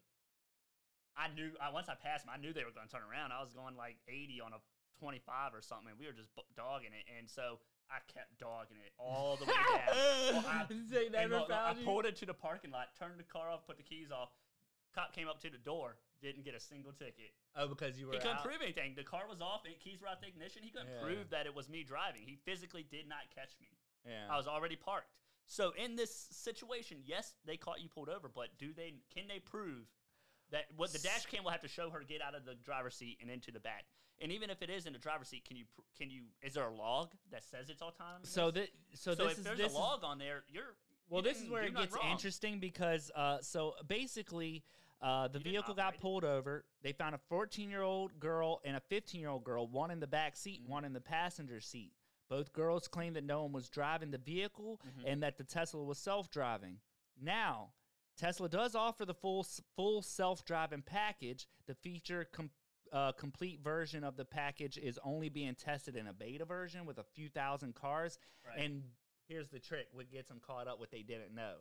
I 1.17 1.33
knew 1.33 1.57
I 1.59 1.73
once 1.73 1.89
I 1.89 1.97
passed 1.97 2.23
them, 2.29 2.31
I 2.35 2.39
knew 2.39 2.53
they 2.53 2.63
were 2.63 2.77
going 2.77 2.87
to 2.87 2.93
turn 2.93 3.03
around. 3.03 3.33
I 3.33 3.41
was 3.43 3.51
going 3.57 3.75
like 3.75 3.97
80 4.07 4.41
on 4.45 4.53
a 4.53 4.61
25 5.01 5.55
or 5.55 5.63
something. 5.65 5.89
And 5.91 5.99
we 5.99 6.07
were 6.07 6.13
just 6.17 6.31
dogging 6.55 6.93
it, 6.93 7.09
and 7.19 7.29
so 7.29 7.59
I 7.91 7.99
kept 8.13 8.39
dogging 8.39 8.79
it 8.79 8.93
all 8.99 9.37
the 9.37 9.47
way 9.49 9.57
down. 9.73 9.97
Well, 10.33 10.45
I, 10.47 10.67
They 10.69 11.09
and 11.09 11.13
never 11.13 11.41
look, 11.41 11.49
look, 11.49 11.59
I 11.59 11.73
found 11.73 11.79
you? 11.79 11.85
pulled 11.85 12.07
into 12.07 12.27
the 12.27 12.35
parking 12.37 12.71
lot, 12.71 12.93
turned 12.99 13.19
the 13.19 13.25
car 13.27 13.49
off, 13.51 13.67
put 13.67 13.77
the 13.77 13.83
keys 13.87 14.13
off. 14.13 14.31
Cop 14.97 15.13
came 15.15 15.29
up 15.29 15.39
to 15.43 15.51
the 15.51 15.59
door, 15.59 15.97
didn't 16.23 16.43
get 16.45 16.55
a 16.55 16.61
single 16.61 16.93
ticket. 16.93 17.33
Oh, 17.55 17.69
because 17.69 18.01
you 18.01 18.07
were 18.07 18.15
He 18.15 18.19
couldn't 18.19 18.39
out? 18.39 18.45
prove 18.45 18.63
anything. 18.63 18.95
The 18.97 19.05
car 19.05 19.29
was 19.29 19.43
off, 19.43 19.67
and 19.67 19.79
keys 19.79 20.01
were 20.01 20.09
out 20.09 20.21
the 20.23 20.27
ignition. 20.27 20.63
He 20.63 20.71
couldn't 20.71 20.89
Yeah. 20.89 21.03
prove 21.03 21.29
that 21.31 21.45
it 21.47 21.55
was 21.55 21.69
me 21.69 21.85
driving. 21.85 22.23
He 22.23 22.37
physically 22.37 22.83
did 22.83 23.07
not 23.07 23.29
catch 23.35 23.59
me. 23.61 23.69
Yeah. 24.07 24.27
I 24.33 24.37
was 24.39 24.47
already 24.49 24.77
parked. 24.77 25.13
So 25.47 25.71
in 25.73 25.97
this 25.97 26.11
situation, 26.15 27.03
yes, 27.05 27.37
they 27.45 27.57
caught 27.59 27.81
you 27.83 27.89
pulled 27.91 28.09
over, 28.09 28.29
but 28.29 28.57
do 28.59 28.73
they? 28.73 28.95
Can 29.15 29.29
they 29.29 29.39
prove 29.39 29.87
that 30.51 30.67
what 30.77 30.93
the 30.93 30.99
dash 30.99 31.27
cam 31.27 31.45
will 31.45 31.51
have 31.51 31.61
to 31.61 31.69
show 31.69 31.91
her 31.91 32.03
get 32.03 32.23
out 32.23 32.35
of 32.35 32.45
the 32.47 32.55
driver's 32.55 32.97
seat 32.97 33.19
and 33.21 33.31
into 33.31 33.51
the 33.53 33.61
back? 33.61 33.85
And 34.19 34.33
even 34.33 34.49
if 34.49 34.63
it 34.63 34.71
is 34.71 34.87
in 34.87 34.95
the 34.95 34.99
driver's 34.99 35.29
seat, 35.29 35.45
can 35.45 35.57
you 35.59 35.67
can 35.99 36.09
you? 36.11 36.23
Is 36.41 36.55
there 36.55 36.65
a 36.67 36.75
log 36.75 37.13
that 37.31 37.45
says 37.45 37.69
it's 37.69 37.83
autonomous? 37.83 38.31
so 38.31 38.51
that 38.53 38.71
so, 38.95 39.15
so 39.15 39.25
this 39.25 39.33
if 39.35 39.39
is 39.41 39.45
there's 39.45 39.59
this 39.59 39.67
a 39.67 39.71
is- 39.71 39.75
log 39.75 40.03
on 40.05 40.19
there, 40.19 40.43
you're 40.49 40.75
Well, 41.09 41.23
you 41.23 41.29
this 41.29 41.43
is 41.43 41.49
where 41.51 41.63
it 41.65 41.75
gets 41.77 41.93
wrong. 41.93 42.11
interesting 42.11 42.59
because 42.59 43.11
uh, 43.15 43.41
so 43.43 43.75
basically, 43.87 44.65
uh, 45.03 45.29
the 45.29 45.39
You 45.39 45.45
vehicle 45.45 45.75
got 45.75 45.95
it. 45.95 46.01
pulled 46.01 46.25
over. 46.25 46.65
They 46.83 46.93
found 46.93 47.15
a 47.15 47.21
14 47.29 47.69
year 47.71 47.83
old 47.83 48.19
girl 48.19 48.61
and 48.65 48.77
a 48.77 48.81
15 48.81 49.21
year 49.21 49.31
old 49.31 49.45
girl, 49.45 49.67
one 49.67 49.91
in 49.91 50.01
the 50.01 50.07
back 50.07 50.37
seat, 50.37 50.55
Mm-hmm. 50.61 50.65
and 50.65 50.71
one 50.73 50.85
in 50.85 50.93
the 50.93 51.01
passenger 51.01 51.61
seat. 51.61 51.93
Both 52.29 52.53
girls 52.53 52.89
claimed 52.89 53.15
that 53.17 53.25
no 53.25 53.43
one 53.43 53.53
was 53.53 53.69
driving 53.69 54.11
the 54.11 54.19
vehicle 54.19 54.81
Mm-hmm. 54.87 55.07
and 55.09 55.23
that 55.23 55.37
the 55.39 55.45
Tesla 55.45 55.83
was 55.85 55.99
self 55.99 56.31
driving. 56.31 56.79
Now, 57.21 57.71
Tesla 58.19 58.49
does 58.49 58.75
offer 58.75 59.05
the 59.05 59.15
full 59.15 59.47
full 59.77 60.03
self 60.03 60.45
driving 60.45 60.83
package. 60.83 61.47
The 61.67 61.75
feature 61.75 62.25
com- 62.33 62.51
uh, 62.93 63.13
complete 63.13 63.61
version 63.63 64.03
of 64.05 64.17
the 64.17 64.25
package 64.25 64.79
is 64.79 64.99
only 65.05 65.29
being 65.29 65.55
tested 65.55 65.97
in 65.97 66.07
a 66.07 66.13
beta 66.13 66.45
version 66.45 66.87
with 66.87 66.99
a 66.99 67.05
few 67.15 67.29
thousand 67.29 67.75
cars. 67.75 68.19
Right. 68.47 68.65
And 68.65 68.83
here's 69.29 69.49
the 69.49 69.59
trick: 69.61 69.89
what 69.93 70.11
gets 70.11 70.29
them 70.29 70.41
caught 70.45 70.67
up, 70.69 70.79
what 70.81 70.91
they 70.91 71.03
didn't 71.03 71.35
know, 71.35 71.57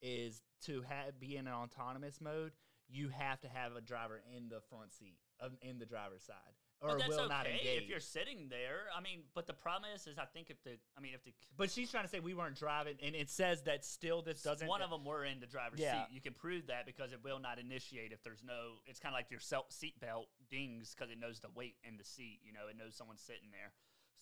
is 0.00 0.42
to 0.64 0.82
have 0.88 1.18
be 1.20 1.36
in 1.36 1.46
an 1.46 1.52
autonomous 1.52 2.20
mode. 2.20 2.52
You 2.92 3.08
have 3.10 3.40
to 3.42 3.48
have 3.48 3.76
a 3.76 3.80
driver 3.80 4.20
in 4.36 4.48
the 4.48 4.60
front 4.68 4.92
seat, 4.92 5.18
in 5.62 5.78
the 5.78 5.86
driver's 5.86 6.24
side, 6.24 6.54
or 6.80 6.88
But 6.90 6.98
that's 6.98 7.08
will 7.08 7.20
okay 7.20 7.28
not 7.28 7.46
engage. 7.46 7.82
if 7.84 7.88
you're 7.88 8.00
sitting 8.00 8.48
there. 8.48 8.86
I 8.96 9.00
mean, 9.00 9.22
but 9.34 9.46
the 9.46 9.52
problem 9.54 9.90
is, 9.94 10.06
is 10.08 10.18
I 10.18 10.24
think 10.24 10.50
if 10.50 10.60
the, 10.64 10.76
I 10.96 11.00
mean, 11.00 11.12
if 11.14 11.22
the 11.22 11.32
but 11.56 11.70
she's 11.70 11.90
trying 11.90 12.02
to 12.04 12.10
say 12.10 12.18
we 12.20 12.34
weren't 12.34 12.56
driving, 12.56 12.96
and 13.02 13.14
it 13.14 13.30
says 13.30 13.62
that 13.62 13.84
still 13.84 14.22
this 14.22 14.42
doesn't. 14.42 14.66
one 14.66 14.82
of 14.82 14.90
them 14.90 15.04
were 15.04 15.24
in 15.24 15.38
the 15.40 15.46
driver's 15.46 15.78
Yeah. 15.80 16.06
seat. 16.06 16.14
You 16.14 16.20
can 16.20 16.34
prove 16.34 16.66
that 16.66 16.84
because 16.84 17.12
it 17.12 17.22
will 17.22 17.38
not 17.38 17.58
initiate 17.60 18.10
if 18.12 18.22
there's 18.24 18.42
no. 18.42 18.78
It's 18.86 18.98
kind 18.98 19.14
of 19.14 19.18
like 19.18 19.30
your 19.30 19.40
seat 19.68 20.00
belt 20.00 20.28
dings 20.50 20.94
because 20.94 21.12
it 21.12 21.18
knows 21.20 21.38
the 21.40 21.50
weight 21.54 21.76
in 21.84 21.96
the 21.96 22.04
seat. 22.04 22.40
You 22.44 22.52
know, 22.52 22.66
it 22.68 22.76
knows 22.76 22.96
someone's 22.96 23.22
sitting 23.22 23.50
there. 23.52 23.72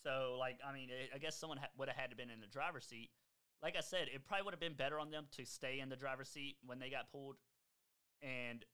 So, 0.04 0.36
like, 0.38 0.58
I 0.64 0.72
mean, 0.74 0.90
it, 0.90 1.10
I 1.14 1.18
guess 1.18 1.36
someone 1.36 1.58
ha- 1.58 1.70
would 1.78 1.88
have 1.88 1.96
had 1.96 2.10
to 2.10 2.16
been 2.16 2.30
in 2.30 2.40
the 2.40 2.46
driver's 2.46 2.84
seat. 2.84 3.10
Like 3.62 3.74
I 3.76 3.80
said, 3.80 4.06
it 4.14 4.24
probably 4.24 4.44
would 4.44 4.54
have 4.54 4.60
been 4.60 4.74
better 4.74 5.00
on 5.00 5.10
them 5.10 5.26
to 5.32 5.44
stay 5.44 5.80
in 5.80 5.88
the 5.88 5.96
driver's 5.96 6.28
seat 6.28 6.56
when 6.64 6.78
they 6.78 6.90
got 6.90 7.10
pulled. 7.10 7.36
And 8.22 8.64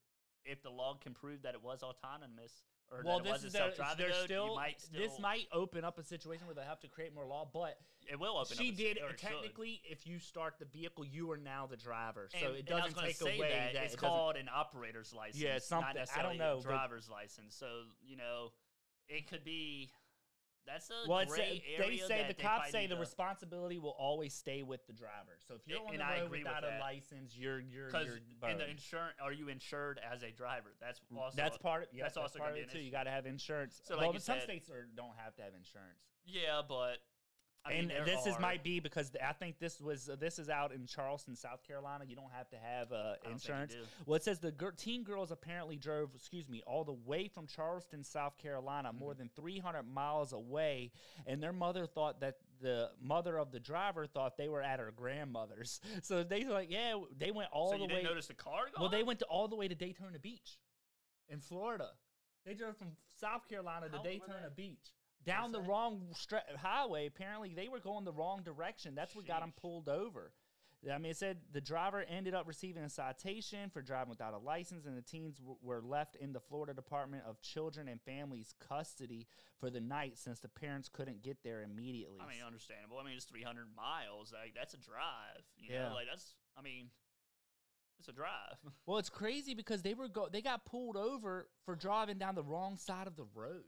if 0.44 0.62
the 0.62 0.70
log 0.70 1.00
can 1.00 1.14
prove 1.14 1.42
that 1.42 1.54
it 1.54 1.62
was 1.62 1.82
autonomous 1.82 2.52
or 2.90 3.02
well, 3.04 3.18
that 3.18 3.26
it 3.26 3.30
wasn't 3.30 3.52
self-driving, 3.52 3.96
they're 3.98 4.10
mode, 4.14 4.24
still, 4.24 4.46
you 4.50 4.54
might 4.56 4.80
still. 4.80 5.00
This 5.00 5.18
might 5.18 5.46
open 5.52 5.84
up 5.84 5.98
a 5.98 6.02
situation 6.04 6.46
where 6.46 6.54
they 6.54 6.62
have 6.64 6.80
to 6.80 6.88
create 6.88 7.14
more 7.14 7.26
law, 7.26 7.48
but 7.50 7.78
it 8.10 8.20
will 8.20 8.36
open. 8.36 8.56
she 8.58 8.68
up 8.68 8.74
a 8.74 8.76
did 8.76 8.96
it 8.98 9.02
should. 9.08 9.18
technically. 9.18 9.80
If 9.88 10.06
you 10.06 10.18
start 10.18 10.56
the 10.58 10.66
vehicle, 10.66 11.04
you 11.04 11.30
are 11.30 11.38
now 11.38 11.66
the 11.66 11.78
driver, 11.78 12.28
so 12.30 12.48
And- 12.48 12.56
it 12.58 12.70
I 12.70 12.84
was 12.84 12.92
doesn't 12.94 13.06
take 13.08 13.20
away 13.22 13.38
that, 13.50 13.72
that 13.72 13.84
it's 13.84 13.94
it 13.94 13.96
called 14.00 14.36
an 14.36 14.50
operator's 14.54 15.14
license. 15.14 15.40
something- 15.66 15.84
I 15.84 15.88
Not 15.88 15.94
don't 15.94 16.00
necessarily 16.02 16.38
know, 16.38 16.52
a 16.52 16.56
but- 16.56 16.64
driver's 16.64 17.08
license. 17.08 17.56
So 17.56 17.86
you 18.02 18.16
know, 18.16 18.52
it 19.08 19.28
could 19.28 19.44
be. 19.44 19.90
That's 20.66 20.90
a 20.90 21.08
Well, 21.08 21.24
gray 21.26 21.62
they 21.76 21.84
area 21.84 22.06
say 22.06 22.18
that 22.18 22.28
the 22.28 22.34
they 22.34 22.42
cops 22.42 22.70
say 22.70 22.86
the 22.86 22.96
responsibility 22.96 23.78
will 23.78 23.94
always 23.98 24.32
stay 24.34 24.62
with 24.62 24.86
the 24.86 24.92
driver. 24.92 25.36
So 25.46 25.54
if 25.54 25.66
you're 25.66 25.78
A- 25.78 25.82
on 25.82 25.90
and 25.92 26.00
the 26.00 26.04
I 26.06 26.20
road 26.22 26.30
without 26.30 26.64
a 26.64 26.68
that. 26.68 26.80
license, 26.80 27.36
you're 27.36 27.60
you're 27.60 27.86
Because 27.86 28.08
in 28.50 28.58
the 28.58 28.68
insurance, 28.68 29.16
are 29.22 29.32
you 29.32 29.48
insured 29.48 30.00
as 30.00 30.22
a 30.22 30.30
driver? 30.30 30.72
That's 30.80 31.00
mm, 31.12 31.18
also 31.18 31.36
that's 31.36 31.58
part 31.58 31.82
of 31.84 31.88
yeah, 31.92 32.04
that's 32.04 32.16
also 32.16 32.38
part 32.38 32.52
gonna 32.52 32.62
of 32.62 32.68
it 32.68 32.72
too. 32.72 32.80
You 32.80 32.90
got 32.90 33.04
to 33.04 33.10
have 33.10 33.26
insurance. 33.26 33.80
So, 33.84 33.96
like 33.96 34.12
you 34.14 34.20
some 34.20 34.36
said- 34.36 34.44
states 34.44 34.70
are, 34.70 34.86
don't 34.96 35.16
have 35.16 35.34
to 35.36 35.42
have 35.42 35.54
insurance. 35.54 36.00
Yeah, 36.26 36.62
but 36.66 36.98
I 37.66 37.72
and 37.72 37.88
there 37.90 38.04
this 38.04 38.26
is 38.26 38.34
are- 38.36 38.40
might 38.40 38.62
be 38.62 38.78
because 38.80 39.10
I 39.26 39.32
think 39.32 39.58
this 39.58 39.80
was 39.80 40.08
uh, 40.10 40.16
this 40.16 40.38
is 40.38 40.50
out 40.50 40.72
in 40.72 40.86
Charleston, 40.86 41.34
South 41.34 41.62
Carolina. 41.66 42.04
You 42.06 42.14
don't 42.14 42.32
have 42.32 42.48
to 42.50 42.56
have 42.58 42.92
uh, 42.92 42.94
I 42.94 42.98
don't 43.00 43.14
think 43.14 43.24
you 43.24 43.30
insurance. 43.32 43.74
Well, 44.06 44.16
it 44.16 44.22
says 44.22 44.38
the 44.38 44.52
gir- 44.52 44.72
teen 44.72 45.02
girls 45.02 45.30
apparently 45.30 45.76
drove, 45.76 46.10
excuse 46.14 46.48
me, 46.48 46.62
all 46.66 46.84
the 46.84 46.92
way 46.92 47.28
from 47.28 47.46
Charleston, 47.46 48.04
South 48.04 48.36
Carolina, 48.38 48.90
Mm-hmm. 48.90 48.98
more 48.98 49.14
than 49.14 49.30
300 49.34 49.82
miles 49.84 50.32
away, 50.34 50.92
and 51.26 51.42
their 51.42 51.52
mother 51.54 51.86
thought 51.86 52.20
that 52.20 52.36
the 52.60 52.90
mother 53.00 53.38
of 53.38 53.50
the 53.50 53.60
driver 53.60 54.06
thought 54.06 54.36
they 54.36 54.48
were 54.48 54.62
at 54.62 54.78
her 54.78 54.92
grandmother's. 54.94 55.80
So 56.02 56.22
they 56.22 56.44
were 56.44 56.52
like, 56.52 56.70
yeah, 56.70 56.94
they 57.16 57.30
went 57.30 57.48
all 57.50 57.72
so 57.72 57.78
the 57.78 57.84
way. 57.84 57.88
didn't 57.88 58.04
notice 58.04 58.26
the 58.26 58.34
car 58.34 58.64
going? 58.64 58.72
well, 58.80 58.90
they 58.90 59.02
went 59.02 59.20
to 59.20 59.24
all 59.26 59.48
the 59.48 59.56
way 59.56 59.68
to 59.68 59.74
Daytona 59.74 60.18
Beach, 60.18 60.58
in 61.30 61.40
Florida. 61.40 61.88
They 62.44 62.52
drove 62.54 62.76
from 62.76 62.88
South 63.18 63.48
Carolina 63.48 63.86
to 63.88 63.92
How 63.96 64.02
were 64.02 64.08
Daytona? 64.08 64.50
Beach. 64.54 64.92
Down 65.24 65.52
the 65.52 65.60
wrong 65.60 66.02
stra- 66.12 66.42
highway. 66.58 67.06
Apparently, 67.06 67.54
they 67.54 67.68
were 67.68 67.80
going 67.80 68.04
the 68.04 68.12
wrong 68.12 68.42
direction. 68.42 68.94
That's 68.94 69.14
what 69.16 69.26
got 69.26 69.40
them 69.40 69.50
Sheesh. 69.56 69.60
pulled 69.62 69.88
over. 69.88 70.32
I 70.92 70.98
mean, 70.98 71.12
it 71.12 71.16
said 71.16 71.38
the 71.50 71.62
driver 71.62 72.02
ended 72.06 72.34
up 72.34 72.46
receiving 72.46 72.82
a 72.82 72.90
citation 72.90 73.70
for 73.70 73.80
driving 73.80 74.10
without 74.10 74.34
a 74.34 74.38
license, 74.38 74.84
and 74.84 74.94
the 74.94 75.00
teens 75.00 75.38
w- 75.38 75.56
were 75.62 75.80
left 75.80 76.14
in 76.16 76.34
the 76.34 76.40
Florida 76.40 76.74
Department 76.74 77.22
of 77.26 77.40
Children 77.40 77.88
and 77.88 78.02
Families 78.02 78.52
custody 78.68 79.26
for 79.58 79.70
the 79.70 79.80
night 79.80 80.18
since 80.18 80.40
the 80.40 80.48
parents 80.48 80.90
couldn't 80.92 81.22
get 81.22 81.38
there 81.42 81.62
immediately. 81.62 82.18
I 82.20 82.28
mean, 82.28 82.42
understandable. 82.46 82.98
I 82.98 83.04
mean, 83.04 83.14
it's 83.16 83.24
300 83.24 83.64
miles. 83.74 84.34
Like 84.38 84.52
that's 84.54 84.74
a 84.74 84.76
drive. 84.76 85.42
You 85.56 85.72
Yeah. 85.72 85.88
know, 85.88 85.94
like 85.94 86.06
that's. 86.10 86.34
I 86.54 86.60
mean, 86.60 86.90
it's 87.98 88.08
a 88.08 88.12
drive. 88.12 88.58
well, 88.86 88.98
it's 88.98 89.08
crazy 89.08 89.54
because 89.54 89.80
they 89.80 89.94
were 89.94 90.08
go- 90.08 90.28
they 90.30 90.42
got 90.42 90.66
pulled 90.66 90.98
over 90.98 91.48
for 91.64 91.76
driving 91.76 92.18
down 92.18 92.34
the 92.34 92.44
wrong 92.44 92.76
side 92.76 93.06
of 93.06 93.16
the 93.16 93.24
road. 93.34 93.64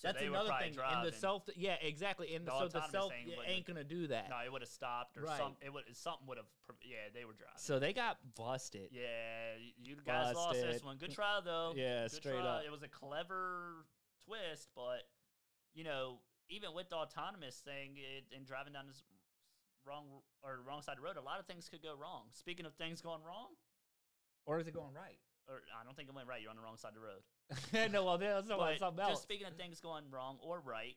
So 0.00 0.08
That's 0.08 0.20
they 0.20 0.28
another 0.28 0.50
thing. 0.58 0.72
In 0.72 1.04
the 1.04 1.12
self, 1.12 1.42
yeah, 1.56 1.74
exactly. 1.82 2.34
And 2.34 2.46
The 2.46 2.58
so 2.58 2.68
the 2.68 2.88
self 2.88 3.12
ain't 3.46 3.66
gonna 3.66 3.84
do 3.84 4.06
that. 4.06 4.30
No, 4.30 4.36
it 4.42 4.50
would 4.50 4.62
have 4.62 4.70
stopped 4.70 5.18
or 5.18 5.24
Right. 5.24 5.36
some. 5.36 5.56
It 5.60 5.70
would 5.70 5.94
something 5.94 6.26
would 6.26 6.38
have. 6.38 6.46
Yeah, 6.82 7.10
they 7.12 7.26
were 7.26 7.34
driving. 7.34 7.58
So 7.58 7.78
they 7.78 7.92
got 7.92 8.16
busted. 8.34 8.88
yeah, 8.92 9.56
you 9.76 9.96
guys 9.96 10.34
lost 10.34 10.58
this 10.58 10.82
one. 10.82 10.96
Good 10.96 11.12
try 11.12 11.40
though. 11.44 11.74
Yeah, 11.76 12.04
Good 12.04 12.12
straight 12.12 12.40
try. 12.40 12.46
up. 12.60 12.64
It 12.64 12.70
was 12.70 12.82
a 12.82 12.88
clever 12.88 13.84
twist, 14.24 14.70
but 14.74 15.06
you 15.74 15.84
know, 15.84 16.20
even 16.48 16.72
with 16.72 16.88
the 16.88 16.96
autonomous 16.96 17.58
thing 17.60 17.98
it, 17.98 18.24
and 18.34 18.46
driving 18.46 18.72
down 18.72 18.86
this 18.86 19.02
wrong 19.84 20.22
or 20.42 20.62
wrong 20.66 20.80
side 20.80 20.92
of 20.92 20.98
the 20.98 21.04
road, 21.04 21.18
a 21.18 21.20
lot 21.20 21.40
of 21.40 21.46
things 21.46 21.68
could 21.68 21.82
go 21.82 21.94
wrong. 21.94 22.24
Speaking 22.32 22.64
of 22.64 22.74
things 22.76 23.02
going 23.02 23.22
wrong, 23.22 23.48
Or 24.46 24.58
is 24.58 24.66
it 24.66 24.72
going 24.72 24.94
right? 24.94 25.20
or 25.46 25.60
I 25.78 25.84
don't 25.84 25.94
think 25.94 26.08
it 26.08 26.14
went 26.14 26.26
right. 26.26 26.40
You're 26.40 26.50
on 26.50 26.56
the 26.56 26.62
wrong 26.62 26.76
side 26.78 26.88
of 26.88 26.94
the 26.94 27.00
road. 27.00 27.22
no, 27.90 28.04
well, 28.04 28.18
there's 28.18 28.48
no, 28.48 28.58
But 28.58 28.78
something 28.78 29.04
just 29.08 29.22
speaking 29.22 29.46
of 29.46 29.54
things 29.54 29.80
going 29.80 30.04
wrong 30.10 30.38
or 30.42 30.60
right, 30.60 30.96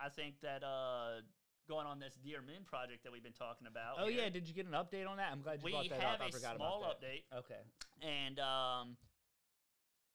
I 0.00 0.08
think 0.08 0.40
that 0.42 0.62
uh, 0.64 1.20
going 1.68 1.86
on 1.86 2.00
this 2.00 2.16
Dear 2.24 2.40
Moon 2.40 2.64
project 2.64 3.04
that 3.04 3.12
we've 3.12 3.22
been 3.22 3.36
talking 3.36 3.66
about. 3.66 4.00
Oh 4.00 4.08
yeah, 4.08 4.28
did 4.28 4.48
you 4.48 4.54
get 4.54 4.66
an 4.66 4.72
update 4.72 5.06
on 5.06 5.18
that? 5.18 5.28
I'm 5.30 5.42
glad 5.42 5.60
you 5.60 5.68
we 5.68 5.72
brought 5.72 5.88
that 5.90 6.00
have 6.00 6.20
up. 6.20 6.28
I 6.28 6.30
forgot 6.30 6.56
small 6.56 6.80
about 6.82 7.00
that. 7.00 7.06
update, 7.06 7.22
Okay. 7.44 7.62
and 8.00 8.40
um, 8.40 8.96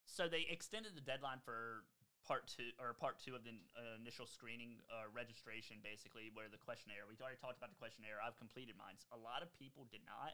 so 0.05 0.27
they 0.27 0.45
extended 0.49 0.97
the 0.97 1.05
deadline 1.05 1.37
for 1.45 1.85
part 2.25 2.47
two 2.47 2.71
or 2.79 2.95
part 2.95 3.19
two 3.19 3.35
of 3.35 3.43
the 3.43 3.53
uh, 3.75 3.99
initial 3.99 4.25
screening 4.25 4.81
uh, 4.89 5.11
registration, 5.13 5.77
basically 5.83 6.31
where 6.33 6.49
the 6.49 6.57
questionnaire. 6.57 7.05
We've 7.05 7.21
already 7.21 7.37
talked 7.37 7.61
about 7.61 7.69
the 7.69 7.79
questionnaire. 7.79 8.17
I've 8.23 8.39
completed 8.39 8.73
mine. 8.79 8.95
A 9.13 9.19
lot 9.19 9.43
of 9.45 9.51
people 9.53 9.85
did 9.91 10.01
not. 10.07 10.33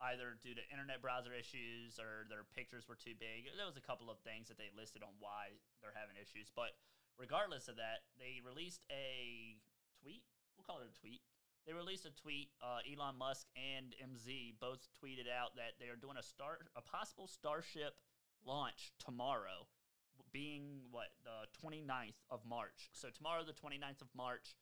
Either 0.00 0.36
due 0.44 0.52
to 0.52 0.60
internet 0.68 1.00
browser 1.00 1.32
issues 1.32 1.96
or 1.96 2.28
their 2.28 2.44
pictures 2.52 2.84
were 2.84 2.98
too 2.98 3.16
big. 3.16 3.48
There 3.56 3.64
was 3.64 3.80
a 3.80 3.84
couple 3.84 4.12
of 4.12 4.20
things 4.20 4.48
that 4.52 4.60
they 4.60 4.68
listed 4.76 5.00
on 5.00 5.16
why 5.18 5.56
they're 5.80 5.96
having 5.96 6.20
issues. 6.20 6.52
But 6.52 6.76
regardless 7.16 7.68
of 7.68 7.80
that, 7.80 8.04
they 8.20 8.44
released 8.44 8.84
a 8.92 9.56
tweet. 10.04 10.24
We'll 10.56 10.68
call 10.68 10.84
it 10.84 10.92
a 10.92 10.96
tweet. 11.00 11.24
They 11.66 11.72
released 11.72 12.06
a 12.06 12.14
tweet. 12.14 12.52
Uh, 12.62 12.84
Elon 12.84 13.18
Musk 13.18 13.48
and 13.56 13.96
MZ 13.98 14.60
both 14.60 14.86
tweeted 15.00 15.26
out 15.26 15.56
that 15.56 15.80
they 15.80 15.88
are 15.88 15.96
doing 15.96 16.16
a 16.20 16.22
star, 16.22 16.58
a 16.76 16.82
possible 16.84 17.26
Starship 17.26 17.96
launch 18.44 18.92
tomorrow, 19.02 19.66
being 20.32 20.84
what 20.90 21.10
the 21.24 21.48
29th 21.66 22.20
of 22.30 22.40
March. 22.46 22.90
So 22.92 23.08
tomorrow, 23.08 23.42
the 23.42 23.52
29th 23.52 24.02
of 24.02 24.08
March, 24.14 24.54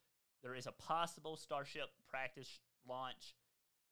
there 0.42 0.54
is 0.54 0.66
a 0.66 0.72
possible 0.72 1.36
Starship 1.36 1.90
practice 2.08 2.60
launch 2.88 3.34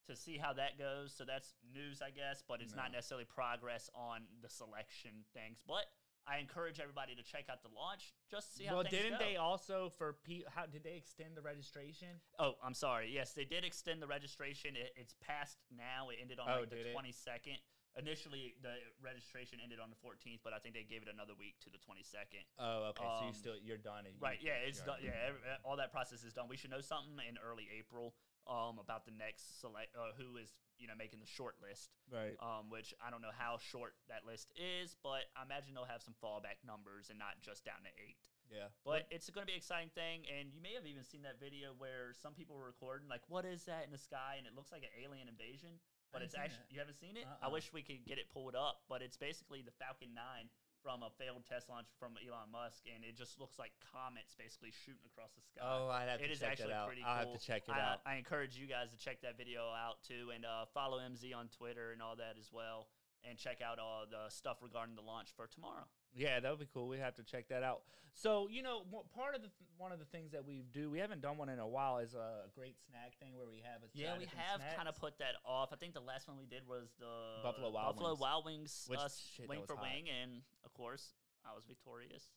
to 0.07 0.17
see 0.17 0.37
how 0.37 0.53
that 0.55 0.79
goes. 0.79 1.15
So 1.17 1.25
that's 1.25 1.55
news, 1.75 2.03
I 2.03 2.11
guess, 2.11 2.43
but 2.47 2.61
it's 2.61 2.75
not 2.75 2.93
necessarily 2.93 3.27
progress 3.27 3.91
on 3.95 4.23
the 4.43 4.49
selection 4.49 5.25
things. 5.35 5.63
But 5.67 5.87
I 6.27 6.39
encourage 6.39 6.79
everybody 6.79 7.15
to 7.15 7.23
check 7.23 7.47
out 7.51 7.63
the 7.63 7.71
launch 7.75 8.15
just 8.31 8.53
to 8.53 8.59
see 8.59 8.65
how 8.65 8.75
well, 8.77 8.85
didn't 8.85 9.19
go. 9.19 9.25
they 9.25 9.37
also 9.37 9.91
for 9.99 10.19
pe- 10.25 10.47
how 10.55 10.67
did 10.67 10.85
they 10.85 10.95
extend 10.95 11.37
the 11.37 11.43
registration? 11.43 12.21
Oh, 12.39 12.55
I'm 12.63 12.75
sorry. 12.75 13.11
Yes, 13.13 13.33
they 13.33 13.45
did 13.45 13.65
extend 13.65 14.01
the 14.03 14.07
registration. 14.07 14.77
It, 14.77 14.93
it's 14.97 15.15
passed 15.21 15.59
now. 15.75 16.11
It 16.11 16.19
ended 16.21 16.39
on 16.39 16.47
Oh, 16.49 16.61
like 16.61 16.71
the 16.71 16.77
did 16.77 16.87
it? 16.87 16.97
22nd 16.97 17.59
Initially, 17.99 18.57
the 18.65 18.81
registration 19.05 19.61
ended 19.61 19.77
on 19.77 19.93
the 19.93 20.01
14th, 20.01 20.41
but 20.43 20.55
I 20.57 20.59
think 20.59 20.73
they 20.75 20.83
gave 20.89 21.03
it 21.05 21.13
another 21.13 21.35
week 21.37 21.61
to 21.61 21.69
the 21.69 21.77
22nd. 21.77 22.41
Oh, 22.59 22.89
okay. 22.97 23.05
so 23.05 23.21
you 23.21 23.29
Um, 23.29 23.35
still 23.35 23.57
you're 23.61 23.77
done. 23.77 24.07
you- 24.07 24.17
Right. 24.19 24.41
Yeah, 24.41 24.55
it's 24.65 24.81
done. 24.81 25.03
Yeah, 25.03 25.59
all 25.63 25.77
that 25.77 25.93
process 25.93 26.25
is 26.25 26.33
done. 26.33 26.49
We 26.49 26.57
should 26.57 26.71
know 26.71 26.81
something 26.81 27.21
in 27.27 27.37
early 27.37 27.69
April 27.71 28.15
um, 28.49 28.79
about 28.83 29.05
the 29.07 29.15
next 29.15 29.61
select 29.61 29.95
uh, 29.95 30.13
who 30.19 30.37
is 30.37 30.51
you 30.79 30.87
know 30.91 30.95
making 30.99 31.21
the 31.21 31.31
short 31.31 31.57
list. 31.63 31.95
Right. 32.11 32.35
Um, 32.43 32.69
which 32.69 32.93
I 32.99 33.11
don't 33.11 33.23
know 33.23 33.35
how 33.35 33.59
short 33.63 33.95
that 34.09 34.27
list 34.27 34.51
is, 34.59 34.97
but 35.03 35.31
I 35.39 35.47
imagine 35.47 35.75
they'll 35.75 35.89
have 35.89 36.03
some 36.03 36.15
fallback 36.19 36.61
numbers 36.67 37.09
and 37.11 37.19
not 37.19 37.39
just 37.41 37.65
down 37.65 37.81
to 37.87 37.93
eight. 38.03 38.19
Yeah. 38.51 38.69
But 38.85 39.07
it's 39.09 39.31
going 39.31 39.47
to 39.47 39.51
be 39.51 39.57
an 39.57 39.63
exciting 39.65 39.89
thing, 39.97 40.29
and 40.29 40.53
you 40.53 40.61
may 40.61 40.75
have 40.77 40.85
even 40.85 41.05
seen 41.07 41.23
that 41.25 41.41
video 41.41 41.73
where 41.79 42.13
some 42.13 42.35
people 42.37 42.53
were 42.59 42.69
recording, 42.69 43.09
like, 43.09 43.25
"What 43.33 43.47
is 43.49 43.65
that 43.65 43.87
in 43.87 43.93
the 43.95 44.01
sky?" 44.03 44.37
and 44.37 44.45
it 44.45 44.53
looks 44.53 44.73
like 44.75 44.83
an 44.85 44.93
alien 45.01 45.25
invasion, 45.31 45.81
but 46.13 46.21
it's 46.21 46.37
actually 46.37 46.69
that. 46.69 46.75
you 46.75 46.79
haven't 46.83 47.01
seen 47.01 47.17
it. 47.17 47.25
I 47.41 47.47
Uh-uh. 47.49 47.57
wish 47.57 47.73
we 47.73 47.81
could 47.81 48.05
get 48.05 48.19
it 48.21 48.29
pulled 48.29 48.53
up, 48.59 48.85
but 48.93 49.01
it's 49.01 49.17
basically 49.17 49.63
the 49.63 49.73
Falcon 49.81 50.13
Nine 50.13 50.51
from 50.83 51.03
a 51.07 51.11
failed 51.15 51.47
test 51.47 51.71
launch 51.71 51.87
from 51.99 52.19
Elon 52.19 52.51
Musk, 52.51 52.83
and 52.91 53.07
it 53.07 53.17
just 53.17 53.39
looks 53.39 53.59
like 53.59 53.71
comets 53.95 54.35
basically 54.35 54.75
shooting 54.85 55.07
across 55.07 55.31
the 55.33 55.43
sky. 55.47 55.63
Oh, 55.63 55.89
I'd 55.89 56.11
have 56.11 56.21
It 56.21 56.27
to 56.27 56.33
is 56.35 56.41
check 56.43 56.59
actually 56.59 56.75
that 56.75 56.83
out. 56.83 56.87
pretty 56.91 57.03
I'll 57.07 57.23
have 57.23 57.33
to 57.33 57.39
check 57.41 57.63
it 57.71 57.75
I, 57.75 57.81
out. 57.81 57.99
I 58.05 58.17
encourage 58.19 58.59
you 58.59 58.67
guys 58.67 58.91
to 58.91 58.99
check 58.99 59.23
that 59.23 59.39
video 59.39 59.71
out 59.71 60.03
too, 60.03 60.35
and 60.35 60.45
uh, 60.45 60.67
follow 60.75 60.99
MZ 60.99 61.31
on 61.35 61.49
Twitter 61.49 61.93
and 61.95 62.03
all 62.03 62.17
that 62.19 62.35
as 62.39 62.51
well, 62.53 62.91
and 63.23 63.39
check 63.39 63.63
out 63.63 63.79
all 63.79 64.05
the 64.11 64.29
stuff 64.29 64.59
regarding 64.61 64.97
the 64.99 65.07
launch 65.07 65.31
for 65.37 65.47
tomorrow. 65.47 65.87
Yeah, 66.15 66.41
that 66.41 66.51
would 66.51 66.61
be 66.61 66.69
cool. 66.73 66.89
We 66.89 66.99
have 66.99 67.15
to 67.17 67.23
check 67.23 67.49
that 67.49 67.63
out. 67.63 67.83
So 68.15 68.49
you 68.49 68.63
know, 68.63 68.85
one- 68.91 69.05
part 69.15 69.35
of 69.35 69.43
the 69.43 69.51
one 69.79 69.91
of 69.93 69.99
the 69.99 70.05
things 70.05 70.33
that 70.33 70.45
we 70.45 70.63
do, 70.73 70.91
we 70.91 70.99
haven't 70.99 71.23
done 71.23 71.39
one 71.39 71.49
in 71.49 71.59
a 71.59 71.67
while, 71.67 71.99
is 71.99 72.15
a 72.15 72.45
great 72.55 72.77
snack 72.89 73.17
thing 73.19 73.35
where 73.37 73.47
we 73.49 73.63
have 73.65 73.83
a 73.83 73.89
Yeah, 73.95 74.19
we 74.19 74.27
have 74.37 74.61
kind 74.77 74.89
of 74.89 74.97
put 74.97 75.19
that 75.19 75.35
off. 75.47 75.73
I 75.73 75.77
think 75.77 75.95
the 75.95 76.01
last 76.05 76.29
one 76.29 76.37
we 76.37 76.47
did 76.47 76.67
was 76.69 76.93
the 76.99 77.41
Buffalo 77.43 77.71
Wild 77.71 77.97
Buffalo 77.97 78.11
Wings. 78.11 78.21
Wild 78.21 78.45
Wings, 78.45 78.85
Which- 78.89 79.01
uh, 79.01 79.09
shit, 79.09 79.49
wing 79.49 79.65
for 79.67 79.77
hot. 79.77 79.85
wing, 79.85 80.09
and 80.11 80.43
of 80.65 80.75
course 80.75 81.15
I 81.45 81.55
was 81.55 81.65
victorious. 81.65 82.31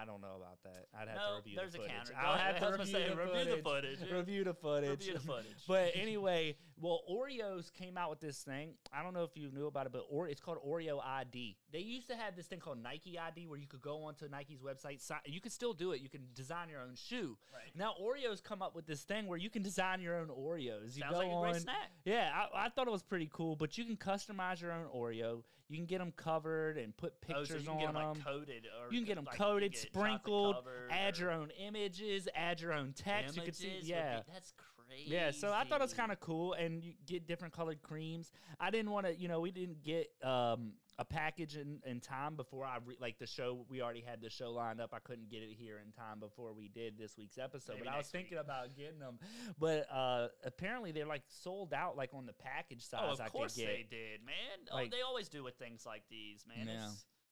I 0.00 0.04
don't 0.04 0.20
know 0.20 0.36
about 0.36 0.62
that. 0.64 0.86
I'd 0.94 1.08
have 1.08 1.16
No, 1.16 1.30
to 1.30 1.36
review 1.36 1.56
there's 1.56 1.72
the 1.72 1.78
a 1.78 1.82
footage. 1.82 1.96
counter. 1.96 2.14
I'll 2.16 2.38
have 2.38 2.58
to 2.60 2.70
review, 2.78 2.86
say, 2.86 3.08
the 3.08 3.16
review 3.16 3.56
the 3.56 3.62
footage. 3.62 3.98
Review 4.10 4.44
the 4.44 4.54
footage. 4.54 4.90
Review 5.00 5.12
the 5.14 5.20
footage. 5.20 5.64
but 5.66 5.90
anyway, 5.94 6.56
well, 6.78 7.00
Oreos 7.10 7.72
came 7.72 7.98
out 7.98 8.08
with 8.10 8.20
this 8.20 8.38
thing. 8.42 8.74
I 8.92 9.02
don't 9.02 9.14
know 9.14 9.24
if 9.24 9.36
you 9.36 9.50
knew 9.50 9.66
about 9.66 9.86
it, 9.86 9.92
but 9.92 10.04
or 10.08 10.28
it's 10.28 10.40
called 10.40 10.58
Oreo 10.66 11.04
ID. 11.04 11.56
They 11.72 11.80
used 11.80 12.06
to 12.08 12.16
have 12.16 12.36
this 12.36 12.46
thing 12.46 12.60
called 12.60 12.78
Nike 12.82 13.18
ID, 13.18 13.46
where 13.48 13.58
you 13.58 13.66
could 13.66 13.82
go 13.82 14.04
onto 14.04 14.28
Nike's 14.28 14.60
website. 14.60 15.00
si- 15.00 15.14
You 15.32 15.40
could 15.40 15.52
still 15.52 15.72
do 15.72 15.92
it. 15.92 16.00
You 16.00 16.08
can 16.08 16.28
design 16.34 16.68
your 16.68 16.80
own 16.82 16.94
shoe. 16.94 17.36
Right. 17.52 17.70
Now 17.74 17.94
Oreos 18.00 18.42
come 18.42 18.62
up 18.62 18.74
with 18.76 18.86
this 18.86 19.02
thing 19.02 19.26
where 19.26 19.38
you 19.38 19.50
can 19.50 19.62
design 19.62 20.00
your 20.00 20.16
own 20.16 20.28
Oreos. 20.28 20.94
You 20.96 21.02
Sounds 21.02 21.12
go 21.12 21.18
like 21.18 21.28
a 21.28 21.32
on, 21.32 21.50
great 21.50 21.62
snack. 21.62 21.90
Yeah, 22.04 22.30
I, 22.54 22.66
I 22.66 22.68
thought 22.68 22.86
it 22.86 22.92
was 22.92 23.02
pretty 23.02 23.28
cool. 23.32 23.56
But 23.56 23.76
you 23.76 23.84
can 23.84 23.96
customize 23.96 24.60
your 24.60 24.72
own 24.72 24.86
Oreo. 24.94 25.42
You 25.70 25.76
can 25.76 25.86
get 25.86 25.98
them 25.98 26.12
covered 26.16 26.76
and 26.78 26.96
put 26.96 27.14
Oh, 27.28 27.44
so 27.44 27.54
pictures 27.54 27.62
you 27.62 27.68
can 27.70 27.76
on 27.76 27.78
get 27.78 27.88
'em, 27.88 27.94
them. 27.94 28.04
like 28.16 28.24
coated, 28.24 28.66
or 28.66 28.92
You 28.92 28.98
can 28.98 29.06
get 29.06 29.14
them 29.14 29.24
like, 29.24 29.38
coated, 29.38 29.72
get 29.72 29.80
sprinkled, 29.80 30.56
add 30.90 31.16
your 31.16 31.30
own 31.30 31.50
images, 31.52 32.28
add 32.34 32.60
your 32.60 32.72
own 32.72 32.92
text. 32.92 33.36
You 33.36 33.42
can 33.42 33.54
see, 33.54 33.78
yeah. 33.82 34.18
be- 34.26 34.32
that's 34.32 34.52
crazy. 34.56 35.10
Yeah, 35.10 35.30
so 35.30 35.52
I 35.52 35.62
thought 35.62 35.80
it 35.80 35.84
was 35.84 35.94
kind 35.94 36.10
of 36.10 36.18
cool, 36.18 36.54
and 36.54 36.82
you 36.82 36.94
get 37.06 37.28
different 37.28 37.54
colored 37.54 37.80
creams. 37.82 38.32
I 38.58 38.70
didn't 38.70 38.90
want 38.90 39.06
to, 39.06 39.14
you 39.14 39.28
know, 39.28 39.38
we 39.40 39.52
didn't 39.52 39.84
get 39.84 40.08
um, 40.24 40.72
a 41.00 41.04
package 41.04 41.56
in, 41.56 41.78
in 41.86 41.98
time 41.98 42.36
before 42.36 42.66
I 42.66 42.76
re- 42.84 42.98
like 43.00 43.18
the 43.18 43.26
show. 43.26 43.64
We 43.70 43.80
already 43.80 44.02
had 44.02 44.20
the 44.20 44.28
show 44.28 44.52
lined 44.52 44.82
up. 44.82 44.90
I 44.92 44.98
couldn't 44.98 45.30
get 45.30 45.38
it 45.38 45.56
here 45.58 45.80
in 45.84 45.92
time 45.92 46.20
before 46.20 46.52
we 46.52 46.68
did 46.68 46.98
this 46.98 47.16
week's 47.16 47.38
episode. 47.38 47.76
Maybe 47.76 47.86
but 47.86 47.94
I 47.94 47.96
was 47.96 48.06
week. 48.06 48.12
thinking 48.12 48.38
about 48.38 48.76
getting 48.76 48.98
them, 48.98 49.18
but 49.58 49.90
uh, 49.90 50.28
apparently 50.44 50.92
they're 50.92 51.06
like 51.06 51.22
sold 51.28 51.72
out, 51.72 51.96
like 51.96 52.10
on 52.12 52.26
the 52.26 52.34
package 52.34 52.82
size. 52.84 53.00
Oh, 53.02 53.12
of 53.12 53.20
I 53.20 53.28
course 53.28 53.54
could 53.54 53.62
get. 53.62 53.68
they 53.68 53.86
did, 53.88 54.26
man. 54.26 54.68
oh, 54.70 54.84
they 54.90 55.00
always 55.00 55.30
do 55.30 55.42
with 55.42 55.54
things 55.54 55.86
like 55.86 56.02
these, 56.10 56.44
man. 56.46 56.68
Yeah. 56.68 56.90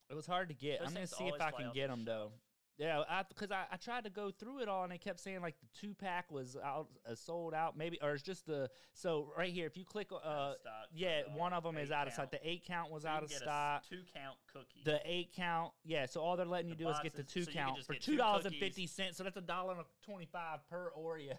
It 0.09 0.15
was 0.15 0.25
hard 0.25 0.49
to 0.49 0.55
get. 0.55 0.81
I'm 0.83 0.91
gonna 0.91 1.05
see 1.05 1.25
if 1.25 1.39
I 1.39 1.51
can 1.51 1.69
get 1.71 1.89
the 1.89 1.95
them 1.95 2.05
though. 2.05 2.31
Yeah, 2.79 3.03
because 3.27 3.51
I, 3.51 3.65
I, 3.69 3.75
tried 3.75 4.05
to 4.05 4.09
go 4.09 4.31
through 4.31 4.61
it 4.61 4.69
all 4.69 4.83
and 4.83 4.91
they 4.93 4.97
kept 4.97 5.19
saying 5.19 5.41
like 5.41 5.55
the 5.59 5.67
two 5.77 5.93
pack 5.93 6.31
was 6.31 6.55
out, 6.63 6.87
uh, 7.05 7.13
sold 7.13 7.53
out, 7.53 7.77
maybe, 7.77 7.99
or 8.01 8.13
it's 8.13 8.23
just 8.23 8.45
the 8.45 8.69
so 8.93 9.33
right 9.37 9.51
here. 9.51 9.65
If 9.67 9.75
you 9.75 9.83
click, 9.83 10.07
uh, 10.13 10.15
of 10.15 10.55
stock 10.61 10.73
yeah, 10.93 11.23
the 11.23 11.37
one 11.37 11.51
of 11.51 11.63
them 11.63 11.77
is 11.77 11.91
out 11.91 12.07
of 12.07 12.13
stock. 12.13 12.31
The 12.31 12.39
eight 12.47 12.63
count 12.65 12.89
was 12.89 13.03
so 13.03 13.09
out 13.09 13.23
of 13.23 13.29
get 13.29 13.41
a 13.41 13.43
s- 13.43 13.43
stock. 13.43 13.83
two 13.89 14.01
count 14.15 14.37
cookie. 14.53 14.81
The 14.85 15.01
eight 15.03 15.33
count, 15.35 15.73
yeah. 15.83 16.05
So 16.05 16.21
all 16.21 16.37
they're 16.37 16.45
letting 16.45 16.69
you 16.69 16.75
The 16.75 16.85
do 16.85 16.89
is 16.89 16.97
get 17.03 17.15
the 17.17 17.23
two 17.23 17.43
so 17.43 17.51
count 17.51 17.83
for 17.85 17.95
two 17.95 18.15
dollars 18.15 18.45
and 18.45 18.55
fifty. 18.55 18.87
So 18.87 19.03
that's 19.25 19.35
a 19.35 19.41
dollar 19.41 19.73
and 19.73 19.83
twenty 20.05 20.29
five 20.31 20.59
per 20.69 20.91
Oreo. 20.97 21.33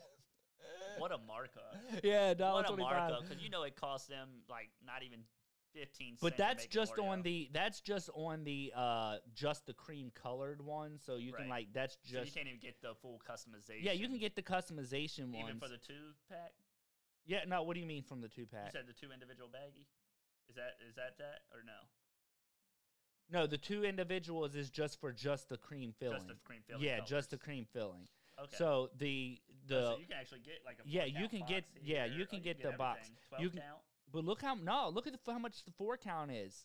what 0.98 1.10
a 1.10 1.18
markup. 1.26 1.74
yeah, 2.04 2.34
dollar 2.34 2.56
What 2.56 2.64
a 2.66 2.68
twenty 2.68 2.82
five. 2.82 3.10
markup, 3.12 3.22
because 3.26 3.42
you 3.42 3.48
know 3.48 3.62
it 3.62 3.76
costs 3.76 4.08
them 4.08 4.28
like 4.50 4.68
not 4.84 5.02
even 5.04 5.20
fifteen. 5.72 6.16
But 6.20 6.36
that's 6.36 6.66
just 6.66 6.98
on 6.98 7.22
the 7.22 7.50
that's 7.52 7.80
just 7.80 8.10
on 8.14 8.44
the 8.44 8.72
uh 8.74 9.16
just 9.34 9.66
the 9.66 9.74
cream 9.74 10.10
colored 10.14 10.60
one. 10.64 10.98
So 10.98 11.16
you 11.16 11.32
can 11.32 11.48
like 11.48 11.68
that's 11.72 11.96
So 12.04 12.22
you 12.22 12.30
can't 12.30 12.46
even 12.48 12.60
get 12.60 12.80
the 12.82 12.94
full 13.00 13.20
customization. 13.28 13.82
yeah. 13.82 13.92
You 13.92 14.08
can 14.08 14.18
get 14.18 14.36
the 14.36 14.42
customization 14.42 15.28
even 15.28 15.42
ones. 15.42 15.62
for 15.62 15.68
the 15.68 15.78
two 15.78 16.14
pack. 16.28 16.52
yeah, 17.26 17.40
no. 17.46 17.62
What 17.62 17.74
do 17.74 17.80
you 17.80 17.86
mean 17.86 18.02
from 18.02 18.20
the 18.20 18.28
two 18.28 18.46
pack 18.46 18.66
You 18.66 18.80
said 18.80 18.86
the 18.86 18.92
two 18.92 19.12
individual 19.12 19.48
baggie. 19.48 19.86
Is 20.48 20.56
that 20.56 20.76
is 20.88 20.94
that 20.96 21.18
that 21.18 21.42
or 21.52 21.62
no? 21.64 21.72
No, 23.32 23.46
the 23.46 23.58
two 23.58 23.84
individuals 23.84 24.56
is 24.56 24.70
just 24.70 25.00
for 25.00 25.12
just 25.12 25.48
the 25.48 25.56
cream 25.56 25.94
filling. 25.98 26.16
Just 26.16 26.28
the 26.28 26.34
cream 26.44 26.62
filling. 26.66 26.82
yeah, 26.82 27.00
just 27.00 27.30
the 27.30 27.38
cream 27.38 27.66
filling. 27.72 28.08
Okay. 28.42 28.56
So 28.56 28.90
the 28.98 29.38
Oh, 29.40 29.54
the 29.68 29.82
so 29.82 29.98
you 30.00 30.06
can 30.06 30.16
actually 30.18 30.40
get 30.40 30.54
like 30.64 30.78
a 30.84 30.88
yeah, 30.88 31.04
you 31.04 31.28
can 31.28 31.44
get- 31.46 31.64
yeah, 31.82 32.06
you 32.06 32.26
can 32.26 32.40
get 32.40 32.60
the 32.60 32.72
box. 32.72 33.10
You 33.38 33.50
can- 33.50 33.60
count. 33.60 33.80
But 34.12 34.24
look 34.24 34.42
how 34.42 34.54
no 34.54 34.90
look 34.92 35.06
at 35.06 35.12
the, 35.12 35.32
how 35.32 35.38
much 35.38 35.64
the 35.64 35.72
four 35.72 35.96
count 35.96 36.30
is. 36.30 36.64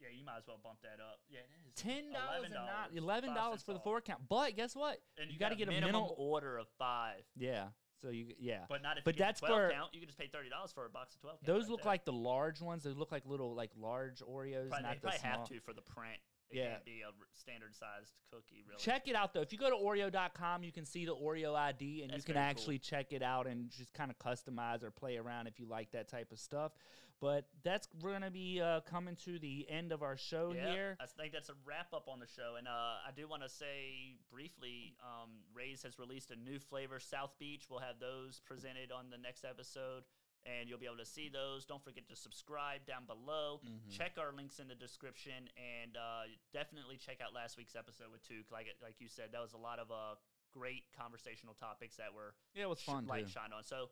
Yeah, 0.00 0.08
you 0.18 0.24
might 0.24 0.38
as 0.38 0.46
well 0.48 0.58
bump 0.62 0.78
that 0.82 0.98
up. 1.00 1.20
Yeah, 1.30 1.38
it 1.40 1.68
is. 1.68 1.74
Ten 1.80 2.12
dollars 2.12 2.46
and 2.46 2.54
not 2.54 2.92
$11, 2.92 2.96
eleven 2.98 3.34
dollars 3.34 3.62
for 3.62 3.72
the 3.72 3.78
four 3.78 4.00
count. 4.00 4.22
But 4.28 4.56
guess 4.56 4.74
what? 4.74 4.98
And 5.16 5.28
you 5.28 5.34
you, 5.34 5.38
got 5.38 5.50
to 5.50 5.54
get 5.54 5.68
a 5.68 5.70
minimum 5.70 6.08
order 6.16 6.58
of 6.58 6.66
five. 6.78 7.22
Yeah. 7.36 7.66
So 8.00 8.08
you 8.10 8.32
yeah. 8.40 8.64
But 8.68 8.82
not 8.82 8.98
if 8.98 9.04
But 9.04 9.14
you 9.14 9.20
that's 9.20 9.40
the 9.40 9.46
12 9.46 9.62
for- 9.62 9.70
count. 9.72 9.90
You 9.94 10.00
can 10.00 10.08
just 10.08 10.18
pay 10.18 10.26
thirty 10.26 10.48
dollars 10.48 10.72
for 10.72 10.86
a 10.86 10.90
box 10.90 11.14
of 11.14 11.20
twelve. 11.20 11.38
Count 11.38 11.46
Those 11.46 11.64
right 11.64 11.70
look 11.70 11.82
there. 11.82 11.92
like 11.92 12.04
the 12.04 12.12
large 12.12 12.60
ones. 12.60 12.82
They 12.82 12.90
look 12.90 13.12
like 13.12 13.22
little 13.26 13.54
like 13.54 13.70
large 13.76 14.18
Oreos, 14.20 14.70
Probably, 14.70 14.82
not 14.82 14.90
they 14.90 14.94
the 14.94 15.00
probably 15.02 15.18
small. 15.20 15.30
have 15.32 15.44
to 15.48 15.60
for 15.60 15.72
the 15.72 15.82
print. 15.82 16.18
It 16.52 16.58
Yeah. 16.58 16.70
can't 16.72 16.84
be 16.84 17.00
a 17.02 17.10
standard 17.32 17.74
sized 17.74 18.12
cookie. 18.30 18.62
Really. 18.66 18.78
Check 18.78 19.08
it 19.08 19.16
out 19.16 19.32
though. 19.32 19.40
If 19.40 19.52
you 19.52 19.58
go 19.58 19.70
to 19.70 19.76
Oreo.com, 19.76 20.62
you 20.62 20.72
can 20.72 20.84
see 20.84 21.04
the 21.06 21.16
Oreo 21.16 21.54
ID 21.54 22.02
and 22.02 22.10
That's 22.12 22.18
you 22.18 22.24
can 22.24 22.34
very 22.34 22.44
cool. 22.44 22.50
actually 22.50 22.78
check 22.78 23.12
it 23.12 23.22
out 23.22 23.46
and 23.46 23.70
just 23.70 23.92
kind 23.94 24.10
of 24.10 24.18
customize 24.18 24.82
or 24.84 24.90
play 24.90 25.16
around 25.16 25.46
if 25.46 25.58
you 25.58 25.66
like 25.66 25.90
that 25.92 26.08
type 26.08 26.30
of 26.32 26.38
stuff. 26.38 26.72
But 27.20 27.46
that's 27.62 27.88
we're 28.02 28.10
gonna 28.12 28.32
be 28.32 28.60
uh, 28.60 28.80
coming 28.80 29.14
to 29.24 29.38
the 29.38 29.64
end 29.70 29.92
of 29.92 30.02
our 30.02 30.16
show 30.16 30.52
Yeah, 30.52 30.72
here. 30.72 30.96
I 31.00 31.06
think 31.06 31.32
that's 31.32 31.50
a 31.50 31.54
wrap 31.64 31.94
up 31.94 32.08
on 32.08 32.18
the 32.18 32.26
show. 32.26 32.56
And 32.58 32.66
uh, 32.66 32.70
I 33.06 33.12
do 33.14 33.28
want 33.28 33.42
to 33.44 33.48
say 33.48 34.16
briefly 34.30 34.96
um, 35.00 35.30
Ray's 35.54 35.84
has 35.84 36.00
released 36.00 36.32
a 36.32 36.36
new 36.36 36.58
flavor, 36.58 36.98
South 36.98 37.30
Beach. 37.38 37.66
We'll 37.70 37.78
have 37.78 38.00
those 38.00 38.40
presented 38.44 38.90
on 38.90 39.10
the 39.10 39.18
next 39.18 39.44
episode, 39.44 40.02
and 40.46 40.68
you'll 40.68 40.78
be 40.78 40.86
able 40.86 40.98
to 40.98 41.06
see 41.06 41.28
those. 41.32 41.64
Don't 41.64 41.82
forget 41.82 42.08
to 42.08 42.16
subscribe 42.16 42.84
down 42.86 43.04
below. 43.06 43.60
Mm-hmm. 43.64 43.90
Check 43.90 44.12
our 44.18 44.32
links 44.34 44.58
in 44.58 44.68
the 44.68 44.74
description, 44.74 45.48
and 45.56 45.96
uh, 45.96 46.28
definitely 46.52 46.96
check 46.96 47.18
out 47.24 47.34
last 47.34 47.56
week's 47.56 47.76
episode 47.76 48.10
with 48.12 48.22
Tuke. 48.26 48.50
Like, 48.50 48.66
like 48.82 48.96
you 48.98 49.08
said, 49.08 49.26
that 49.32 49.40
was 49.40 49.52
a 49.52 49.58
lot 49.58 49.78
of 49.78 49.90
uh, 49.90 50.14
great 50.52 50.84
conversational 50.98 51.54
topics 51.54 51.96
that 51.96 52.12
were 52.14 52.34
Yeah, 52.54 52.64
it 52.64 52.68
was 52.68 52.80
sh- 52.80 52.86
fun 52.86 53.06
light 53.06 53.26
too. 53.26 53.32
shined 53.32 53.52
on. 53.54 53.62
So, 53.64 53.88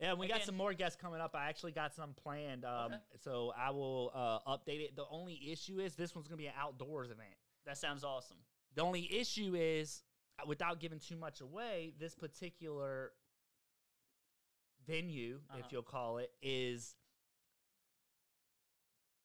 Yeah, 0.00 0.14
we 0.14 0.28
got 0.28 0.42
some 0.42 0.56
more 0.56 0.72
guests 0.72 0.98
coming 1.00 1.20
up. 1.20 1.34
I 1.34 1.48
actually 1.48 1.72
got 1.72 1.92
some 1.94 2.14
planned. 2.14 2.64
Um, 2.64 2.86
Okay. 2.92 2.96
So 3.22 3.52
I 3.56 3.70
will 3.70 4.10
uh, 4.14 4.38
update 4.56 4.80
it. 4.80 4.96
The 4.96 5.04
only 5.10 5.38
issue 5.52 5.78
is 5.80 5.94
this 5.94 6.14
one's 6.14 6.26
gonna 6.28 6.38
be 6.38 6.46
an 6.46 6.54
outdoors 6.58 7.10
event. 7.10 7.34
that 7.66 7.76
sounds 7.78 8.04
awesome. 8.04 8.38
The 8.76 8.82
only 8.82 9.12
issue 9.14 9.54
is, 9.56 10.02
without 10.46 10.78
giving 10.80 11.00
too 11.00 11.16
much 11.16 11.40
away, 11.40 11.92
this 11.98 12.14
particular 12.14 13.12
venue, 14.86 15.40
Uh-huh. 15.50 15.60
if 15.64 15.72
you'll 15.72 15.82
call 15.82 16.18
it, 16.18 16.30
is 16.42 16.94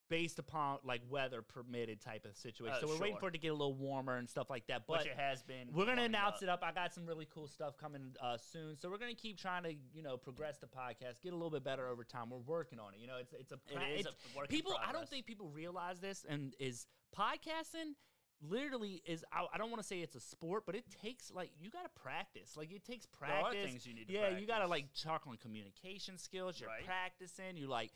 based 0.08 0.38
upon 0.38 0.78
like 0.84 1.02
weather 1.10 1.42
permitted 1.42 2.00
type 2.00 2.26
of 2.26 2.38
situation. 2.38 2.78
Oh, 2.78 2.86
so 2.86 2.94
we're 2.94 3.00
waiting 3.02 3.18
for 3.18 3.30
it 3.30 3.32
to 3.32 3.40
get 3.40 3.48
a 3.48 3.54
little 3.54 3.74
warmer 3.74 4.18
and 4.18 4.30
stuff 4.30 4.52
like 4.52 4.68
that. 4.68 4.84
But 4.88 5.00
Which 5.00 5.08
it 5.08 5.18
has 5.18 5.42
been. 5.42 5.70
we're 5.74 5.88
gonna 5.88 6.04
announce 6.04 6.38
up. 6.38 6.44
it 6.44 6.50
up. 6.50 6.60
I 6.64 6.72
got 6.72 6.94
some 6.94 7.08
really 7.08 7.28
cool 7.34 7.48
stuff 7.48 7.76
coming 7.76 8.16
uh, 8.22 8.38
soon, 8.38 8.78
so 8.78 8.90
we're 8.92 9.00
gonna 9.00 9.16
keep 9.16 9.40
trying 9.40 9.64
to 9.64 9.74
you 9.94 10.04
know 10.04 10.16
progress 10.16 10.60
the 10.60 10.68
podcast, 10.68 11.22
get 11.24 11.34
a 11.34 11.36
little 11.36 11.50
bit 11.50 11.64
better 11.64 11.88
over 11.88 12.04
time. 12.04 12.30
We're 12.30 12.38
working 12.38 12.80
on 12.80 12.94
it. 12.94 13.00
You 13.00 13.08
know, 13.08 13.18
it's 13.20 13.34
it's 13.34 13.52
a 13.52 13.56
It 13.72 14.00
it's- 14.02 14.14
a 14.44 14.48
people. 14.48 14.78
I 14.80 14.92
don't 14.92 15.10
think 15.10 15.26
people 15.26 15.50
realize 15.50 16.00
this, 16.00 16.24
and 16.30 16.54
is 16.60 16.86
podcasting 17.18 17.96
literally 18.42 19.02
is. 19.06 19.24
I, 19.32 19.46
I 19.54 19.58
don't 19.58 19.70
want 19.70 19.82
to 19.82 19.88
say 19.88 20.00
it's 20.00 20.16
a 20.16 20.20
sport, 20.20 20.64
but 20.66 20.76
it 20.76 20.86
takes 21.02 21.32
like 21.32 21.52
you 21.60 21.70
got 21.70 21.84
to 21.84 22.02
practice. 22.02 22.56
Like 22.58 22.72
it 22.72 22.84
takes 22.84 23.06
practice. 23.06 23.66
things 23.66 23.86
you 23.86 23.94
need 23.94 24.08
to 24.08 24.14
yeah, 24.14 24.30
you 24.30 24.46
got 24.48 24.60
to 24.60 24.68
like 24.68 24.88
talk 25.02 25.24
on 25.28 25.38
communication 25.38 26.18
skills. 26.18 26.60
You're 26.60 26.70
Right. 26.70 26.86
practicing. 26.86 27.58
You 27.58 27.68
like. 27.68 27.92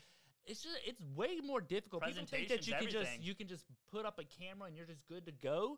It's 0.45 0.63
just 0.63 0.77
it's 0.85 1.01
way 1.15 1.39
more 1.45 1.61
difficult. 1.61 2.03
People 2.03 2.25
think 2.25 2.47
that 2.49 2.65
you 2.65 2.73
can 2.73 2.89
just 2.89 3.21
you 3.21 3.35
can 3.35 3.47
just 3.47 3.65
put 3.91 4.05
up 4.05 4.19
a 4.19 4.23
camera 4.23 4.67
and 4.67 4.75
you're 4.75 4.87
just 4.87 5.05
good 5.07 5.25
to 5.25 5.31
go. 5.31 5.77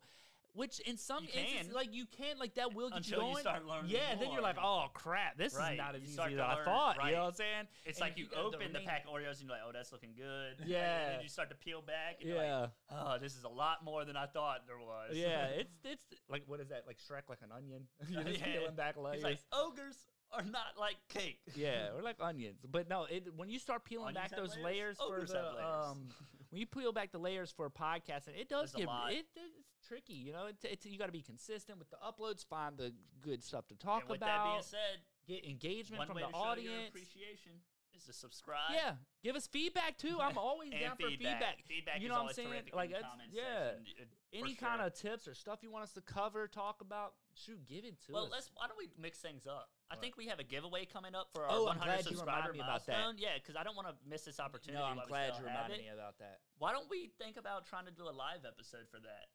Which 0.54 0.82
in 0.82 0.98
some 0.98 1.24
You 1.24 1.30
instances, 1.34 1.68
can. 1.68 1.76
like 1.76 1.94
you 1.94 2.06
can, 2.06 2.38
like 2.38 2.56
that 2.56 2.74
will 2.76 2.90
get 2.90 2.98
Until 2.98 3.20
you 3.22 3.26
you 3.28 3.32
going. 3.36 3.42
start 3.42 3.66
learning 3.66 3.92
yeah, 3.92 4.16
then 4.16 4.32
you're 4.32 4.42
more. 4.42 4.42
like, 4.42 4.58
oh 4.62 4.88
crap, 4.94 5.38
this 5.38 5.56
Right, 5.56 5.74
is 5.74 5.78
not 5.78 5.96
as 5.96 6.02
you 6.02 6.08
easy 6.08 6.14
start 6.14 6.32
as 6.32 6.38
to 6.38 6.44
I 6.44 6.54
learn, 6.56 6.66
thought. 6.66 6.96
You 6.98 7.02
right. 7.04 7.14
know 7.14 7.22
what 7.22 7.28
I'm 7.30 7.34
saying? 7.36 7.68
It's 7.86 8.00
And 8.00 8.10
like 8.10 8.18
you 8.18 8.26
got 8.28 8.40
open 8.40 8.60
the, 8.60 8.66
remaining- 8.68 8.86
pack 8.88 9.06
of 9.06 9.12
Oreos 9.14 9.40
and 9.40 9.42
you're 9.44 9.52
like, 9.52 9.62
oh, 9.66 9.72
that's 9.72 9.94
looking 9.94 10.14
good. 10.18 10.60
And 10.60 10.70
Yeah. 10.70 11.10
then 11.12 11.22
you 11.24 11.30
start 11.30 11.50
to 11.52 11.56
peel 11.56 11.82
back. 11.82 12.18
And 12.20 12.30
You're 12.30 12.44
Yeah. 12.44 12.60
like, 12.62 12.70
oh, 12.92 13.18
this 13.18 13.36
is 13.38 13.46
a 13.46 13.50
lot 13.50 13.86
more 13.86 14.04
than 14.04 14.18
I 14.18 14.26
thought 14.26 14.68
there 14.68 14.78
was. 14.78 15.16
Yeah, 15.16 15.46
it's 15.56 15.72
it's 15.86 16.04
like 16.30 16.44
what 16.48 16.60
is 16.60 16.68
that? 16.68 16.84
Like 16.86 16.98
Shrek, 17.00 17.30
like 17.30 17.40
an 17.44 17.52
onion. 17.56 17.88
You're 18.10 18.24
just 18.24 18.40
Yeah. 18.42 18.52
peeling 18.60 18.76
back 18.76 18.98
layers. 18.98 19.16
He's 19.16 19.24
like, 19.24 19.40
ogres 19.54 19.96
are 20.34 20.44
not 20.44 20.78
like 20.78 20.98
cake. 21.08 21.40
yeah, 21.56 21.92
or 21.96 22.02
like 22.02 22.18
onions. 22.20 22.60
But 22.70 22.90
no, 22.90 23.06
it 23.06 23.34
when 23.38 23.50
you 23.50 23.58
start 23.58 23.86
peeling 23.86 24.08
Onions 24.10 24.22
back 24.32 24.32
have 24.32 24.40
those 24.48 24.58
layers? 24.58 24.66
layers, 24.66 24.98
for 24.98 25.16
Ogres 25.16 25.32
the 25.32 25.38
have 25.38 25.54
layers. 25.56 25.86
um, 25.92 26.10
when 26.50 26.60
you 26.60 26.66
peel 26.66 26.92
back 26.92 27.14
the 27.14 27.18
layers 27.18 27.52
for 27.52 27.66
a 27.66 27.70
podcast, 27.72 28.28
it 28.28 28.50
does 28.50 28.72
There's 28.72 28.76
a 28.76 28.78
get 28.80 28.88
lot. 28.88 29.14
it, 29.14 29.26
it's 29.38 29.61
tricky. 29.88 30.14
You 30.14 30.34
know, 30.34 30.46
it's, 30.48 30.64
it's 30.64 30.86
you 30.86 30.98
got 30.98 31.08
to 31.08 31.12
be 31.12 31.22
consistent 31.22 31.78
with 31.80 31.90
the 31.90 31.98
uploads, 31.98 32.46
find 32.46 32.78
the 32.78 32.94
good 33.22 33.44
stuff 33.44 33.68
to 33.68 33.76
talk 33.76 34.02
and 34.02 34.10
with 34.10 34.18
about, 34.18 34.28
that 34.28 34.52
being 34.52 34.64
said, 34.64 35.02
get 35.28 35.46
engagement 35.50 36.00
one 36.00 36.08
from 36.08 36.16
way 36.18 36.22
the 36.24 36.28
to 36.28 36.34
show 36.34 36.40
your 36.40 36.48
audience. 36.48 36.90
appreciation 36.90 37.52
is 37.94 38.06
to 38.06 38.14
subscribe. 38.14 38.72
Yeah, 38.74 38.94
give 39.22 39.36
us 39.36 39.48
feedback 39.48 39.98
too. 39.98 40.18
I'm 40.22 40.38
always 40.38 40.72
down 40.72 40.96
for 40.96 41.10
feedback. 41.10 41.58
Feedback 41.68 42.00
you 42.00 42.08
is 42.08 42.10
know 42.10 42.24
what 42.24 42.30
I'm 42.30 42.36
saying? 42.36 42.50
Like 42.74 42.90
in 42.90 42.96
the 42.96 43.00
that's 43.00 43.04
comment 43.12 43.30
yeah. 43.34 43.76
section, 43.76 44.06
uh, 44.08 44.40
Any 44.40 44.56
kind 44.56 44.80
sure. 44.80 44.88
of 44.88 44.94
tips 44.94 45.28
or 45.28 45.34
stuff 45.36 45.60
you 45.62 45.70
want 45.72 45.84
us 45.84 45.92
to 46.00 46.02
cover, 46.02 46.48
talk 46.48 46.80
about, 46.80 47.16
shoot, 47.36 47.60
give 47.68 47.84
it 47.84 48.00
to 48.08 48.14
Well, 48.16 48.24
us. 48.24 48.30
Well, 48.32 48.38
let's. 48.40 48.52
Why 48.56 48.68
don't 48.72 48.78
we 48.80 48.88
mix 48.96 49.20
things 49.20 49.44
up? 49.46 49.68
I 49.92 49.96
What? 49.96 50.02
think 50.08 50.16
we 50.16 50.28
have 50.32 50.40
a 50.40 50.48
giveaway 50.48 50.86
coming 50.88 51.16
up 51.16 51.28
for 51.36 51.44
our 51.44 51.52
Oh, 51.52 51.68
I'm 51.68 51.84
100 51.84 51.84
glad 51.84 52.04
subscriber 52.08 52.32
reminded 52.32 52.54
me 52.56 52.60
about 52.64 52.86
that. 52.88 52.96
milestone. 52.96 53.16
Yeah, 53.20 53.36
because 53.36 53.60
I 53.60 53.64
don't 53.68 53.76
want 53.76 53.90
to 53.92 53.96
miss 54.08 54.24
this 54.24 54.40
opportunity. 54.40 54.80
no, 54.80 54.88
I'm 54.88 55.04
glad 55.12 55.36
you 55.36 55.44
reminded 55.44 55.80
me 55.84 55.92
about 55.92 56.16
that. 56.24 56.40
Why 56.64 56.72
don't 56.72 56.88
we 56.90 57.12
think 57.20 57.36
about 57.36 57.68
trying 57.68 57.92
to 57.92 57.92
do 57.92 58.08
a 58.08 58.16
live 58.16 58.48
episode 58.48 58.88
for 58.88 59.04
that? 59.04 59.28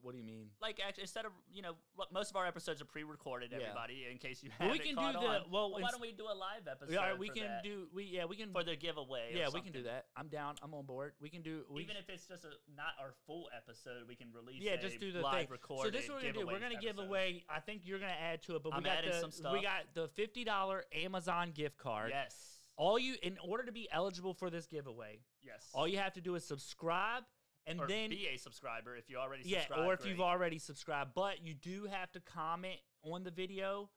What 0.00 0.12
do 0.12 0.18
you 0.18 0.24
mean? 0.24 0.46
Like, 0.60 0.80
actually, 0.86 1.02
instead 1.02 1.26
of 1.26 1.32
you 1.52 1.60
know, 1.62 1.74
most 2.12 2.30
of 2.30 2.36
our 2.36 2.46
episodes 2.46 2.80
are 2.80 2.86
pre-recorded. 2.86 3.50
Yeah. 3.52 3.58
Everybody, 3.58 4.06
in 4.10 4.18
case 4.18 4.42
you 4.42 4.50
haven't 4.58 4.72
we 4.72 4.78
can 4.78 4.94
caught 4.96 5.12
do 5.14 5.20
the- 5.20 5.26
on. 5.26 5.42
well, 5.50 5.70
why 5.72 5.90
don't 5.90 6.00
we 6.00 6.12
do 6.12 6.24
a 6.24 6.34
live 6.34 6.66
episode? 6.70 6.94
Yeah, 6.94 7.14
we 7.14 7.28
for 7.28 7.34
can 7.34 7.42
that? 7.44 7.62
do 7.62 7.86
we 7.92 8.04
yeah 8.04 8.24
we 8.24 8.36
can 8.36 8.50
for 8.52 8.64
the 8.64 8.74
giveaway. 8.76 9.32
or 9.32 9.36
yeah 9.36 9.48
we 9.52 9.60
can 9.60 9.72
do 9.72 9.82
that. 9.84 10.06
I'm 10.16 10.28
down. 10.28 10.54
I'm 10.62 10.72
on 10.74 10.86
board. 10.86 11.12
We 11.20 11.28
can 11.28 11.42
do 11.42 11.62
we 11.70 11.82
Even 11.82 11.96
if 11.96 12.08
it's 12.08 12.26
just 12.26 12.44
a 12.44 12.48
not 12.76 12.94
our 13.00 13.12
full 13.26 13.48
episode, 13.56 14.08
we 14.08 14.16
can 14.16 14.28
release. 14.32 14.62
yeah 14.62 14.72
a 14.72 14.78
just 14.80 14.98
do 14.98 15.12
the 15.12 15.20
live 15.20 15.48
thing. 15.48 15.58
So 15.82 15.90
this 15.90 16.04
is 16.04 16.10
what 16.10 16.22
we're 16.22 16.32
gonna 16.32 16.44
do. 16.44 16.46
We're 16.46 16.60
gonna 16.60 16.74
give 16.80 16.90
episode. 16.98 17.08
away. 17.08 17.44
I 17.48 17.60
think 17.60 17.82
you're 17.84 17.98
gonna 17.98 18.12
add 18.12 18.42
to 18.44 18.56
it, 18.56 18.62
but 18.62 18.72
we 18.72 18.76
I'm 18.78 18.82
got 18.82 18.98
adding 18.98 19.10
the 19.10 19.30
some 19.30 19.52
we 19.52 19.62
got 19.62 19.82
the 19.94 20.08
fifty 20.08 20.44
dollar 20.44 20.84
Amazon 20.92 21.52
gift 21.52 21.76
card. 21.78 22.10
Yes. 22.10 22.34
All 22.76 22.98
you 22.98 23.16
in 23.22 23.36
order 23.46 23.64
to 23.64 23.72
be 23.72 23.86
eligible 23.92 24.32
for 24.32 24.48
this 24.48 24.66
giveaway, 24.66 25.20
Yes. 25.42 25.68
all 25.74 25.86
you 25.86 25.98
have 25.98 26.14
to 26.14 26.20
do 26.22 26.34
is 26.34 26.44
subscribe 26.44 27.24
and 27.66 27.80
or 27.80 27.86
then 27.86 28.10
be 28.10 28.28
a 28.34 28.38
subscriber 28.38 28.96
if 28.96 29.08
you 29.08 29.18
already 29.18 29.42
yeah, 29.46 29.64
or 29.76 29.94
if 29.94 30.04
you've 30.04 30.20
already 30.20 30.58
subscribed. 30.58 31.12
But 31.14 31.44
you 31.44 31.54
do 31.54 31.86
have 31.90 32.10
to 32.12 32.20
comment 32.20 32.78
on 33.04 33.24
the 33.24 33.30
video 33.30 33.90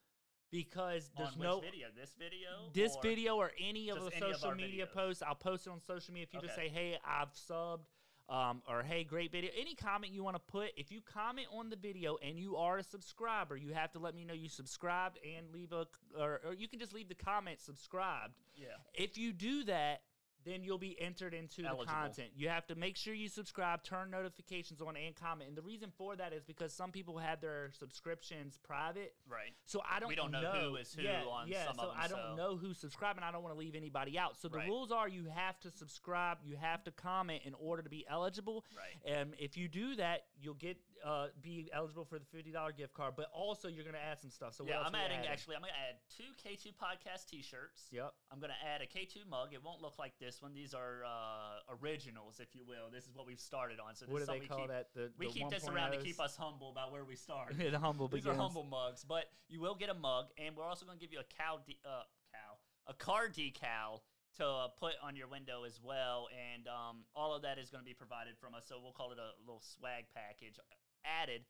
because 0.51 1.09
there's 1.17 1.37
no 1.37 1.59
video? 1.59 1.87
This 1.95 2.13
video. 2.17 2.69
this 2.73 2.95
or- 2.95 3.01
video 3.01 3.35
or 3.35 3.51
any 3.59 3.89
of 3.89 4.03
the 4.03 4.15
any 4.15 4.25
of 4.25 4.33
social 4.33 4.49
our 4.49 4.55
media 4.55 4.85
videos? 4.85 4.93
posts, 4.93 5.23
I'll 5.25 5.35
post 5.35 5.67
it 5.67 5.71
on 5.71 5.79
social 5.79 6.13
media. 6.13 6.27
If 6.29 6.33
you 6.33 6.41
just 6.41 6.55
say, 6.55 6.69
"Hey, 6.69 6.97
I've 7.05 7.33
subbed," 7.33 7.85
um, 8.29 8.61
or 8.67 8.83
"Hey, 8.83 9.03
great 9.03 9.31
video," 9.31 9.51
any 9.57 9.75
comment 9.75 10.13
you 10.13 10.23
want 10.23 10.35
to 10.35 10.51
put, 10.51 10.71
if 10.77 10.91
you 10.91 11.01
comment 11.01 11.47
on 11.51 11.69
the 11.69 11.75
video 11.75 12.17
and 12.17 12.39
you 12.39 12.55
are 12.55 12.77
a 12.77 12.83
subscriber, 12.83 13.57
you 13.57 13.73
have 13.73 13.91
to 13.93 13.99
let 13.99 14.15
me 14.15 14.23
know 14.23 14.33
you 14.33 14.49
subscribed 14.49 15.19
and 15.25 15.51
leave 15.51 15.71
a, 15.73 15.87
or, 16.17 16.41
or 16.45 16.53
you 16.53 16.67
can 16.67 16.79
just 16.79 16.93
leave 16.93 17.09
the 17.09 17.15
comment 17.15 17.59
subscribed. 17.59 18.35
Yeah. 18.55 18.67
If 18.93 19.17
you 19.17 19.33
do 19.33 19.63
that, 19.65 20.01
then 20.45 20.63
you'll 20.63 20.77
be 20.77 20.99
entered 21.01 21.33
into 21.33 21.63
the 21.63 21.85
content. 21.85 22.29
You 22.35 22.49
have 22.49 22.67
to 22.67 22.75
make 22.75 22.95
sure 22.95 23.13
you 23.13 23.27
subscribe, 23.27 23.83
turn 23.83 24.11
notifications 24.11 24.81
on, 24.81 24.95
and 24.95 25.15
comment. 25.15 25.49
And 25.49 25.57
the 25.57 25.61
reason 25.61 25.91
for 25.97 26.15
that 26.15 26.33
is 26.33 26.43
because 26.43 26.71
some 26.71 26.91
people 26.91 27.17
have 27.17 27.41
their 27.41 27.71
subscriptions 27.77 28.59
private. 28.63 29.13
Right. 29.27 29.53
So 29.65 29.81
I 29.89 29.99
don't. 29.99 30.09
We 30.09 30.15
don't 30.15 30.31
know 30.31 30.51
who 30.51 30.75
is 30.75 30.93
who 30.93 31.01
yeah, 31.03 31.23
on 31.23 31.47
yeah, 31.47 31.65
some 31.65 31.75
so 31.75 31.81
of 31.83 31.89
them, 31.89 31.97
I 31.99 32.07
don't 32.07 32.19
so- 32.31 32.35
know 32.35 32.57
who's 32.57 32.77
subscribing. 32.77 33.23
I 33.23 33.31
don't 33.31 33.43
want 33.43 33.55
to 33.55 33.59
leave 33.59 33.75
anybody 33.75 34.17
out. 34.17 34.37
So 34.39 34.47
the 34.47 34.57
Right. 34.57 34.67
rules 34.67 34.91
are: 34.91 35.07
you 35.07 35.25
have 35.25 35.59
to 35.61 35.71
subscribe, 35.71 36.37
you 36.43 36.55
have 36.55 36.83
to 36.83 36.91
comment 36.91 37.43
in 37.43 37.53
order 37.55 37.81
to 37.81 37.89
be 37.89 38.05
eligible. 38.07 38.63
Right. 38.75 39.17
And 39.17 39.35
if 39.39 39.57
you 39.57 39.67
do 39.67 39.95
that, 39.95 40.27
you'll 40.39 40.53
get 40.53 40.77
uh, 41.03 41.27
be 41.41 41.69
eligible 41.73 42.05
for 42.05 42.19
the 42.19 42.25
fifty 42.25 42.51
dollar 42.51 42.71
gift 42.71 42.93
card. 42.93 43.13
But 43.17 43.27
also, 43.33 43.67
you're 43.67 43.83
gonna 43.85 43.97
add 43.97 44.19
some 44.19 44.29
stuff. 44.29 44.53
So 44.53 44.65
yeah, 44.67 44.79
I'm 44.79 44.93
adding, 44.95 45.17
adding? 45.17 45.29
actually. 45.31 45.55
I'm 45.55 45.61
gonna 45.61 45.73
add 45.89 45.95
two 46.15 46.31
K2 46.41 46.73
podcast 46.75 47.25
T-shirts. 47.29 47.87
Yep. 47.91 48.13
I'm 48.31 48.39
gonna 48.39 48.53
add 48.63 48.81
a 48.81 48.85
K2 48.85 49.27
mug. 49.29 49.49
It 49.53 49.63
won't 49.63 49.81
look 49.81 49.97
like 49.99 50.13
this 50.19 50.41
one. 50.41 50.53
These 50.53 50.73
are 50.73 51.03
uh, 51.05 51.75
originals, 51.81 52.39
if 52.39 52.53
you 52.53 52.63
will. 52.65 52.89
This 52.93 53.05
is 53.07 53.15
what 53.15 53.25
we've 53.27 53.39
started 53.39 53.79
on. 53.79 53.95
So 53.95 54.05
this 54.05 54.13
What 54.13 54.21
is 54.21 54.27
do 54.27 54.33
they 54.33 54.39
something 54.39 54.49
call 54.49 54.57
we 54.57 54.63
keep, 54.63 54.71
that? 54.71 54.87
The- 54.93 55.11
we 55.17 55.27
the 55.27 55.33
keep 55.33 55.49
this 55.49 55.67
around 55.67 55.91
to 55.91 55.97
keep 55.97 56.19
us 56.19 56.35
humble 56.35 56.69
about 56.71 56.91
where 56.91 57.05
we 57.05 57.15
start. 57.15 57.57
the 57.57 57.79
humble 57.79 58.07
These 58.07 58.23
begins. 58.23 58.37
are 58.37 58.41
humble 58.41 58.63
mugs, 58.63 59.03
but 59.03 59.25
you 59.49 59.59
will 59.61 59.75
get 59.75 59.89
a 59.89 59.93
mug, 59.93 60.27
and 60.37 60.55
we're 60.55 60.63
also 60.65 60.85
going 60.85 60.97
to 60.97 61.01
give 61.03 61.11
you 61.13 61.19
a 61.19 61.27
cow, 61.41 61.59
de- 61.65 61.79
uh, 61.85 62.03
cow, 62.31 62.57
a 62.87 62.93
car 62.93 63.27
decal 63.29 64.01
to 64.37 64.45
uh, 64.45 64.67
put 64.77 64.93
on 65.01 65.15
your 65.15 65.27
window 65.27 65.63
as 65.63 65.79
well, 65.81 66.27
and 66.35 66.67
um, 66.67 67.05
all 67.15 67.33
of 67.33 67.41
that 67.43 67.57
is 67.57 67.69
going 67.69 67.81
to 67.81 67.87
be 67.87 67.93
provided 67.93 68.35
from 68.37 68.53
us. 68.53 68.65
So 68.67 68.75
we'll 68.81 68.91
call 68.91 69.11
it 69.11 69.17
a 69.17 69.31
little 69.39 69.61
swag 69.63 70.05
package 70.13 70.59
added 71.05 71.41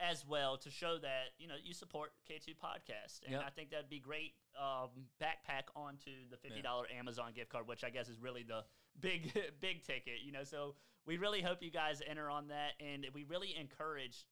as 0.00 0.26
well 0.26 0.56
to 0.58 0.70
show 0.70 0.98
that 0.98 1.30
you 1.38 1.46
know 1.46 1.54
you 1.62 1.74
support 1.74 2.12
K2 2.28 2.56
podcast, 2.62 3.22
and 3.24 3.32
Yep. 3.32 3.44
I 3.46 3.50
think 3.50 3.70
that'd 3.70 3.88
be 3.90 4.00
great 4.00 4.34
um, 4.58 4.90
backpack 5.20 5.70
onto 5.76 6.10
the 6.30 6.36
fifty 6.36 6.62
dollar 6.62 6.86
Amazon 6.96 7.32
gift 7.34 7.50
card, 7.50 7.68
which 7.68 7.84
I 7.84 7.90
guess 7.90 8.08
is 8.08 8.18
really 8.20 8.42
the 8.42 8.64
big 9.00 9.32
big 9.60 9.84
ticket. 9.84 10.20
You 10.24 10.32
know, 10.32 10.44
so 10.44 10.74
we 11.06 11.18
really 11.18 11.42
hope 11.42 11.62
you 11.62 11.70
guys 11.70 12.02
enter 12.06 12.28
on 12.30 12.48
that, 12.48 12.72
and 12.80 13.06
we 13.14 13.24
really 13.24 13.54
encourage 13.58 14.26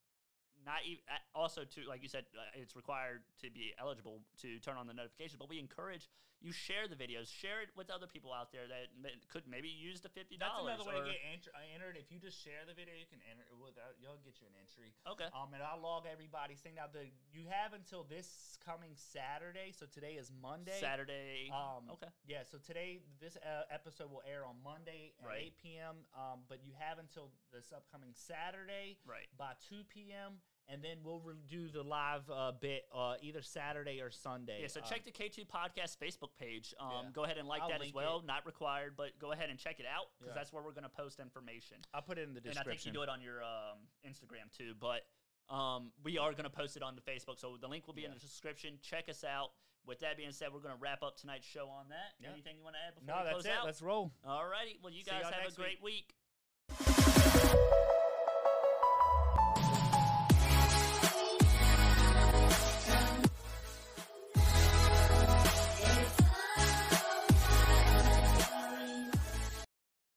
not 0.65 0.77
even 0.85 1.01
also 1.35 1.65
to 1.65 1.89
like 1.89 2.03
you 2.03 2.09
said 2.09 2.25
uh, 2.37 2.43
it's 2.55 2.77
required 2.77 3.23
to 3.41 3.51
be 3.51 3.73
eligible 3.81 4.21
to 4.41 4.59
turn 4.59 4.77
on 4.77 4.87
the 4.87 4.93
notifications 4.93 5.39
but 5.39 5.49
we 5.49 5.59
encourage 5.59 6.11
you 6.41 6.53
share 6.53 6.89
the 6.89 6.97
videos 6.97 7.29
share 7.29 7.61
it 7.61 7.69
with 7.77 7.93
other 7.93 8.09
people 8.09 8.33
out 8.33 8.49
there 8.53 8.65
that 8.69 8.89
could 9.29 9.45
maybe 9.45 9.69
use 9.69 10.01
the 10.01 10.09
$50 10.09 10.41
That's 10.41 10.57
another 10.57 10.89
way 10.89 10.97
to 10.97 11.05
get 11.05 11.21
enter- 11.29 11.53
uh, 11.53 11.75
entered. 11.77 12.01
If 12.01 12.09
you 12.09 12.17
just 12.19 12.41
share 12.41 12.65
the 12.65 12.73
video, 12.73 12.97
you 12.97 13.05
can 13.09 13.21
enter. 13.29 13.45
Without, 13.61 13.97
you'll 14.01 14.21
get 14.25 14.41
you 14.41 14.49
an 14.49 14.57
entry. 14.57 14.97
Okay. 15.05 15.29
Um, 15.37 15.53
and 15.53 15.61
I'll 15.61 15.81
log 15.81 16.09
everybody's 16.09 16.61
thing. 16.65 16.81
Now, 16.81 16.89
the 16.89 17.13
you 17.33 17.45
have 17.53 17.77
until 17.77 18.09
this 18.09 18.57
coming 18.65 18.97
Saturday. 18.97 19.73
So 19.77 19.85
today 19.85 20.17
is 20.17 20.33
Monday. 20.33 20.81
Saturday. 20.81 21.53
Um, 21.53 21.93
okay. 21.93 22.09
Yeah. 22.25 22.49
So 22.49 22.57
today, 22.57 23.05
this 23.21 23.37
uh, 23.45 23.69
episode 23.69 24.09
will 24.09 24.25
air 24.25 24.49
on 24.49 24.57
Monday 24.65 25.13
at 25.21 25.29
Right. 25.29 25.53
8 25.61 25.63
p.m. 25.63 25.97
Um, 26.17 26.41
but 26.49 26.65
you 26.65 26.73
have 26.81 26.97
until 26.99 27.31
this 27.53 27.69
upcoming 27.71 28.17
Saturday. 28.17 28.97
Right. 29.05 29.29
By 29.37 29.53
2 29.69 29.85
p.m. 29.93 30.41
And 30.73 30.83
then 30.85 30.99
we'll 31.03 31.21
re- 31.21 31.35
do 31.49 31.69
the 31.69 31.83
live 31.83 32.23
uh, 32.31 32.53
bit 32.53 32.85
uh, 32.95 33.15
either 33.21 33.43
Saturday 33.43 34.01
or 34.01 34.11
Sunday. 34.11 34.61
Yeah, 34.63 34.69
so 34.69 34.81
Um, 34.81 34.87
check 34.89 35.05
the 35.05 35.11
K2 35.11 35.47
Podcast 35.49 35.97
Facebook 35.99 36.31
page. 36.39 36.73
Um, 36.79 36.89
yeah. 36.93 37.11
Go 37.13 37.25
ahead 37.25 37.39
and 37.39 37.49
like 37.49 37.63
I'll 37.63 37.71
that 37.71 37.83
as 37.83 37.93
well. 37.93 38.19
it. 38.21 38.27
Not 38.27 38.47
required, 38.47 38.95
but 38.97 39.19
go 39.19 39.33
ahead 39.33 39.51
and 39.51 39.59
check 39.59 39.81
it 39.81 39.87
out 39.87 40.07
because 40.19 40.31
Yeah. 40.31 40.39
that's 40.39 40.53
where 40.53 40.63
we're 40.63 40.71
going 40.73 40.85
to 40.85 40.89
post 40.89 41.19
information. 41.19 41.79
I'll 41.93 42.03
put 42.03 42.19
it 42.19 42.29
in 42.29 42.35
the 42.35 42.41
description. 42.41 42.61
And 42.61 42.69
I 42.69 42.77
think 42.77 42.87
you 42.87 42.93
do 42.93 43.03
it 43.03 43.09
on 43.09 43.21
your 43.21 43.43
um, 43.43 43.79
Instagram 44.07 44.47
too. 44.57 44.75
But 44.79 45.07
um, 45.53 45.91
we 46.05 46.19
are 46.19 46.31
going 46.33 46.45
to 46.45 46.51
post 46.51 46.77
it 46.77 46.83
on 46.85 46.95
the 46.95 47.03
Facebook. 47.03 47.41
So 47.41 47.57
the 47.61 47.67
link 47.67 47.87
will 47.89 47.95
be 47.95 48.05
in 48.05 48.13
the 48.13 48.19
description. 48.21 48.79
Check 48.81 49.09
us 49.09 49.25
out. 49.25 49.51
With 49.87 49.99
that 50.01 50.17
being 50.19 50.31
said, 50.31 50.49
we're 50.53 50.61
going 50.61 50.75
to 50.77 50.81
wrap 50.81 51.03
up 51.03 51.17
tonight's 51.17 51.47
show 51.47 51.67
on 51.67 51.89
that. 51.89 52.13
Yeah. 52.21 52.29
Anything 52.33 52.59
you 52.59 52.63
want 52.63 52.77
to 52.77 52.81
add 52.87 52.95
before 52.95 53.07
No, 53.17 53.23
we 53.23 53.25
that's 53.25 53.33
close 53.33 53.47
it. 53.47 53.53
out? 53.59 53.65
Let's 53.65 53.83
roll. 53.83 54.13
All 54.25 54.47
righty. 54.47 54.79
Well, 54.85 54.93
you 54.93 55.03
guys 55.03 55.25
have 55.25 55.51
a 55.53 55.57
great 55.57 55.83
week. 55.83 56.15
week. 56.79 57.97